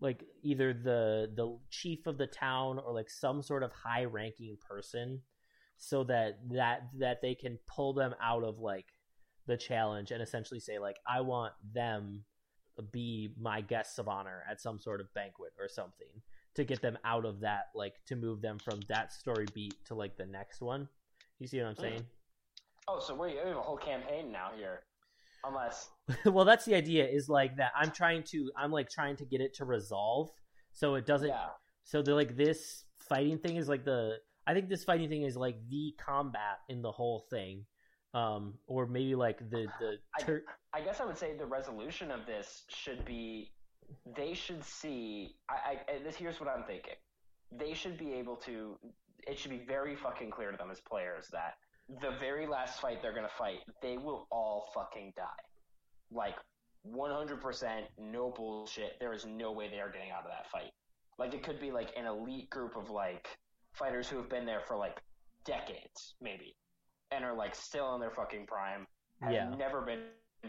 like 0.00 0.24
either 0.42 0.72
the 0.72 1.30
the 1.36 1.56
chief 1.70 2.06
of 2.06 2.18
the 2.18 2.26
town 2.26 2.78
or 2.78 2.92
like 2.92 3.10
some 3.10 3.42
sort 3.42 3.62
of 3.62 3.70
high 3.72 4.04
ranking 4.04 4.56
person 4.68 5.20
so 5.76 6.04
that 6.04 6.38
that 6.50 6.88
that 6.98 7.20
they 7.20 7.34
can 7.34 7.58
pull 7.66 7.92
them 7.92 8.14
out 8.22 8.42
of 8.44 8.58
like 8.58 8.86
the 9.46 9.56
challenge 9.56 10.10
and 10.10 10.22
essentially 10.22 10.60
say 10.60 10.78
like 10.78 10.96
i 11.08 11.20
want 11.20 11.52
them 11.74 12.24
be 12.92 13.32
my 13.40 13.60
guests 13.60 13.98
of 13.98 14.08
honor 14.08 14.42
at 14.50 14.60
some 14.60 14.78
sort 14.80 15.00
of 15.00 15.12
banquet 15.14 15.52
or 15.60 15.68
something 15.68 16.08
to 16.54 16.64
get 16.64 16.82
them 16.82 16.98
out 17.04 17.24
of 17.24 17.40
that 17.40 17.66
like 17.74 17.94
to 18.06 18.16
move 18.16 18.40
them 18.42 18.58
from 18.58 18.80
that 18.88 19.12
story 19.12 19.46
beat 19.54 19.74
to 19.84 19.94
like 19.94 20.16
the 20.16 20.26
next 20.26 20.60
one 20.60 20.88
you 21.38 21.46
see 21.46 21.58
what 21.60 21.68
i'm 21.68 21.74
Mm. 21.74 21.80
saying 21.80 22.06
Oh, 22.86 23.00
so 23.00 23.14
we 23.14 23.36
have 23.36 23.56
a 23.56 23.60
whole 23.62 23.78
campaign 23.78 24.30
now 24.30 24.50
here. 24.54 24.80
Unless 25.42 25.88
well 26.26 26.44
that's 26.44 26.64
the 26.66 26.74
idea 26.74 27.06
is 27.06 27.28
like 27.28 27.56
that 27.56 27.72
i'm 27.76 27.90
trying 27.90 28.22
to 28.24 28.50
i'm 28.58 28.70
like 28.72 28.88
trying 28.90 29.16
to 29.16 29.24
get 29.26 29.40
it 29.40 29.54
to 29.54 29.64
resolve 29.64 30.30
so 30.72 30.94
it 30.96 31.06
doesn't 31.06 31.28
yeah. 31.28 31.48
so 31.84 32.02
the 32.02 32.14
like 32.14 32.34
this 32.36 32.84
fighting 33.08 33.38
thing 33.38 33.56
is 33.56 33.68
like 33.68 33.84
the 33.84 34.16
i 34.46 34.54
think 34.54 34.68
this 34.70 34.84
fighting 34.84 35.08
thing 35.10 35.22
is 35.22 35.36
like 35.36 35.56
the 35.68 35.94
combat 35.98 36.58
in 36.70 36.80
the 36.82 36.90
whole 36.90 37.26
thing 37.30 37.64
um 38.14 38.54
or 38.66 38.86
maybe 38.86 39.14
like 39.14 39.38
the 39.50 39.66
the 39.80 39.98
I- 40.18 40.22
I 40.72 40.80
guess 40.80 41.00
I 41.00 41.04
would 41.04 41.18
say 41.18 41.36
the 41.36 41.46
resolution 41.46 42.10
of 42.10 42.26
this 42.26 42.64
should 42.68 43.04
be 43.04 43.50
they 44.16 44.34
should 44.34 44.64
see. 44.64 45.36
I, 45.48 45.78
I 45.88 45.98
this 46.02 46.16
here's 46.16 46.40
what 46.40 46.48
I'm 46.48 46.64
thinking. 46.64 46.94
They 47.52 47.74
should 47.74 47.98
be 47.98 48.12
able 48.14 48.36
to. 48.36 48.78
It 49.26 49.38
should 49.38 49.50
be 49.50 49.62
very 49.66 49.94
fucking 49.94 50.30
clear 50.30 50.50
to 50.50 50.56
them 50.56 50.70
as 50.70 50.80
players 50.80 51.28
that 51.32 51.54
the 52.00 52.16
very 52.18 52.46
last 52.46 52.80
fight 52.80 53.02
they're 53.02 53.14
gonna 53.14 53.28
fight, 53.28 53.60
they 53.82 53.96
will 53.98 54.26
all 54.30 54.70
fucking 54.74 55.12
die. 55.16 55.22
Like 56.10 56.34
100%, 56.90 57.82
no 57.98 58.30
bullshit. 58.30 58.98
There 59.00 59.12
is 59.12 59.24
no 59.26 59.52
way 59.52 59.68
they 59.68 59.80
are 59.80 59.90
getting 59.90 60.10
out 60.10 60.24
of 60.24 60.30
that 60.30 60.50
fight. 60.50 60.72
Like 61.18 61.34
it 61.34 61.42
could 61.42 61.60
be 61.60 61.70
like 61.70 61.90
an 61.96 62.06
elite 62.06 62.50
group 62.50 62.76
of 62.76 62.90
like 62.90 63.28
fighters 63.72 64.08
who 64.08 64.16
have 64.16 64.28
been 64.28 64.44
there 64.46 64.60
for 64.66 64.76
like 64.76 65.00
decades, 65.44 66.14
maybe, 66.20 66.56
and 67.14 67.24
are 67.24 67.34
like 67.34 67.54
still 67.54 67.94
in 67.94 68.00
their 68.00 68.10
fucking 68.10 68.46
prime 68.46 68.86
have 69.22 69.32
Yeah. 69.32 69.54
never 69.56 69.80
been 69.82 70.00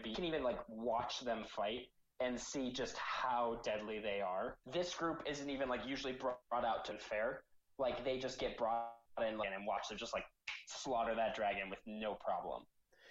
you 0.03 0.13
can 0.13 0.25
even 0.25 0.43
like 0.43 0.59
watch 0.67 1.21
them 1.21 1.43
fight 1.55 1.87
and 2.19 2.39
see 2.39 2.71
just 2.71 2.97
how 2.97 3.59
deadly 3.63 3.99
they 3.99 4.21
are. 4.21 4.57
This 4.71 4.93
group 4.93 5.23
isn't 5.25 5.49
even 5.49 5.69
like 5.69 5.81
usually 5.85 6.13
brought 6.13 6.65
out 6.65 6.83
to 6.85 6.97
fair. 6.97 7.41
Like 7.77 8.03
they 8.03 8.17
just 8.19 8.39
get 8.39 8.57
brought 8.57 8.91
in 9.25 9.37
like, 9.37 9.49
and 9.55 9.65
watch 9.65 9.87
them 9.89 9.97
just 9.97 10.13
like 10.13 10.25
slaughter 10.67 11.15
that 11.15 11.35
dragon 11.35 11.69
with 11.69 11.79
no 11.85 12.15
problem. 12.15 12.63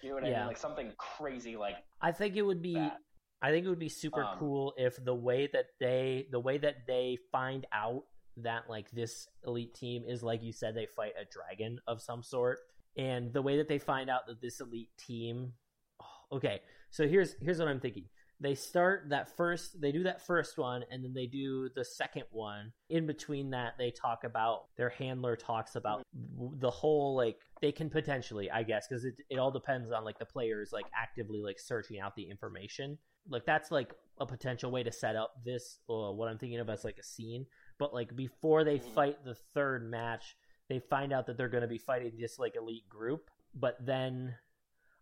You 0.02 0.11
know 0.11 0.14
what 0.16 0.24
I 0.24 0.30
mean? 0.30 0.46
Like 0.46 0.59
something 0.59 0.92
crazy 0.98 1.57
like 1.57 1.76
i 2.02 2.12
think 2.12 2.36
it 2.36 2.42
would 2.42 2.61
be 2.61 2.74
that. 2.74 2.98
I 3.40 3.50
think 3.50 3.64
it 3.66 3.68
would 3.68 3.78
be 3.78 3.88
super 3.90 4.24
Um, 4.24 4.38
cool 4.38 4.74
if 4.76 5.02
the 5.02 5.14
way 5.14 5.48
that 5.52 5.66
they 5.80 6.26
the 6.30 6.40
way 6.40 6.59
that 6.59 6.86
they 6.86 7.18
find 7.32 7.66
out 7.72 8.02
that 8.38 8.68
like 8.68 8.90
this 8.90 9.28
elite 9.46 9.74
team 9.74 10.02
is 10.07 10.22
like 10.22 10.42
you 10.42 10.52
said 10.52 10.74
they 10.74 10.86
fight 10.86 11.12
a 11.20 11.24
dragon 11.24 11.78
of 11.86 12.02
some 12.02 12.22
sort 12.22 12.59
and 12.97 13.32
the 13.32 13.42
way 13.42 13.57
that 13.59 13.68
they 13.68 13.78
find 13.78 14.09
out 14.11 14.26
that 14.26 14.40
this 14.40 14.61
elite 14.61 14.90
team 14.99 15.53
oh, 16.01 16.36
okay 16.36 16.61
so 16.90 17.09
here's 17.09 17.34
here's 17.40 17.59
what 17.59 17.66
I'm 17.66 17.80
thinking. 17.80 18.05
They 18.40 18.55
start 18.55 19.09
that 19.09 19.36
first 19.36 19.80
they 19.80 19.90
do 19.90 20.05
that 20.05 20.24
first 20.24 20.59
one 20.59 20.84
and 20.90 21.03
then 21.05 21.12
they 21.12 21.26
do 21.26 21.68
the 21.74 21.84
second 21.84 22.24
one. 22.30 22.72
In 22.88 23.05
between 23.07 23.51
that 23.51 23.74
they 23.78 23.90
talk 23.90 24.22
about 24.22 24.66
their 24.76 24.90
handler 24.90 25.34
talks 25.34 25.74
about 25.74 26.03
the 26.61 26.70
whole 26.70 27.16
like 27.16 27.38
they 27.61 27.72
can 27.72 27.88
potentially 27.90 28.51
i 28.51 28.62
guess 28.62 28.86
because 28.86 29.05
it, 29.05 29.14
it 29.30 29.38
all 29.38 29.51
depends 29.51 29.90
on 29.90 30.05
like 30.05 30.18
the 30.18 30.24
players 30.24 30.70
like 30.72 30.84
actively 30.97 31.40
like 31.40 31.59
searching 31.59 31.99
out 31.99 32.14
the 32.14 32.28
information. 32.30 32.97
Like 33.28 33.45
that's 33.47 33.70
like 33.72 33.92
a 34.20 34.26
potential 34.26 34.70
way 34.70 34.82
to 34.84 34.92
set 34.92 35.16
up 35.16 35.34
this 35.45 35.78
uh, 35.90 36.12
what 36.12 36.28
i'm 36.28 36.38
thinking 36.38 36.61
of 36.61 36.68
as 36.70 36.84
like 36.84 36.99
a 36.99 37.03
scene. 37.03 37.47
But 37.80 37.92
like 37.92 38.14
before 38.14 38.62
they 38.62 38.78
Mhm. 38.78 38.95
fight 38.95 39.24
the 39.24 39.34
third 39.55 39.90
match 39.90 40.36
they 40.74 40.80
find 40.80 41.12
out 41.12 41.26
that 41.26 41.36
they're 41.36 41.48
going 41.48 41.62
to 41.62 41.68
be 41.68 41.78
fighting 41.78 42.12
this 42.18 42.38
like 42.38 42.56
elite 42.56 42.88
group 42.88 43.30
but 43.54 43.76
then 43.80 44.34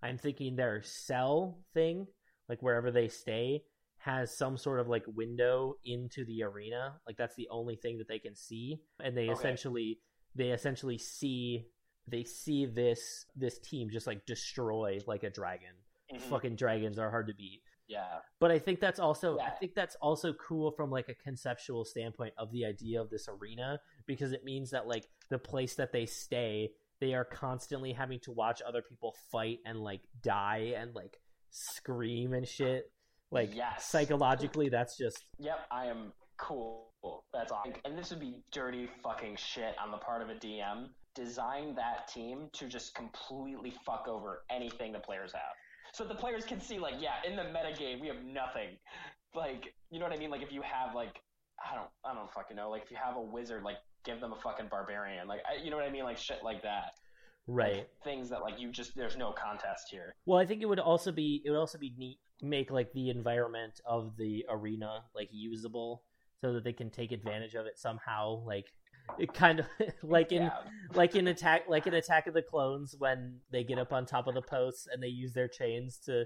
i'm 0.02 0.18
thinking 0.18 0.54
their 0.54 0.82
cell 0.82 1.58
thing 1.72 2.06
like 2.48 2.60
wherever 2.62 2.90
they 2.90 3.08
stay 3.08 3.62
has 3.96 4.36
some 4.36 4.58
sort 4.58 4.80
of 4.80 4.88
like 4.88 5.04
window 5.06 5.74
into 5.86 6.24
the 6.26 6.42
arena 6.42 6.94
like 7.06 7.16
that's 7.16 7.36
the 7.36 7.48
only 7.50 7.76
thing 7.76 7.96
that 7.98 8.08
they 8.08 8.18
can 8.18 8.34
see 8.36 8.78
and 9.02 9.16
they 9.16 9.22
Okay. 9.30 9.32
essentially 9.32 9.98
they 10.34 10.50
essentially 10.50 10.98
see 10.98 11.64
they 12.06 12.24
see 12.24 12.66
this 12.66 13.24
this 13.34 13.58
team 13.60 13.88
just 13.90 14.06
like 14.06 14.26
destroy 14.26 14.98
like 15.06 15.22
a 15.22 15.30
dragon 15.30 15.74
Mhm. 16.12 16.20
fucking 16.20 16.56
dragons 16.56 16.98
are 16.98 17.08
hard 17.10 17.28
to 17.28 17.34
beat 17.34 17.62
Yeah. 17.86 18.18
but 18.40 18.50
i 18.50 18.58
think 18.58 18.80
that's 18.80 18.98
also 19.00 19.38
i 19.38 19.48
think 19.50 19.74
that's 19.74 19.94
also 20.02 20.34
cool 20.34 20.72
from 20.72 20.90
like 20.90 21.08
a 21.08 21.14
conceptual 21.14 21.84
standpoint 21.86 22.34
of 22.36 22.50
the 22.52 22.66
idea 22.66 23.00
of 23.00 23.08
this 23.08 23.28
arena 23.28 23.80
because 24.07 24.32
it 24.32 24.44
means 24.44 24.70
that 24.70 24.86
like 24.86 25.05
the 25.30 25.38
place 25.38 25.74
that 25.76 25.92
they 25.92 26.07
stay 26.07 26.70
they 27.00 27.14
are 27.14 27.24
constantly 27.24 27.92
having 27.92 28.20
to 28.20 28.30
watch 28.30 28.62
other 28.66 28.82
people 28.82 29.14
fight 29.30 29.59
and 29.66 29.80
like 29.80 30.03
die 30.22 30.74
and 30.76 30.94
like 30.94 31.18
scream 31.50 32.32
and 32.32 32.46
shit 32.46 32.90
like 33.30 33.55
Yes. 33.55 33.86
psychologically 33.86 34.68
that's 34.68 34.96
just 34.96 35.24
Yep, 35.38 35.59
I 35.70 35.86
am 35.86 36.12
cool. 36.38 36.88
That's 37.32 37.50
awesome. 37.53 37.72
And 37.84 37.98
this 37.98 38.11
would 38.11 38.20
be 38.20 38.36
dirty 38.53 38.88
fucking 39.03 39.36
shit 39.36 39.74
on 39.82 39.90
the 39.90 39.96
part 39.96 40.22
of 40.22 40.28
a 40.28 40.34
DM. 40.34 40.88
Design 41.14 41.74
that 41.74 42.09
team 42.09 42.48
to 42.55 42.68
just 42.68 42.94
completely 42.94 43.72
fuck 43.84 44.07
over 44.09 44.42
anything 44.50 44.92
the 44.92 44.98
players 44.98 45.32
have. 45.32 45.55
So 45.92 46.05
the 46.05 46.14
players 46.14 46.44
can 46.44 46.61
see, 46.61 46.78
like, 46.78 46.94
yeah, 47.00 47.16
in 47.28 47.36
the 47.36 47.44
meta 47.44 47.74
game 47.78 48.00
we 48.00 48.07
have 48.09 48.24
nothing. 48.24 48.78
Like, 49.34 49.74
you 49.90 49.98
know 49.98 50.07
what 50.07 50.14
I 50.14 50.18
mean? 50.18 50.30
Like, 50.30 50.42
if 50.42 50.53
you 50.53 50.62
have, 50.62 50.94
like, 50.94 51.20
I 51.70 51.74
don't, 51.74 51.88
I 52.05 52.14
don't 52.14 52.32
fucking 52.32 52.57
know. 52.57 52.70
Like, 52.70 52.82
if 52.84 52.90
you 52.90 52.96
have 53.03 53.16
a 53.16 53.20
wizard, 53.20 53.62
like, 53.62 53.76
give 54.05 54.20
them 54.20 54.32
a 54.32 54.36
fucking 54.36 54.66
barbarian. 54.70 55.26
Like, 55.28 55.40
I, 55.48 55.62
you 55.62 55.70
know 55.70 55.76
what 55.76 55.86
I 55.86 55.90
mean? 55.90 56.05
Like, 56.05 56.18
shit 56.18 56.40
like 56.42 56.62
that. 56.62 56.92
right 57.46 57.74
Like, 57.76 57.90
things 58.05 58.30
that, 58.30 58.42
like, 58.42 58.61
you 58.61 58.70
just, 58.70 58.94
there's 58.96 59.16
no 59.16 59.32
contest 59.32 59.88
here. 59.90 60.14
Well, 60.26 60.38
I 60.38 60.46
think 60.46 60.62
it 60.62 60.66
would 60.66 60.78
also 60.78 61.12
be 61.12 61.42
it 61.44 61.50
would 61.50 61.59
also 61.59 61.78
be 61.78 61.92
neat 61.96 62.18
make 62.44 62.70
like 62.72 62.92
the 62.92 63.09
environment 63.11 63.80
of 63.86 64.16
the 64.16 64.44
arena 64.50 65.05
like 65.14 65.28
usable 65.30 66.03
so 66.40 66.53
that 66.55 66.64
they 66.64 66.72
can 66.72 66.90
take 66.90 67.12
advantage 67.12 67.55
of 67.55 67.66
it 67.66 67.78
somehow. 67.78 68.42
Like 68.44 68.66
it 69.18 69.32
kind 69.32 69.61
of 69.61 69.66
like 70.03 70.32
in 70.32 70.42
Yeah. 70.42 70.50
like 70.94 71.14
in 71.14 71.28
attack 71.28 71.62
like 71.68 71.86
in 71.86 71.94
Attack 71.94 72.26
of 72.26 72.34
the 72.34 72.42
Clones 72.42 72.96
when 72.98 73.38
they 73.53 73.62
get 73.62 73.78
up 73.78 73.92
on 73.92 74.07
top 74.07 74.26
of 74.26 74.34
the 74.34 74.42
posts 74.42 74.88
and 74.92 75.00
they 75.03 75.09
use 75.09 75.32
their 75.34 75.46
chains 75.48 75.98
to 76.07 76.24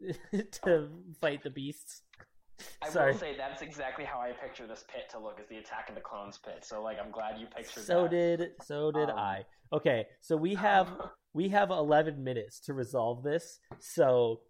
to 0.62 0.88
fight 1.20 1.42
the 1.42 1.50
beasts. 1.50 2.02
I 2.82 2.88
Sorry. 2.88 3.12
will 3.12 3.18
say 3.18 3.36
that's 3.36 3.62
exactly 3.62 4.04
how 4.04 4.20
I 4.20 4.32
picture 4.32 4.66
this 4.66 4.84
pit 4.88 5.08
to 5.10 5.18
look, 5.18 5.40
is 5.40 5.48
the 5.48 5.56
Attack 5.56 5.88
of 5.88 5.94
the 5.94 6.00
Clones 6.00 6.38
pit. 6.38 6.64
So, 6.64 6.82
like, 6.82 6.98
I'm 7.02 7.10
glad 7.10 7.38
you 7.40 7.46
pictured 7.46 7.82
So 7.82 8.02
that. 8.02 8.10
did 8.10 8.50
so 8.62 8.92
did 8.92 9.10
Um, 9.10 9.18
I. 9.18 9.44
Okay, 9.72 10.06
so 10.20 10.36
we 10.36 10.54
have 10.54 10.88
we 11.32 11.48
have 11.48 11.70
11 11.70 12.22
minutes 12.22 12.60
to 12.60 12.74
resolve 12.74 13.22
this. 13.22 13.58
So 13.80 14.42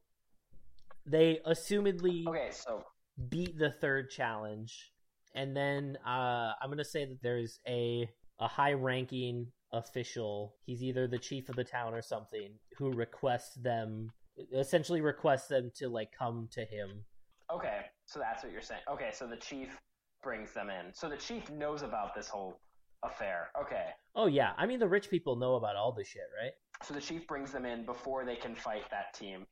they 1.07 1.41
assumedly 1.47 2.27
Okay, 2.27 2.51
so 2.51 2.83
beat 3.29 3.59
the 3.59 3.71
third 3.71 4.11
challenge, 4.11 4.93
and 5.35 5.57
then 5.57 5.97
uh, 6.07 6.53
I'm 6.61 6.69
gonna 6.71 6.85
say 6.85 7.05
that 7.07 7.23
there's 7.23 7.59
a 7.67 8.09
a 8.41 8.49
high 8.49 8.73
ranking 8.73 9.47
official. 9.73 10.57
He's 10.67 10.83
either 10.83 11.07
the 11.07 11.19
chief 11.19 11.49
of 11.49 11.57
the 11.57 11.65
town 11.65 11.95
or 11.95 12.03
something 12.03 12.51
who 12.77 12.91
requests 12.93 13.55
them, 13.55 14.11
essentially 14.53 15.01
requests 15.01 15.47
them 15.49 15.71
to 15.77 15.89
like 15.89 16.11
come 16.17 16.49
to 16.53 16.65
him. 16.65 17.05
okay, 17.51 17.87
so 18.07 18.19
that's 18.21 18.43
what 18.43 18.53
you're 18.53 18.63
saying. 18.63 18.81
Okay, 18.91 19.11
so 19.13 19.27
the 19.27 19.37
chief 19.37 19.79
brings 20.23 20.53
them 20.53 20.71
in. 20.71 20.93
So 20.93 21.09
the 21.09 21.17
chief 21.17 21.51
knows 21.51 21.83
about 21.83 22.15
this 22.15 22.29
whole 22.29 22.61
affair. 23.03 23.49
Okay. 23.61 23.87
Oh 24.15 24.27
yeah, 24.27 24.53
I 24.57 24.67
mean 24.67 24.79
the 24.79 24.89
rich 24.89 25.11
people 25.11 25.37
know 25.37 25.55
about 25.57 25.77
all 25.77 25.93
this 25.93 26.09
shit, 26.09 26.23
right? 26.43 26.53
So 26.83 26.95
the 26.95 27.01
chief 27.01 27.27
brings 27.27 27.53
them 27.53 27.65
in 27.67 27.85
before 27.85 28.25
they 28.25 28.37
can 28.37 28.55
fight 28.55 28.83
that 28.91 29.15
team. 29.15 29.47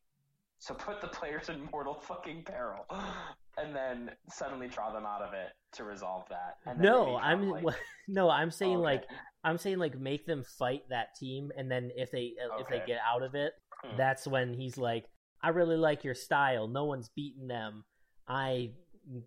So 0.59 0.73
put 0.73 1.01
the 1.01 1.07
players 1.07 1.49
in 1.49 1.67
mortal 1.71 1.95
fucking 1.95 2.43
peril, 2.45 2.85
and 3.57 3.75
then 3.75 4.11
suddenly 4.29 4.67
draw 4.67 4.93
them 4.93 5.05
out 5.05 5.21
of 5.21 5.33
it 5.33 5.49
to 5.73 5.83
resolve 5.83 6.23
that. 6.29 6.57
And 6.65 6.79
No, 6.79 7.17
I'm 7.17 7.49
like- 7.49 7.65
no, 8.07 8.29
I'm 8.29 8.49
saying 8.49 8.77
Oh, 8.77 8.79
okay. 8.79 8.83
like 8.85 9.03
I'm 9.43 9.57
saying 9.57 9.77
like 9.79 9.99
make 9.99 10.25
them 10.25 10.43
fight 10.57 10.83
that 10.89 11.15
team, 11.19 11.51
and 11.57 11.69
then 11.69 11.91
if 11.95 12.11
they 12.11 12.33
if 12.59 12.67
they 12.69 12.81
get 12.87 12.99
out 13.05 13.23
of 13.23 13.35
it, 13.35 13.53
Hmm. 13.83 13.97
that's 13.97 14.25
when 14.25 14.53
he's 14.53 14.77
like, 14.77 15.05
I 15.41 15.49
really 15.49 15.75
like 15.75 16.05
your 16.05 16.15
style. 16.15 16.69
No 16.69 16.85
one's 16.85 17.09
beaten 17.09 17.47
them. 17.47 17.83
I 18.27 18.71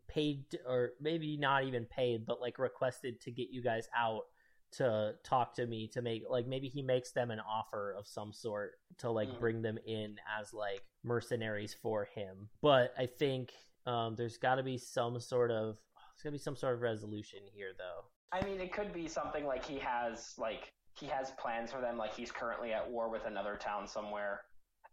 paid, 0.09 0.45
or 0.67 0.93
maybe 1.01 1.37
not 1.37 1.65
even 1.65 1.85
paid, 1.85 2.27
but 2.27 2.41
like 2.41 2.59
requested 2.59 3.21
to 3.23 3.31
get 3.31 3.51
you 3.51 3.63
guys 3.63 3.89
out 3.97 4.23
to 4.73 5.15
talk 5.23 5.55
to 5.55 5.67
me 5.67 5.87
to 5.89 6.03
make 6.03 6.25
like 6.29 6.47
maybe 6.47 6.69
he 6.69 6.83
makes 6.83 7.13
them 7.13 7.31
an 7.31 7.41
offer 7.41 7.95
of 7.97 8.07
some 8.07 8.33
sort 8.33 8.73
to 8.99 9.11
like 9.11 9.29
Mm. 9.29 9.39
bring 9.41 9.63
them 9.63 9.79
in 9.87 10.17
as 10.41 10.53
like 10.53 10.83
mercenaries 11.05 11.75
for 11.75 12.05
him. 12.05 12.49
But 12.63 12.93
I 12.99 13.07
think 13.07 13.53
um, 13.87 14.17
there's 14.17 14.39
got 14.39 14.57
to 14.57 14.63
be 14.63 14.77
some 14.79 15.21
sort 15.21 15.51
of 15.51 15.77
there's 15.95 16.23
got 16.25 16.29
to 16.29 16.33
be 16.33 16.39
some 16.39 16.57
sort 16.57 16.75
of 16.75 16.83
resolution 16.83 17.41
here 17.53 17.73
though. 17.79 18.07
I 18.33 18.45
mean, 18.45 18.61
it 18.61 18.73
could 18.73 18.93
be 18.93 19.07
something 19.07 19.47
like 19.47 19.65
he 19.65 19.79
has 19.79 20.35
like 20.37 20.73
he 20.99 21.07
has 21.07 21.31
plans 21.33 21.71
for 21.71 21.81
them, 21.81 21.97
like 21.97 22.15
he's 22.15 22.33
currently 22.33 22.73
at 22.73 22.91
war 22.91 23.09
with 23.09 23.25
another 23.27 23.57
town 23.57 23.87
somewhere, 23.87 24.41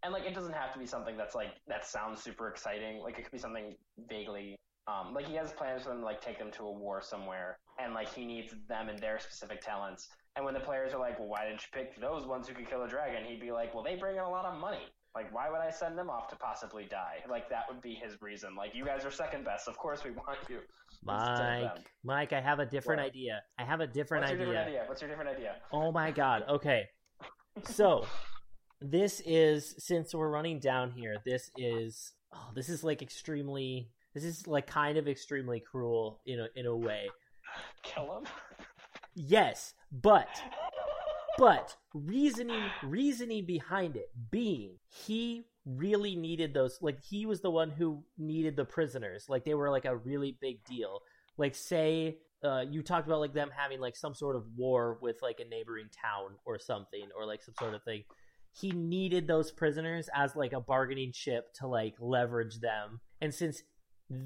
and 0.04 0.12
like 0.12 0.24
it 0.26 0.34
doesn't 0.34 0.52
have 0.52 0.72
to 0.74 0.78
be 0.78 0.86
something 0.86 1.16
that's 1.16 1.34
like 1.34 1.54
that 1.66 1.86
sounds 1.86 2.22
super 2.22 2.48
exciting. 2.48 3.00
Like 3.02 3.18
it 3.18 3.22
could 3.22 3.32
be 3.32 3.38
something 3.38 3.74
vaguely. 4.08 4.56
Um, 4.86 5.14
like 5.14 5.26
he 5.26 5.34
has 5.36 5.50
plans 5.52 5.82
for 5.82 5.88
them 5.88 6.00
to 6.00 6.04
like 6.04 6.20
take 6.20 6.38
them 6.38 6.50
to 6.52 6.64
a 6.64 6.72
war 6.72 7.00
somewhere, 7.00 7.58
and 7.80 7.94
like 7.94 8.12
he 8.12 8.26
needs 8.26 8.54
them 8.68 8.88
and 8.90 8.98
their 8.98 9.18
specific 9.18 9.62
talents. 9.62 10.08
And 10.36 10.44
when 10.44 10.52
the 10.52 10.60
players 10.60 10.92
are 10.92 11.00
like, 11.00 11.18
"Well, 11.18 11.28
why 11.28 11.46
didn't 11.46 11.62
you 11.62 11.68
pick 11.72 11.98
those 12.00 12.26
ones 12.26 12.46
who 12.46 12.54
could 12.54 12.68
kill 12.68 12.82
a 12.82 12.88
dragon?" 12.88 13.24
He'd 13.24 13.40
be 13.40 13.50
like, 13.50 13.74
"Well, 13.74 13.82
they 13.82 13.96
bring 13.96 14.16
in 14.16 14.22
a 14.22 14.28
lot 14.28 14.44
of 14.44 14.60
money. 14.60 14.86
Like, 15.14 15.32
why 15.32 15.48
would 15.48 15.60
I 15.60 15.70
send 15.70 15.96
them 15.96 16.10
off 16.10 16.28
to 16.28 16.36
possibly 16.36 16.84
die? 16.90 17.22
Like 17.30 17.48
that 17.48 17.62
would 17.68 17.80
be 17.80 17.94
his 17.94 18.20
reason. 18.20 18.54
Like, 18.56 18.74
you 18.74 18.84
guys 18.84 19.06
are 19.06 19.10
second 19.10 19.44
best. 19.44 19.68
Of 19.68 19.78
course 19.78 20.04
we 20.04 20.10
want 20.10 20.38
you." 20.50 20.58
instead 21.08 21.30
of 21.30 21.38
them. 21.38 21.62
Mike, 21.62 22.30
Mike, 22.30 22.32
I 22.34 22.40
have 22.42 22.58
a 22.58 22.66
different 22.66 23.00
What? 23.00 23.08
idea. 23.08 23.42
I 23.58 23.64
have 23.64 23.80
a 23.80 23.86
different 23.86 24.24
idea. 24.24 24.38
What's 24.38 24.50
your 24.50 24.58
idea. 24.58 24.64
different 24.64 24.68
idea? 24.68 24.84
What's 24.88 25.00
your 25.02 25.10
different 25.10 25.30
idea? 25.30 25.54
Oh 25.72 25.92
my 25.92 26.10
god. 26.10 26.44
Okay. 26.48 26.88
So 27.64 28.04
this 28.84 29.22
is 29.24 29.74
since 29.78 30.14
we're 30.14 30.30
running 30.30 30.58
down 30.60 30.92
here, 30.92 31.16
this 31.24 31.50
is 31.56 32.12
oh, 32.34 32.50
this 32.54 32.68
is 32.68 32.84
like 32.84 33.02
extremely 33.02 33.88
this 34.12 34.24
is 34.24 34.46
like 34.46 34.66
kind 34.66 34.98
of 34.98 35.08
extremely 35.08 35.60
cruel 35.60 36.20
in 36.26 36.40
a 36.40 36.48
in 36.54 36.66
a 36.66 36.76
way. 36.76 37.08
Kill 37.82 38.18
him? 38.18 38.24
Yes, 39.14 39.74
but 39.90 40.28
but 41.38 41.76
reasoning 41.94 42.62
reasoning 42.82 43.46
behind 43.46 43.96
it 43.96 44.10
being 44.30 44.76
he 44.88 45.46
really 45.64 46.14
needed 46.14 46.52
those 46.52 46.78
like 46.82 47.02
he 47.02 47.26
was 47.26 47.40
the 47.40 47.50
one 47.50 47.70
who 47.70 48.04
needed 48.18 48.54
the 48.54 48.64
prisoners 48.64 49.24
like 49.28 49.44
they 49.44 49.54
were 49.54 49.70
like 49.70 49.86
a 49.86 49.96
really 49.96 50.36
big 50.40 50.62
deal 50.64 51.00
like 51.38 51.54
say 51.54 52.18
uh, 52.44 52.62
you 52.70 52.82
talked 52.82 53.06
about 53.06 53.20
like 53.20 53.32
them 53.32 53.50
having 53.56 53.80
like 53.80 53.96
some 53.96 54.14
sort 54.14 54.36
of 54.36 54.44
war 54.54 54.98
with 55.00 55.16
like 55.22 55.40
a 55.40 55.48
neighboring 55.48 55.88
town 56.02 56.36
or 56.44 56.58
something 56.58 57.08
or 57.16 57.24
like 57.24 57.42
some 57.42 57.54
sort 57.58 57.74
of 57.74 57.82
thing 57.84 58.04
he 58.56 58.70
needed 58.70 59.26
those 59.26 59.50
prisoners 59.50 60.08
as 60.14 60.36
like 60.36 60.52
a 60.52 60.60
bargaining 60.60 61.12
chip 61.12 61.52
to 61.54 61.66
like 61.66 61.94
leverage 61.98 62.60
them 62.60 63.00
and 63.20 63.34
since 63.34 63.62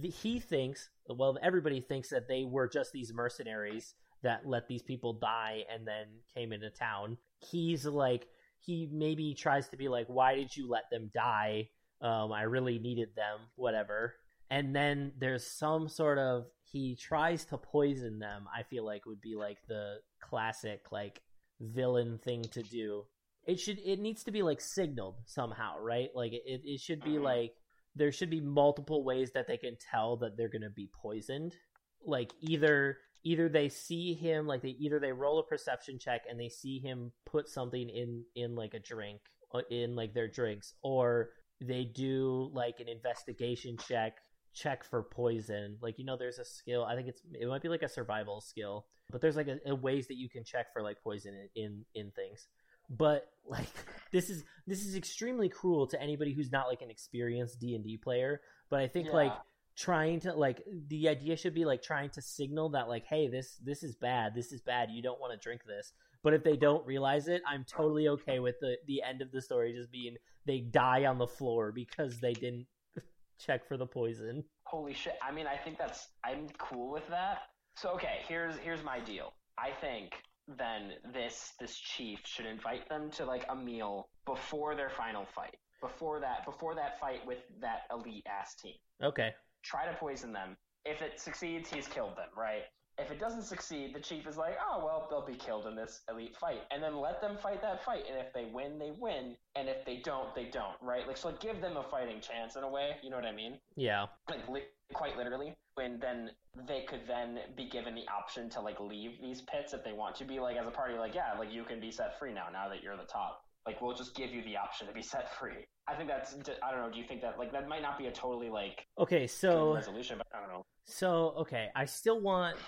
th- 0.03 0.15
he 0.23 0.39
thinks 0.39 0.91
well 1.09 1.39
everybody 1.43 1.81
thinks 1.81 2.11
that 2.11 2.29
they 2.29 2.45
were 2.45 2.69
just 2.69 2.93
these 2.93 3.13
mercenaries 3.13 3.95
that 4.23 4.47
let 4.47 4.67
these 4.69 4.83
people 4.83 5.13
die 5.13 5.65
and 5.73 5.87
then 5.87 6.07
came 6.35 6.53
into 6.53 6.71
town. 6.71 7.17
He's 7.41 7.85
like 7.85 8.27
he 8.61 8.89
maybe 8.93 9.35
tries 9.35 9.69
to 9.69 9.77
be 9.77 9.89
like, 9.89 10.07
why 10.09 10.35
did 10.35 10.55
you 10.57 10.69
let 10.69 10.91
them 10.91 11.11
die? 11.15 11.69
Um, 12.01 12.33
I 12.33 12.43
really 12.43 12.79
needed 12.79 13.11
them, 13.15 13.39
whatever. 13.55 14.15
And 14.51 14.75
then 14.75 15.13
there's 15.19 15.47
some 15.47 15.89
sort 15.89 16.19
of 16.19 16.47
he 16.63 16.97
tries 16.97 17.45
to 17.47 17.59
poison 17.59 18.19
them. 18.19 18.47
I 18.55 18.63
feel 18.65 18.85
like 18.85 19.07
would 19.07 19.21
be 19.21 19.37
like 19.37 19.59
the 19.69 19.99
classic 20.21 20.87
like 20.91 21.23
villain 21.61 22.19
thing 22.19 22.43
to 22.53 22.63
do. 22.63 23.05
It 23.49 23.59
should 23.59 23.79
it 23.79 23.99
needs 23.99 24.23
to 24.25 24.31
be 24.31 24.43
like 24.43 24.61
signaled 24.61 25.17
somehow, 25.25 25.81
right? 25.81 26.11
Like 26.15 26.33
it 26.35 26.63
it 26.65 26.81
should 26.81 27.03
be 27.03 27.15
Mhm. 27.17 27.23
like 27.23 27.55
there 27.97 28.13
should 28.13 28.31
be 28.31 28.41
multiple 28.41 29.03
ways 29.03 29.33
that 29.33 29.49
they 29.49 29.57
can 29.57 29.77
tell 29.91 30.19
that 30.19 30.37
they're 30.37 30.51
going 30.51 30.63
to 30.63 30.71
be 30.71 30.89
poisoned. 31.03 31.57
Like 32.05 32.33
either 32.41 32.99
either 33.25 33.49
they 33.49 33.69
see 33.69 34.15
him 34.15 34.47
like 34.47 34.63
they 34.63 34.77
either 34.79 35.01
they 35.01 35.13
roll 35.13 35.39
a 35.41 35.47
perception 35.47 35.99
check 35.99 36.23
and 36.29 36.39
they 36.39 36.49
see 36.49 36.79
him 36.79 37.11
put 37.27 37.49
something 37.49 37.89
in 37.89 38.25
in 38.37 38.55
like 38.55 38.75
a 38.75 38.79
drink 38.79 39.21
uh, 39.55 39.63
in 39.71 39.97
like 39.97 40.15
their 40.15 40.29
drinks 40.29 40.75
or 40.83 41.31
they 41.61 41.85
do 41.85 42.49
like 42.53 42.79
an 42.79 42.89
investigation 42.89 43.77
check 43.89 44.19
check 44.55 44.85
for 44.85 45.03
poison 45.03 45.77
like 45.83 45.99
you 45.99 46.05
know 46.05 46.17
there's 46.17 46.39
a 46.39 46.45
skill 46.45 46.85
i 46.85 46.95
think 46.95 47.09
it's 47.09 47.23
it 47.35 47.49
might 47.49 47.63
be 47.63 47.69
like 47.69 47.83
a 47.83 47.89
survival 47.89 48.41
skill 48.41 48.87
but 49.11 49.21
there's 49.21 49.37
like 49.37 49.49
a, 49.49 49.59
a 49.67 49.75
ways 49.75 50.07
that 50.07 50.17
you 50.17 50.29
can 50.29 50.45
check 50.45 50.67
for 50.73 50.81
like 50.83 51.03
poison 51.03 51.35
in, 51.57 51.63
in 51.65 51.85
in 52.07 52.11
things 52.13 52.47
but 52.89 53.29
like 53.47 53.69
this 54.13 54.31
is 54.31 54.45
this 54.67 54.85
is 54.85 54.97
extremely 54.97 55.49
cruel 55.49 55.87
to 55.87 56.01
anybody 56.01 56.33
who's 56.33 56.53
not 56.53 56.69
like 56.69 56.83
an 56.83 56.91
experienced 56.91 57.61
d&d 57.61 57.99
player 57.99 58.41
but 58.71 58.81
i 58.81 58.89
think 58.89 59.13
like 59.13 59.33
trying 59.77 60.19
to 60.19 60.33
like 60.33 60.63
the 60.89 61.09
idea 61.09 61.37
should 61.37 61.55
be 61.55 61.65
like 61.65 61.83
trying 61.83 62.11
to 62.11 62.21
signal 62.21 62.71
that 62.71 62.89
like 62.89 63.05
hey 63.07 63.29
this 63.29 63.57
this 63.65 63.83
is 63.83 63.95
bad 63.95 64.35
this 64.35 64.53
is 64.53 64.61
bad 64.61 64.91
you 64.91 65.03
don't 65.03 65.21
want 65.21 65.33
to 65.33 65.39
drink 65.39 65.63
this 65.67 65.93
but 66.23 66.35
if 66.35 66.43
they 66.43 66.57
don't 66.57 66.85
realize 66.85 67.29
it 67.29 67.43
i'm 67.47 67.65
totally 67.65 68.09
okay 68.09 68.41
with 68.41 68.57
the 68.61 68.77
the 68.87 69.03
end 69.03 69.23
of 69.23 69.31
the 69.31 69.41
story 69.41 69.73
just 69.73 69.93
being 69.93 70.17
they 70.47 70.59
die 70.59 71.05
on 71.05 71.19
the 71.19 71.27
floor 71.27 71.71
because 71.71 72.19
they 72.19 72.33
didn't 72.33 72.67
check 73.39 73.67
for 73.69 73.77
the 73.77 73.87
poison 73.87 74.43
Holy 74.69 74.93
shit. 74.93 75.15
I 75.23 75.33
mean, 75.33 75.47
I 75.47 75.57
think 75.57 75.79
that's 75.79 76.09
I'm 76.23 76.47
cool 76.59 76.93
with 76.93 77.09
that. 77.09 77.39
So 77.77 77.89
okay, 77.93 78.19
here's 78.29 78.55
here's 78.59 78.85
my 78.85 79.01
deal. 79.01 79.33
I 79.59 79.71
think 79.81 80.13
then 80.57 80.93
this 81.13 81.53
this 81.61 81.77
chief 81.77 82.21
should 82.25 82.47
invite 82.47 82.89
them 82.89 83.11
to 83.11 83.25
like 83.25 83.45
a 83.51 83.57
meal 83.57 84.09
before 84.25 84.75
their 84.75 84.91
final 84.91 85.27
fight. 85.27 85.57
Before 85.81 86.19
that 86.21 86.45
before 86.45 86.75
that 86.75 86.99
fight 86.99 87.25
with 87.27 87.39
that 87.61 87.83
elite 87.93 88.27
ass 88.27 88.55
team. 88.57 88.75
okay 89.03 89.35
Try 89.63 89.87
to 89.87 89.93
poison 89.95 90.33
them. 90.33 90.57
If 90.85 91.03
it 91.03 91.21
succeeds, 91.21 91.71
he's 91.71 91.87
killed 91.87 92.17
them, 92.17 92.31
right? 92.37 92.63
If 93.01 93.13
it 93.13 93.21
doesn't 93.21 93.43
succeed, 93.43 93.95
the 93.95 94.01
chief 94.01 94.27
is 94.27 94.37
like, 94.37 94.57
oh 94.61 94.83
well, 94.85 95.07
they'll 95.09 95.27
be 95.27 95.39
killed 95.39 95.67
in 95.67 95.77
this 95.77 96.01
elite 96.11 96.37
fight, 96.37 96.63
and 96.71 96.83
then 96.83 96.97
let 97.01 97.21
them 97.21 97.37
fight 97.37 97.61
that 97.63 97.85
fight. 97.85 98.05
And 98.11 98.19
if 98.19 98.33
they 98.33 98.47
win, 98.53 98.79
they 98.79 98.93
win, 98.99 99.37
and 99.55 99.69
if 99.69 99.85
they 99.85 99.99
don't, 99.99 100.35
they 100.35 100.47
don't, 100.47 100.75
right? 100.83 101.07
Like 101.07 101.17
so, 101.17 101.29
like, 101.29 101.41
give 101.41 101.61
them 101.61 101.77
a 101.77 101.83
fighting 101.83 102.21
chance 102.21 102.57
in 102.57 102.65
a 102.65 102.69
way. 102.69 102.97
You 103.03 103.11
know 103.11 103.17
what 103.17 103.27
I 103.27 103.33
mean? 103.33 103.59
yeah 103.77 104.07
like 104.29 104.49
li- 104.49 104.63
quite 104.95 105.17
literally 105.17 105.55
when 105.75 105.99
then 106.01 106.31
they 106.67 106.85
could 106.89 107.01
then 107.07 107.39
be 107.57 107.69
given 107.69 107.95
the 107.95 108.05
option 108.09 108.49
to 108.51 108.61
like 108.61 108.81
leave 108.81 109.21
these 109.23 109.43
pits 109.43 109.73
if 109.73 109.85
they 109.85 109.93
want 109.93 110.17
to 110.17 110.25
be 110.25 110.41
like 110.41 110.57
as 110.57 110.67
a 110.67 110.71
party 110.71 110.95
like 110.99 111.15
yeah 111.15 111.39
like 111.39 111.53
you 111.53 111.63
can 111.65 111.79
be 111.81 111.91
set 111.91 112.19
free 112.19 112.33
now 112.33 112.47
now 112.53 112.69
that 112.69 112.83
you're 112.83 112.97
the 112.97 113.05
top. 113.05 113.43
Like 113.67 113.83
we'll 113.83 113.95
just 113.95 114.15
give 114.17 114.31
you 114.31 114.43
the 114.45 114.57
option 114.57 114.87
to 114.87 114.93
be 114.95 115.03
set 115.15 115.33
free. 115.39 115.65
I 115.89 115.95
think 115.95 116.09
that's 116.09 116.35
i 116.63 116.71
don't 116.71 116.81
know 116.81 116.91
do 116.91 116.99
you 116.99 117.07
think 117.07 117.23
that 117.23 117.39
like 117.39 117.51
that 117.53 117.67
might 117.69 117.81
not 117.83 117.99
be 117.99 118.07
a 118.07 118.13
totally 118.13 118.51
like 118.51 118.87
okay 118.99 119.27
so 119.27 119.75
resolution 119.75 120.19
but 120.19 120.27
i 120.37 120.41
don't 120.41 120.51
know. 120.51 120.67
so 120.85 121.35
okay 121.39 121.69
i 121.75 121.87
still 121.87 122.21
want 122.21 122.59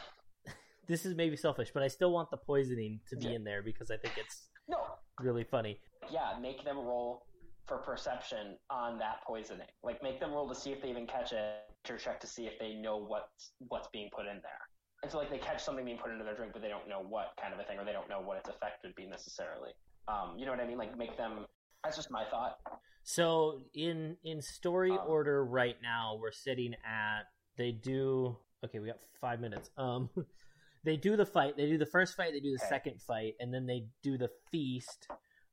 this 0.89 1.05
is 1.05 1.15
maybe 1.15 1.37
selfish 1.37 1.71
but 1.75 1.83
i 1.83 1.89
still 1.89 2.13
want 2.13 2.31
the 2.31 2.39
poisoning 2.39 2.99
to 3.11 3.17
be 3.17 3.27
Okay. 3.27 3.35
in 3.35 3.45
there 3.45 3.63
because 3.63 3.91
i 3.91 3.97
think 3.99 4.15
it's 4.17 4.49
no. 4.69 4.79
really 5.21 5.45
funny. 5.45 5.79
Yeah 6.11 6.33
make 6.41 6.65
them 6.65 6.79
roll 6.79 7.27
for 7.71 7.79
perception 7.79 8.59
on 8.71 8.99
that 8.99 9.23
poisoning 9.27 9.69
like 9.85 10.03
make 10.03 10.21
them 10.21 10.33
roll 10.33 10.49
to 10.49 10.57
see 10.57 10.73
if 10.73 10.83
they 10.83 10.91
even 10.91 11.07
catch 11.07 11.33
it 11.33 11.55
or 11.89 11.97
check 11.97 12.21
to 12.21 12.27
see 12.27 12.47
if 12.49 12.59
they 12.59 12.75
know 12.75 12.99
what's 12.99 13.53
what's 13.69 13.89
being 13.93 14.11
put 14.15 14.27
in 14.27 14.43
there 14.43 14.65
and 15.05 15.13
so 15.13 15.19
like 15.19 15.31
they 15.31 15.39
catch 15.39 15.65
something 15.65 15.87
being 15.87 15.99
put 15.99 16.11
into 16.13 16.25
their 16.25 16.35
drink 16.37 16.53
but 16.53 16.63
they 16.63 16.69
don't 16.69 16.89
know 16.89 17.01
what 17.09 17.33
kind 17.41 17.55
of 17.55 17.61
a 17.61 17.65
thing 17.65 17.79
or 17.79 17.85
they 17.87 17.93
don't 17.93 18.11
know 18.11 18.21
what 18.21 18.37
its 18.37 18.51
effect 18.51 18.85
would 18.85 18.95
be 18.97 19.07
necessarily 19.07 19.71
um, 20.09 20.37
you 20.39 20.45
know 20.47 20.53
what 20.53 20.61
i 20.61 20.67
mean 20.67 20.79
like 20.79 20.99
make 20.99 21.17
them 21.17 21.47
that's 21.85 21.97
just 21.97 22.11
my 22.11 22.25
thought 22.25 22.59
So 23.03 23.63
in 23.75 24.17
in 24.25 24.43
story 24.43 24.91
Um, 24.93 25.09
order 25.09 25.45
right 25.45 25.77
now, 25.83 26.19
we're 26.21 26.33
sitting 26.33 26.75
at 26.85 27.23
they 27.57 27.73
do 27.73 28.37
okay. 28.65 28.79
We 28.81 28.89
got 28.89 28.99
five 29.21 29.41
minutes. 29.41 29.71
Um, 29.79 30.11
they 30.85 30.97
do 30.97 31.17
the 31.17 31.27
fight. 31.27 31.57
They 31.57 31.67
do 31.67 31.79
the 31.79 31.87
first 31.87 32.15
fight. 32.17 32.33
They 32.33 32.41
do 32.41 32.53
the 32.53 32.65
Okay. 32.65 32.69
second 32.69 33.01
fight, 33.01 33.35
and 33.41 33.55
then 33.55 33.67
they 33.67 33.87
do 34.03 34.19
the 34.19 34.31
feast. 34.51 35.09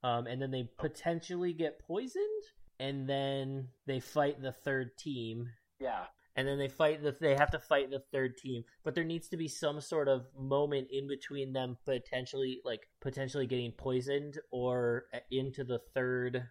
Um, 0.07 0.25
and 0.27 0.41
then 0.41 0.51
they 0.51 0.69
potentially 0.77 1.53
get 1.53 1.79
poisoned. 1.79 2.43
and 2.79 3.09
then 3.09 3.67
they 3.87 3.99
fight 3.99 4.39
the 4.41 4.51
third 4.51 4.95
team, 4.97 5.49
Yeah. 5.79 6.05
and 6.35 6.47
then 6.47 6.59
they 6.59 6.67
fight 6.69 7.01
the 7.01 7.11
they 7.19 7.35
have 7.35 7.49
to 7.51 7.59
fight 7.59 7.89
the 7.89 7.99
third 8.13 8.37
team 8.37 8.63
but 8.83 8.93
there 8.93 9.03
needs 9.03 9.27
to 9.29 9.37
be 9.37 9.47
some 9.47 9.81
sort 9.81 10.07
of 10.07 10.27
moment 10.37 10.87
in 10.91 11.07
between 11.07 11.51
them 11.53 11.75
potentially 11.85 12.61
like 12.63 12.87
potentially 13.01 13.47
getting 13.47 13.71
poisoned 13.71 14.37
or 14.51 15.05
into 15.31 15.63
the 15.63 15.79
third 15.95 16.47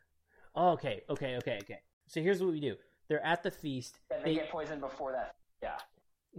oh, 0.56 0.70
okay 0.70 1.02
okay 1.08 1.36
okay 1.36 1.58
okay 1.62 1.78
so 2.08 2.20
here's 2.20 2.40
what 2.42 2.50
we 2.50 2.58
do 2.60 2.74
they're 3.08 3.24
at 3.24 3.44
the 3.44 3.50
feast 3.52 4.00
Yeah, 4.10 4.16
they 4.18 4.24
They- 4.24 4.34
get 4.40 4.50
poisoned 4.50 4.80
before 4.80 5.12
that. 5.12 5.36
Yeah. 5.62 5.78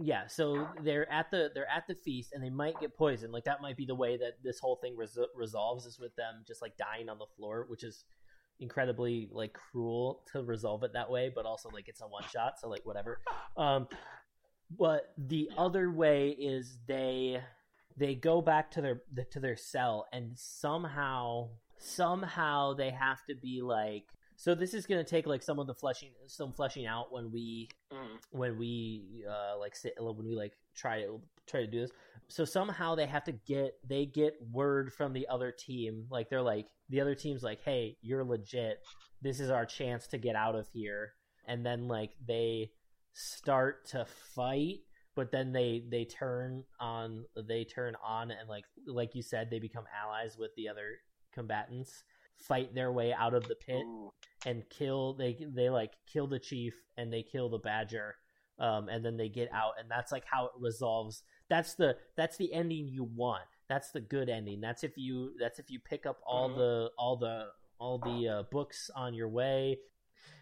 Yeah 0.00 0.26
so 0.26 0.68
they're 0.82 1.10
at 1.12 1.30
the 1.30 1.50
they're 1.54 1.68
at 1.68 1.86
the 1.88 1.94
feast 1.94 2.32
and 2.32 2.42
they 2.42 2.50
might 2.50 2.78
get 2.80 2.96
poisoned. 2.96 3.32
Like 3.32 3.44
that 3.44 3.60
might 3.60 3.76
be 3.76 3.86
the 3.86 3.94
way 3.94 4.16
that 4.16 4.42
this 4.42 4.58
whole 4.58 4.76
thing 4.76 4.96
res- 4.96 5.18
resolves 5.34 5.86
is 5.86 5.98
with 5.98 6.14
them 6.16 6.44
just 6.46 6.62
like 6.62 6.76
dying 6.76 7.08
on 7.08 7.18
the 7.18 7.26
floor 7.36 7.66
which 7.68 7.84
is 7.84 8.04
incredibly 8.60 9.28
like 9.32 9.52
cruel 9.52 10.22
to 10.32 10.42
resolve 10.42 10.82
it 10.82 10.92
that 10.92 11.10
way 11.10 11.30
but 11.32 11.46
also 11.46 11.68
like 11.70 11.88
it's 11.88 12.00
a 12.00 12.04
one 12.04 12.24
shot 12.32 12.54
so 12.60 12.68
like 12.68 12.84
whatever. 12.84 13.20
Um 13.56 13.88
but 14.76 15.14
the 15.16 15.48
other 15.56 15.90
way 15.90 16.30
is 16.30 16.78
they 16.86 17.40
they 17.96 18.14
go 18.14 18.40
back 18.40 18.70
to 18.72 18.80
their 18.80 19.02
to 19.30 19.40
their 19.40 19.56
cell 19.56 20.06
and 20.12 20.32
somehow 20.36 21.48
somehow 21.78 22.74
they 22.74 22.90
have 22.90 23.18
to 23.28 23.34
be 23.34 23.62
like 23.62 24.04
so 24.40 24.54
this 24.54 24.72
is 24.72 24.86
going 24.86 25.04
to 25.04 25.10
take 25.10 25.26
like 25.26 25.42
some 25.42 25.58
of 25.58 25.66
the 25.66 25.74
fleshing 25.74 26.10
some 26.28 26.52
fleshing 26.52 26.86
out 26.86 27.12
when 27.12 27.30
we 27.32 27.68
Mm. 27.92 28.18
when 28.30 28.58
we 28.58 29.24
uh 29.28 29.58
like 29.58 29.74
sit 29.74 29.94
when 29.98 30.24
we 30.26 30.34
like 30.36 30.52
try 30.76 31.00
to 31.00 31.20
try 31.46 31.60
to 31.60 31.66
do 31.66 31.80
this. 31.80 31.90
So 32.28 32.44
somehow 32.44 32.94
they 32.94 33.06
have 33.06 33.24
to 33.24 33.32
get 33.32 33.72
they 33.88 34.04
get 34.06 34.34
word 34.52 34.92
from 34.92 35.12
the 35.12 35.26
other 35.28 35.50
team. 35.50 36.06
Like 36.10 36.28
they're 36.28 36.42
like 36.42 36.66
the 36.90 37.00
other 37.00 37.14
team's 37.14 37.42
like 37.42 37.60
hey 37.64 37.96
you're 38.02 38.24
legit. 38.24 38.78
This 39.22 39.40
is 39.40 39.50
our 39.50 39.66
chance 39.66 40.06
to 40.08 40.18
get 40.18 40.36
out 40.36 40.54
of 40.54 40.68
here. 40.72 41.14
And 41.46 41.64
then 41.66 41.88
like 41.88 42.12
they 42.26 42.70
start 43.14 43.86
to 43.88 44.06
fight 44.36 44.80
but 45.16 45.32
then 45.32 45.50
they 45.52 45.82
they 45.90 46.04
turn 46.04 46.62
on 46.78 47.24
they 47.48 47.64
turn 47.64 47.96
on 48.04 48.30
and 48.30 48.48
like 48.48 48.64
like 48.86 49.14
you 49.16 49.22
said 49.22 49.48
they 49.50 49.58
become 49.58 49.84
allies 50.04 50.36
with 50.38 50.50
the 50.56 50.68
other 50.68 50.98
combatants 51.32 52.04
fight 52.38 52.74
their 52.74 52.92
way 52.92 53.12
out 53.12 53.34
of 53.34 53.46
the 53.48 53.54
pit 53.56 53.82
Ooh. 53.84 54.10
and 54.46 54.62
kill 54.70 55.14
they 55.14 55.44
they 55.54 55.68
like 55.70 55.92
kill 56.06 56.26
the 56.26 56.38
chief 56.38 56.74
and 56.96 57.12
they 57.12 57.22
kill 57.22 57.48
the 57.48 57.58
badger 57.58 58.14
um 58.58 58.88
and 58.88 59.04
then 59.04 59.16
they 59.16 59.28
get 59.28 59.48
out 59.52 59.72
and 59.80 59.90
that's 59.90 60.12
like 60.12 60.24
how 60.24 60.46
it 60.46 60.52
resolves 60.58 61.22
that's 61.48 61.74
the 61.74 61.96
that's 62.16 62.36
the 62.36 62.52
ending 62.52 62.86
you 62.88 63.04
want 63.04 63.42
that's 63.68 63.90
the 63.90 64.00
good 64.00 64.28
ending 64.28 64.60
that's 64.60 64.84
if 64.84 64.96
you 64.96 65.32
that's 65.40 65.58
if 65.58 65.70
you 65.70 65.78
pick 65.80 66.06
up 66.06 66.18
all 66.26 66.48
Mhm. 66.50 66.56
the 66.56 66.90
all 66.96 67.16
the 67.16 67.46
all 67.80 67.98
the 67.98 68.28
uh, 68.28 68.42
books 68.50 68.90
on 68.96 69.14
your 69.14 69.28
way 69.28 69.78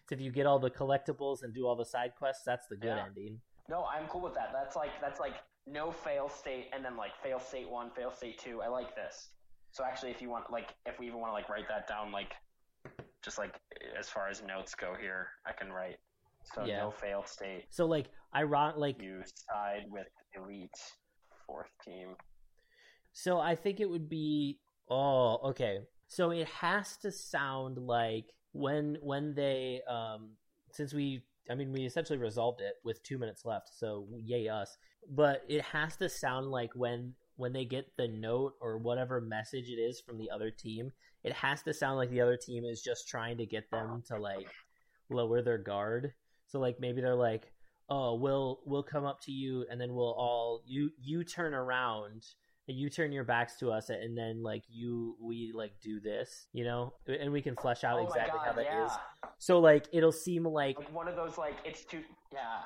it's 0.03 0.13
if 0.13 0.21
you 0.21 0.31
get 0.31 0.47
all 0.47 0.59
the 0.59 0.71
collectibles 0.71 1.43
and 1.43 1.53
do 1.55 1.67
all 1.67 1.77
the 1.77 1.85
side 1.85 2.13
quests 2.19 2.43
that's 2.45 2.67
the 2.69 2.77
good 2.77 2.89
Yeah. 2.97 3.07
ending 3.07 3.41
No, 3.69 3.85
I'm 3.85 4.07
cool 4.07 4.21
with 4.21 4.35
that. 4.35 4.53
That's 4.53 4.77
like 4.77 4.93
that's 5.01 5.19
like 5.19 5.35
no 5.67 5.91
fail 5.91 6.29
state 6.29 6.69
and 6.73 6.85
then 6.85 6.97
like 6.97 7.17
fail 7.21 7.41
state 7.41 7.69
one, 7.69 7.91
fail 7.91 8.13
state 8.13 8.39
two. 8.39 8.63
I 8.63 8.69
like 8.69 8.95
this. 8.95 9.31
So 9.77 9.85
actually, 9.85 10.11
if 10.11 10.23
you 10.23 10.31
want, 10.31 10.51
like, 10.51 10.75
if 10.87 10.99
we 10.99 11.07
even 11.07 11.21
want 11.21 11.33
to 11.33 11.35
like 11.35 11.51
write 11.51 11.69
that 11.69 11.87
down, 11.87 12.11
like, 12.11 12.33
just 13.23 13.37
like 13.37 13.61
as 13.99 14.09
far 14.09 14.27
as 14.27 14.43
notes 14.43 14.75
go 14.75 14.95
here, 14.99 15.29
I 15.45 15.53
can 15.53 15.71
write. 15.71 15.99
So 16.55 16.65
Yeah. 16.65 16.79
no 16.79 16.91
fail 16.91 17.25
state. 17.27 17.67
so 17.69 17.85
like 17.85 18.07
iron 18.33 18.75
like 18.79 19.03
You 19.03 19.23
side 19.51 19.85
with 19.91 20.07
elite 20.35 20.71
fourth 21.47 21.69
team. 21.85 22.17
So 23.13 23.39
I 23.39 23.55
think 23.55 23.81
it 23.81 23.91
would 23.91 24.09
be 24.09 24.61
oh 24.89 25.51
okay. 25.51 25.81
So 26.09 26.31
it 26.31 26.49
has 26.49 26.97
to 26.99 27.13
sound 27.13 27.77
like 27.77 28.33
when 28.53 28.97
when 29.03 29.35
they 29.35 29.83
um 29.87 30.31
since 30.71 30.95
we 30.95 31.23
I 31.51 31.55
mean 31.55 31.71
we 31.71 31.85
essentially 31.85 32.19
resolved 32.19 32.63
it 32.63 32.77
with 32.83 33.03
2 33.03 33.19
minutes 33.19 33.45
left. 33.45 33.75
So 33.75 34.09
yay 34.25 34.49
us. 34.49 34.79
But 35.11 35.43
it 35.49 35.61
has 35.63 35.97
to 35.97 36.09
sound 36.09 36.47
like 36.51 36.71
when 36.75 37.15
when 37.37 37.53
they 37.53 37.65
get 37.65 37.87
the 37.97 38.09
note 38.09 38.55
or 38.61 38.79
whatever 38.79 39.21
message 39.21 39.69
it 39.69 39.81
is 39.81 40.01
from 40.01 40.19
the 40.19 40.31
other 40.31 40.51
team, 40.51 40.91
it 41.25 41.33
has 41.33 41.63
to 41.63 41.75
sound 41.75 41.97
like 41.97 42.11
the 42.11 42.21
other 42.21 42.37
team 42.37 42.65
is 42.65 42.83
just 42.83 43.09
trying 43.09 43.37
to 43.39 43.47
get 43.47 43.71
them 43.71 44.03
to 44.09 44.19
like 44.19 44.49
lower 45.11 45.43
their 45.43 45.59
guard. 45.59 46.13
So 46.47 46.59
like 46.61 46.79
maybe 46.81 47.01
they're 47.01 47.15
like, 47.15 47.53
"Oh, 47.89 48.15
we'll 48.15 48.61
we'll 48.65 48.83
come 48.83 49.05
up 49.05 49.21
to 49.23 49.33
you 49.33 49.65
and 49.71 49.81
then 49.81 49.95
we'll 49.95 50.15
all 50.17 50.63
you 50.67 50.91
you 51.01 51.25
turn 51.25 51.55
around 51.55 52.25
and 52.69 52.77
you 52.77 52.91
turn 52.91 53.13
your 53.13 53.25
backs 53.25 53.57
to 53.59 53.71
us 53.71 53.91
and 53.91 54.17
then 54.17 54.43
like 54.43 54.63
you 54.69 55.17
we 55.21 55.53
like 55.55 55.73
do 55.83 56.01
this, 56.01 56.49
you 56.53 56.65
know? 56.65 56.93
And 57.07 57.33
we 57.33 57.43
can 57.43 57.55
flesh 57.57 57.85
out 57.85 57.99
oh 58.01 58.07
exactly 58.07 58.39
God, 58.39 58.47
how 58.47 58.53
that 58.55 58.85
is. 58.85 58.91
yeah. 58.93 59.31
So 59.39 59.61
like 59.61 59.87
it'll 59.93 60.13
seem 60.13 60.45
like 60.45 60.79
Like 60.79 60.93
one 60.95 61.09
of 61.09 61.17
those 61.17 61.39
like 61.39 61.57
it's 61.65 61.85
too 61.85 62.03
yeah. 62.33 62.63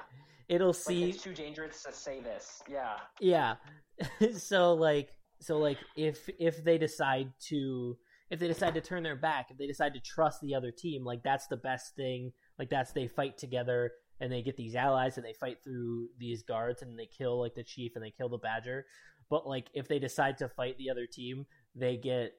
It'll 0.51 0.69
Like 0.69 0.77
see 0.77 1.11
it's 1.11 1.23
too 1.23 1.33
dangerous 1.33 1.83
to 1.85 1.93
say 1.93 2.21
this. 2.21 2.63
Yeah. 2.69 2.97
yeah 3.21 3.55
so 4.37 4.75
like 4.75 5.09
so 5.41 5.59
like 5.59 5.79
if 5.97 6.29
if 6.39 6.63
they 6.63 6.77
decide 6.77 7.33
to 7.49 7.97
if 8.31 8.39
they 8.39 8.49
decide 8.49 8.75
to 8.75 8.81
turn 8.81 9.03
their 9.03 9.17
back 9.17 9.47
if 9.51 9.57
they 9.57 9.67
decide 9.67 9.95
to 9.95 10.01
trust 10.01 10.41
the 10.43 10.55
other 10.55 10.71
team 10.71 11.05
like 11.05 11.23
that's 11.23 11.47
the 11.47 11.57
best 11.57 11.95
thing 11.97 12.33
like 12.59 12.69
that's 12.69 12.93
they 12.93 13.09
fight 13.09 13.39
together 13.39 13.93
and 14.21 14.31
they 14.31 14.43
get 14.43 14.57
these 14.57 14.75
allies 14.75 15.17
and 15.17 15.25
they 15.25 15.33
fight 15.33 15.57
through 15.65 16.09
these 16.19 16.43
guards 16.43 16.83
and 16.83 16.99
they 16.99 17.07
kill 17.07 17.41
like 17.41 17.55
the 17.55 17.65
chief 17.65 17.93
and 17.95 18.05
they 18.05 18.13
kill 18.17 18.29
the 18.29 18.39
badger 18.39 18.85
but 19.31 19.47
like 19.47 19.69
if 19.73 19.89
they 19.89 19.99
decide 19.99 20.37
to 20.37 20.49
fight 20.49 20.77
the 20.79 20.91
other 20.91 21.07
team 21.11 21.47
they 21.75 21.97
get 21.97 22.33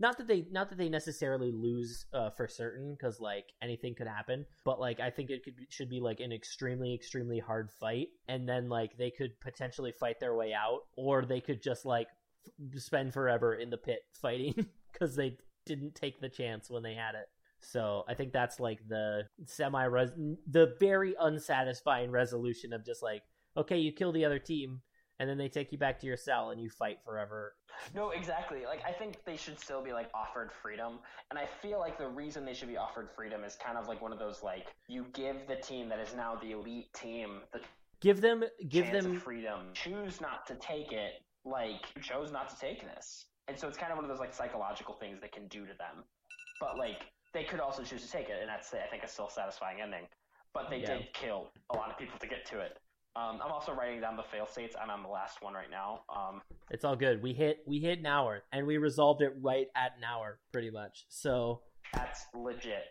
not 0.00 0.16
that 0.16 0.26
they 0.26 0.46
not 0.50 0.70
that 0.70 0.78
they 0.78 0.88
necessarily 0.88 1.52
lose 1.52 2.06
uh, 2.12 2.30
for 2.30 2.48
certain 2.48 2.96
because 2.98 3.20
like 3.20 3.44
anything 3.62 3.94
could 3.94 4.08
happen 4.08 4.44
but 4.64 4.80
like 4.80 4.98
i 4.98 5.10
think 5.10 5.30
it 5.30 5.44
could 5.44 5.54
should 5.68 5.90
be 5.90 6.00
like 6.00 6.18
an 6.20 6.32
extremely 6.32 6.94
extremely 6.94 7.38
hard 7.38 7.70
fight 7.78 8.08
and 8.26 8.48
then 8.48 8.68
like 8.68 8.96
they 8.96 9.10
could 9.10 9.38
potentially 9.40 9.92
fight 9.92 10.18
their 10.18 10.34
way 10.34 10.52
out 10.52 10.80
or 10.96 11.24
they 11.24 11.40
could 11.40 11.62
just 11.62 11.84
like 11.84 12.08
f- 12.46 12.80
spend 12.80 13.12
forever 13.12 13.54
in 13.54 13.70
the 13.70 13.76
pit 13.76 14.00
fighting 14.20 14.66
because 14.92 15.14
they 15.14 15.36
didn't 15.66 15.94
take 15.94 16.20
the 16.20 16.28
chance 16.28 16.70
when 16.70 16.82
they 16.82 16.94
had 16.94 17.14
it. 17.14 17.28
So 17.60 18.04
i 18.08 18.14
think 18.14 18.32
that's 18.32 18.58
like 18.58 18.78
the 18.88 19.24
semi 19.44 19.84
res 19.84 20.10
the 20.50 20.74
very 20.80 21.14
unsatisfying 21.20 22.10
resolution 22.10 22.72
of 22.72 22.86
just 22.86 23.02
like 23.02 23.22
okay 23.54 23.76
you 23.76 23.92
kill 23.92 24.12
the 24.12 24.24
other 24.24 24.38
team 24.38 24.80
and 25.20 25.28
then 25.28 25.38
they 25.38 25.48
take 25.48 25.70
you 25.70 25.78
back 25.78 26.00
to 26.00 26.06
your 26.06 26.16
cell 26.16 26.50
and 26.50 26.60
you 26.60 26.68
fight 26.68 26.98
forever 27.04 27.54
No, 27.94 28.10
exactly. 28.10 28.64
Like 28.66 28.82
I 28.84 28.92
think 28.92 29.24
they 29.24 29.36
should 29.36 29.58
still 29.58 29.82
be 29.82 29.92
like 29.92 30.10
offered 30.14 30.50
freedom, 30.52 30.98
and 31.30 31.38
I 31.38 31.46
feel 31.46 31.78
like 31.78 31.98
the 31.98 32.08
reason 32.08 32.44
they 32.44 32.52
should 32.54 32.68
be 32.68 32.76
offered 32.76 33.08
freedom 33.16 33.44
is 33.44 33.56
kind 33.56 33.78
of 33.78 33.88
like 33.88 34.02
one 34.02 34.12
of 34.12 34.18
those 34.18 34.42
like 34.42 34.66
you 34.88 35.06
give 35.12 35.46
the 35.46 35.56
team 35.56 35.88
that 35.88 35.98
is 35.98 36.14
now 36.14 36.34
the 36.42 36.52
elite 36.52 36.92
team 36.92 37.40
the 37.52 37.60
give 38.00 38.20
them 38.20 38.44
give 38.68 38.90
them 38.92 39.18
freedom. 39.18 39.60
Choose 39.72 40.20
not 40.20 40.46
to 40.48 40.54
take 40.56 40.92
it. 40.92 41.22
Like 41.44 41.86
you 41.96 42.02
chose 42.02 42.32
not 42.32 42.50
to 42.50 42.58
take 42.58 42.82
this, 42.82 43.26
and 43.48 43.58
so 43.58 43.66
it's 43.68 43.78
kind 43.78 43.92
of 43.92 43.96
one 43.96 44.04
of 44.04 44.10
those 44.10 44.20
like 44.20 44.34
psychological 44.34 44.94
things 44.94 45.20
they 45.20 45.28
can 45.28 45.46
do 45.48 45.60
to 45.60 45.72
them. 45.78 46.04
But 46.58 46.76
like 46.76 47.06
they 47.32 47.44
could 47.44 47.60
also 47.60 47.82
choose 47.82 48.02
to 48.04 48.10
take 48.10 48.28
it, 48.28 48.38
and 48.40 48.48
that's 48.48 48.74
I 48.74 48.88
think 48.90 49.04
a 49.04 49.08
still 49.08 49.30
satisfying 49.30 49.80
ending. 49.80 50.06
But 50.52 50.68
they 50.68 50.80
Yeah. 50.80 50.98
did 50.98 51.12
kill 51.14 51.50
a 51.70 51.76
lot 51.76 51.90
of 51.90 51.96
people 51.96 52.18
to 52.18 52.26
get 52.26 52.44
to 52.46 52.60
it. 52.60 52.76
Um, 53.20 53.40
I'm 53.44 53.52
also 53.52 53.72
writing 53.72 54.00
down 54.00 54.16
the 54.16 54.22
fail 54.22 54.46
states. 54.46 54.76
I'm 54.80 54.90
on 54.90 55.02
the 55.02 55.08
last 55.08 55.42
one 55.42 55.54
right 55.54 55.70
now. 55.70 56.02
Um, 56.14 56.40
It's 56.70 56.84
all 56.84 56.96
good. 56.96 57.22
We 57.22 57.32
hit 57.32 57.58
we 57.66 57.78
hit 57.78 57.98
an 57.98 58.06
hour 58.06 58.42
and 58.52 58.66
we 58.66 58.78
resolved 58.78 59.20
it 59.22 59.34
right 59.40 59.66
at 59.76 59.92
an 59.98 60.04
hour, 60.04 60.38
pretty 60.52 60.70
much. 60.70 61.04
So, 61.08 61.60
that's 61.92 62.26
legit. 62.34 62.84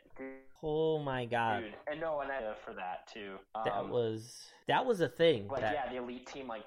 oh 0.62 1.00
my 1.00 1.26
god, 1.26 1.62
Dude, 1.62 1.74
and 1.90 2.02
no, 2.02 2.20
and 2.20 2.32
I 2.32 2.54
for 2.66 2.74
that 2.74 3.08
too. 3.12 3.36
Um, 3.56 3.64
that 3.66 3.88
was 3.90 4.46
that 4.68 4.86
was 4.86 5.02
a 5.02 5.08
thing. 5.08 5.48
like 5.48 5.62
that, 5.62 5.74
yeah, 5.74 5.90
the 5.92 5.98
elite 5.98 6.28
team 6.28 6.48
like 6.48 6.66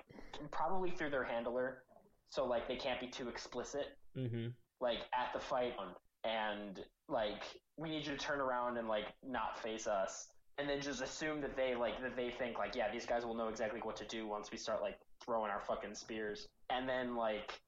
probably 0.50 0.90
through 0.90 1.10
their 1.10 1.24
handler, 1.24 1.82
so 2.30 2.46
like 2.46 2.66
they 2.66 2.76
can't 2.76 3.00
be 3.00 3.06
too 3.06 3.28
explicit. 3.28 3.98
hmm 4.14 4.48
Like 4.80 4.98
at 5.14 5.32
the 5.34 5.40
fight, 5.40 5.74
and 6.24 6.80
like 7.08 7.42
we 7.76 7.90
need 7.90 8.06
you 8.06 8.12
to 8.12 8.18
turn 8.18 8.40
around 8.40 8.78
and 8.78 8.88
like 8.88 9.06
not 9.22 9.58
face 9.62 9.86
us, 9.86 10.28
and 10.58 10.68
then 10.68 10.80
just 10.80 11.02
assume 11.02 11.40
that 11.40 11.56
they 11.56 11.74
like 11.74 12.00
that 12.02 12.14
they 12.16 12.30
think 12.38 12.58
like 12.58 12.74
yeah, 12.74 12.90
these 12.92 13.06
guys 13.06 13.24
will 13.24 13.34
know 13.34 13.48
exactly 13.48 13.80
what 13.82 13.96
to 13.96 14.04
do 14.06 14.26
once 14.26 14.50
we 14.50 14.58
start 14.58 14.80
like 14.82 14.98
throwing 15.24 15.50
our 15.50 15.60
fucking 15.60 15.94
spears, 15.94 16.48
and 16.70 16.88
then 16.88 17.16
like 17.16 17.60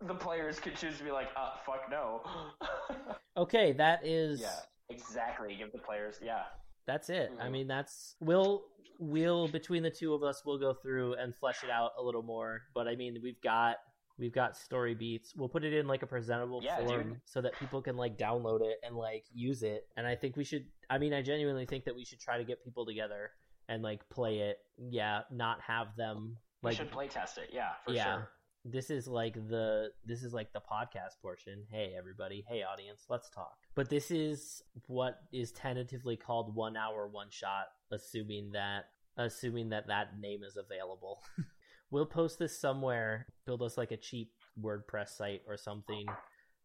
the 0.00 0.14
players 0.14 0.60
could 0.60 0.76
choose 0.76 0.96
to 0.98 1.04
be 1.04 1.10
like, 1.10 1.28
uh, 1.36 1.50
fuck 1.64 1.90
no. 1.90 2.22
Okay, 3.36 3.72
that 3.72 4.00
is 4.06 4.40
yeah, 4.40 4.60
exactly. 4.88 5.54
Give 5.58 5.70
the 5.72 5.78
players 5.78 6.18
yeah. 6.22 6.44
that's 6.86 7.10
it. 7.10 7.30
I 7.40 7.46
Mhm. 7.46 7.50
mean, 7.52 7.66
that's 7.68 8.16
we'll 8.20 8.64
we'll 8.98 9.46
between 9.48 9.82
the 9.82 9.90
two 9.90 10.14
of 10.14 10.22
us 10.22 10.42
we'll 10.46 10.58
go 10.58 10.72
through 10.72 11.14
and 11.14 11.34
flesh 11.34 11.62
it 11.62 11.68
out 11.70 11.90
a 11.98 12.02
little 12.02 12.22
more. 12.22 12.62
But 12.74 12.88
I 12.88 12.96
mean, 12.96 13.18
we've 13.22 13.40
got 13.42 13.76
we've 14.18 14.32
got 14.32 14.56
story 14.56 14.94
beats. 14.94 15.34
We'll 15.36 15.48
put 15.48 15.64
it 15.64 15.72
in 15.72 15.86
like 15.86 16.02
a 16.02 16.06
presentable 16.06 16.60
Yeah, 16.62 16.78
form 16.84 17.02
dude. 17.10 17.20
so 17.24 17.40
that 17.42 17.52
people 17.58 17.82
can 17.82 17.96
like 17.96 18.16
download 18.18 18.62
it 18.62 18.78
and 18.82 18.96
like 18.96 19.24
use 19.32 19.62
it. 19.62 19.86
And 19.96 20.06
I 20.06 20.14
think 20.14 20.36
we 20.36 20.44
should. 20.44 20.66
I 20.88 20.98
mean, 20.98 21.12
I 21.12 21.22
genuinely 21.22 21.66
think 21.66 21.84
that 21.84 21.94
we 21.96 22.04
should 22.04 22.20
try 22.20 22.38
to 22.38 22.44
get 22.44 22.64
people 22.64 22.86
together 22.86 23.30
and 23.68 23.82
like 23.82 24.08
play 24.10 24.38
it. 24.40 24.58
Yeah, 24.78 25.22
not 25.30 25.60
have 25.62 25.96
them 25.96 26.36
We 26.62 26.74
should 26.74 26.90
play 26.90 27.08
test 27.08 27.38
it. 27.38 27.50
Yeah, 27.52 27.70
for 27.84 27.92
yeah. 27.92 28.04
sure. 28.04 28.30
this 28.64 28.90
is 28.90 29.06
like 29.06 29.34
the 29.34 29.90
this 30.04 30.22
is 30.22 30.32
like 30.32 30.52
the 30.52 30.60
podcast 30.60 31.20
portion. 31.22 31.64
Hey 31.70 31.94
everybody, 31.98 32.44
hey 32.48 32.62
audience, 32.62 33.04
let's 33.08 33.28
talk. 33.30 33.56
But 33.74 33.88
this 33.90 34.10
is 34.10 34.62
what 34.86 35.18
is 35.32 35.52
tentatively 35.52 36.16
called 36.16 36.54
one 36.54 36.76
hour 36.76 37.06
one 37.08 37.28
shot, 37.30 37.66
assuming 37.92 38.52
that 38.52 38.86
assuming 39.18 39.70
that 39.70 39.86
that 39.88 40.18
name 40.20 40.42
is 40.42 40.56
available. 40.56 41.20
we'll 41.90 42.06
post 42.06 42.38
this 42.38 42.58
somewhere. 42.58 43.26
Build 43.46 43.62
us 43.62 43.76
like 43.78 43.92
a 43.92 43.96
cheap 43.96 44.32
WordPress 44.60 45.10
site 45.10 45.42
or 45.46 45.56
something, 45.56 46.06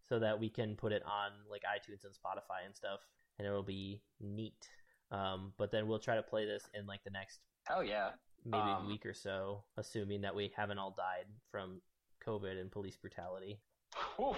so 0.08 0.20
that 0.20 0.40
we 0.40 0.50
can 0.50 0.76
put 0.76 0.92
it 0.92 1.04
on 1.06 1.32
like 1.50 1.62
iTunes 1.64 2.04
and 2.04 2.14
Spotify 2.14 2.66
and 2.66 2.76
stuff, 2.76 3.00
and 3.38 3.48
it'll 3.48 3.64
be 3.64 4.02
neat. 4.20 4.68
Um, 5.12 5.54
but 5.58 5.72
then 5.72 5.88
we'll 5.88 6.00
try 6.00 6.16
to 6.16 6.24
play 6.24 6.46
this 6.46 6.64
in 6.74 6.86
like 6.88 7.04
the 7.04 7.12
next 7.12 7.40
Oh 7.70 7.82
yeah. 7.82 8.12
maybe 8.46 8.64
Um, 8.64 8.88
week 8.88 9.06
or 9.06 9.14
so, 9.14 9.64
assuming 9.78 10.22
that 10.22 10.34
we 10.34 10.52
haven't 10.56 10.78
all 10.80 10.96
died 10.98 11.26
from 11.52 11.82
COVID 12.26 12.60
and 12.60 12.72
police 12.72 12.96
brutality. 12.98 13.60
Oof. 14.20 14.38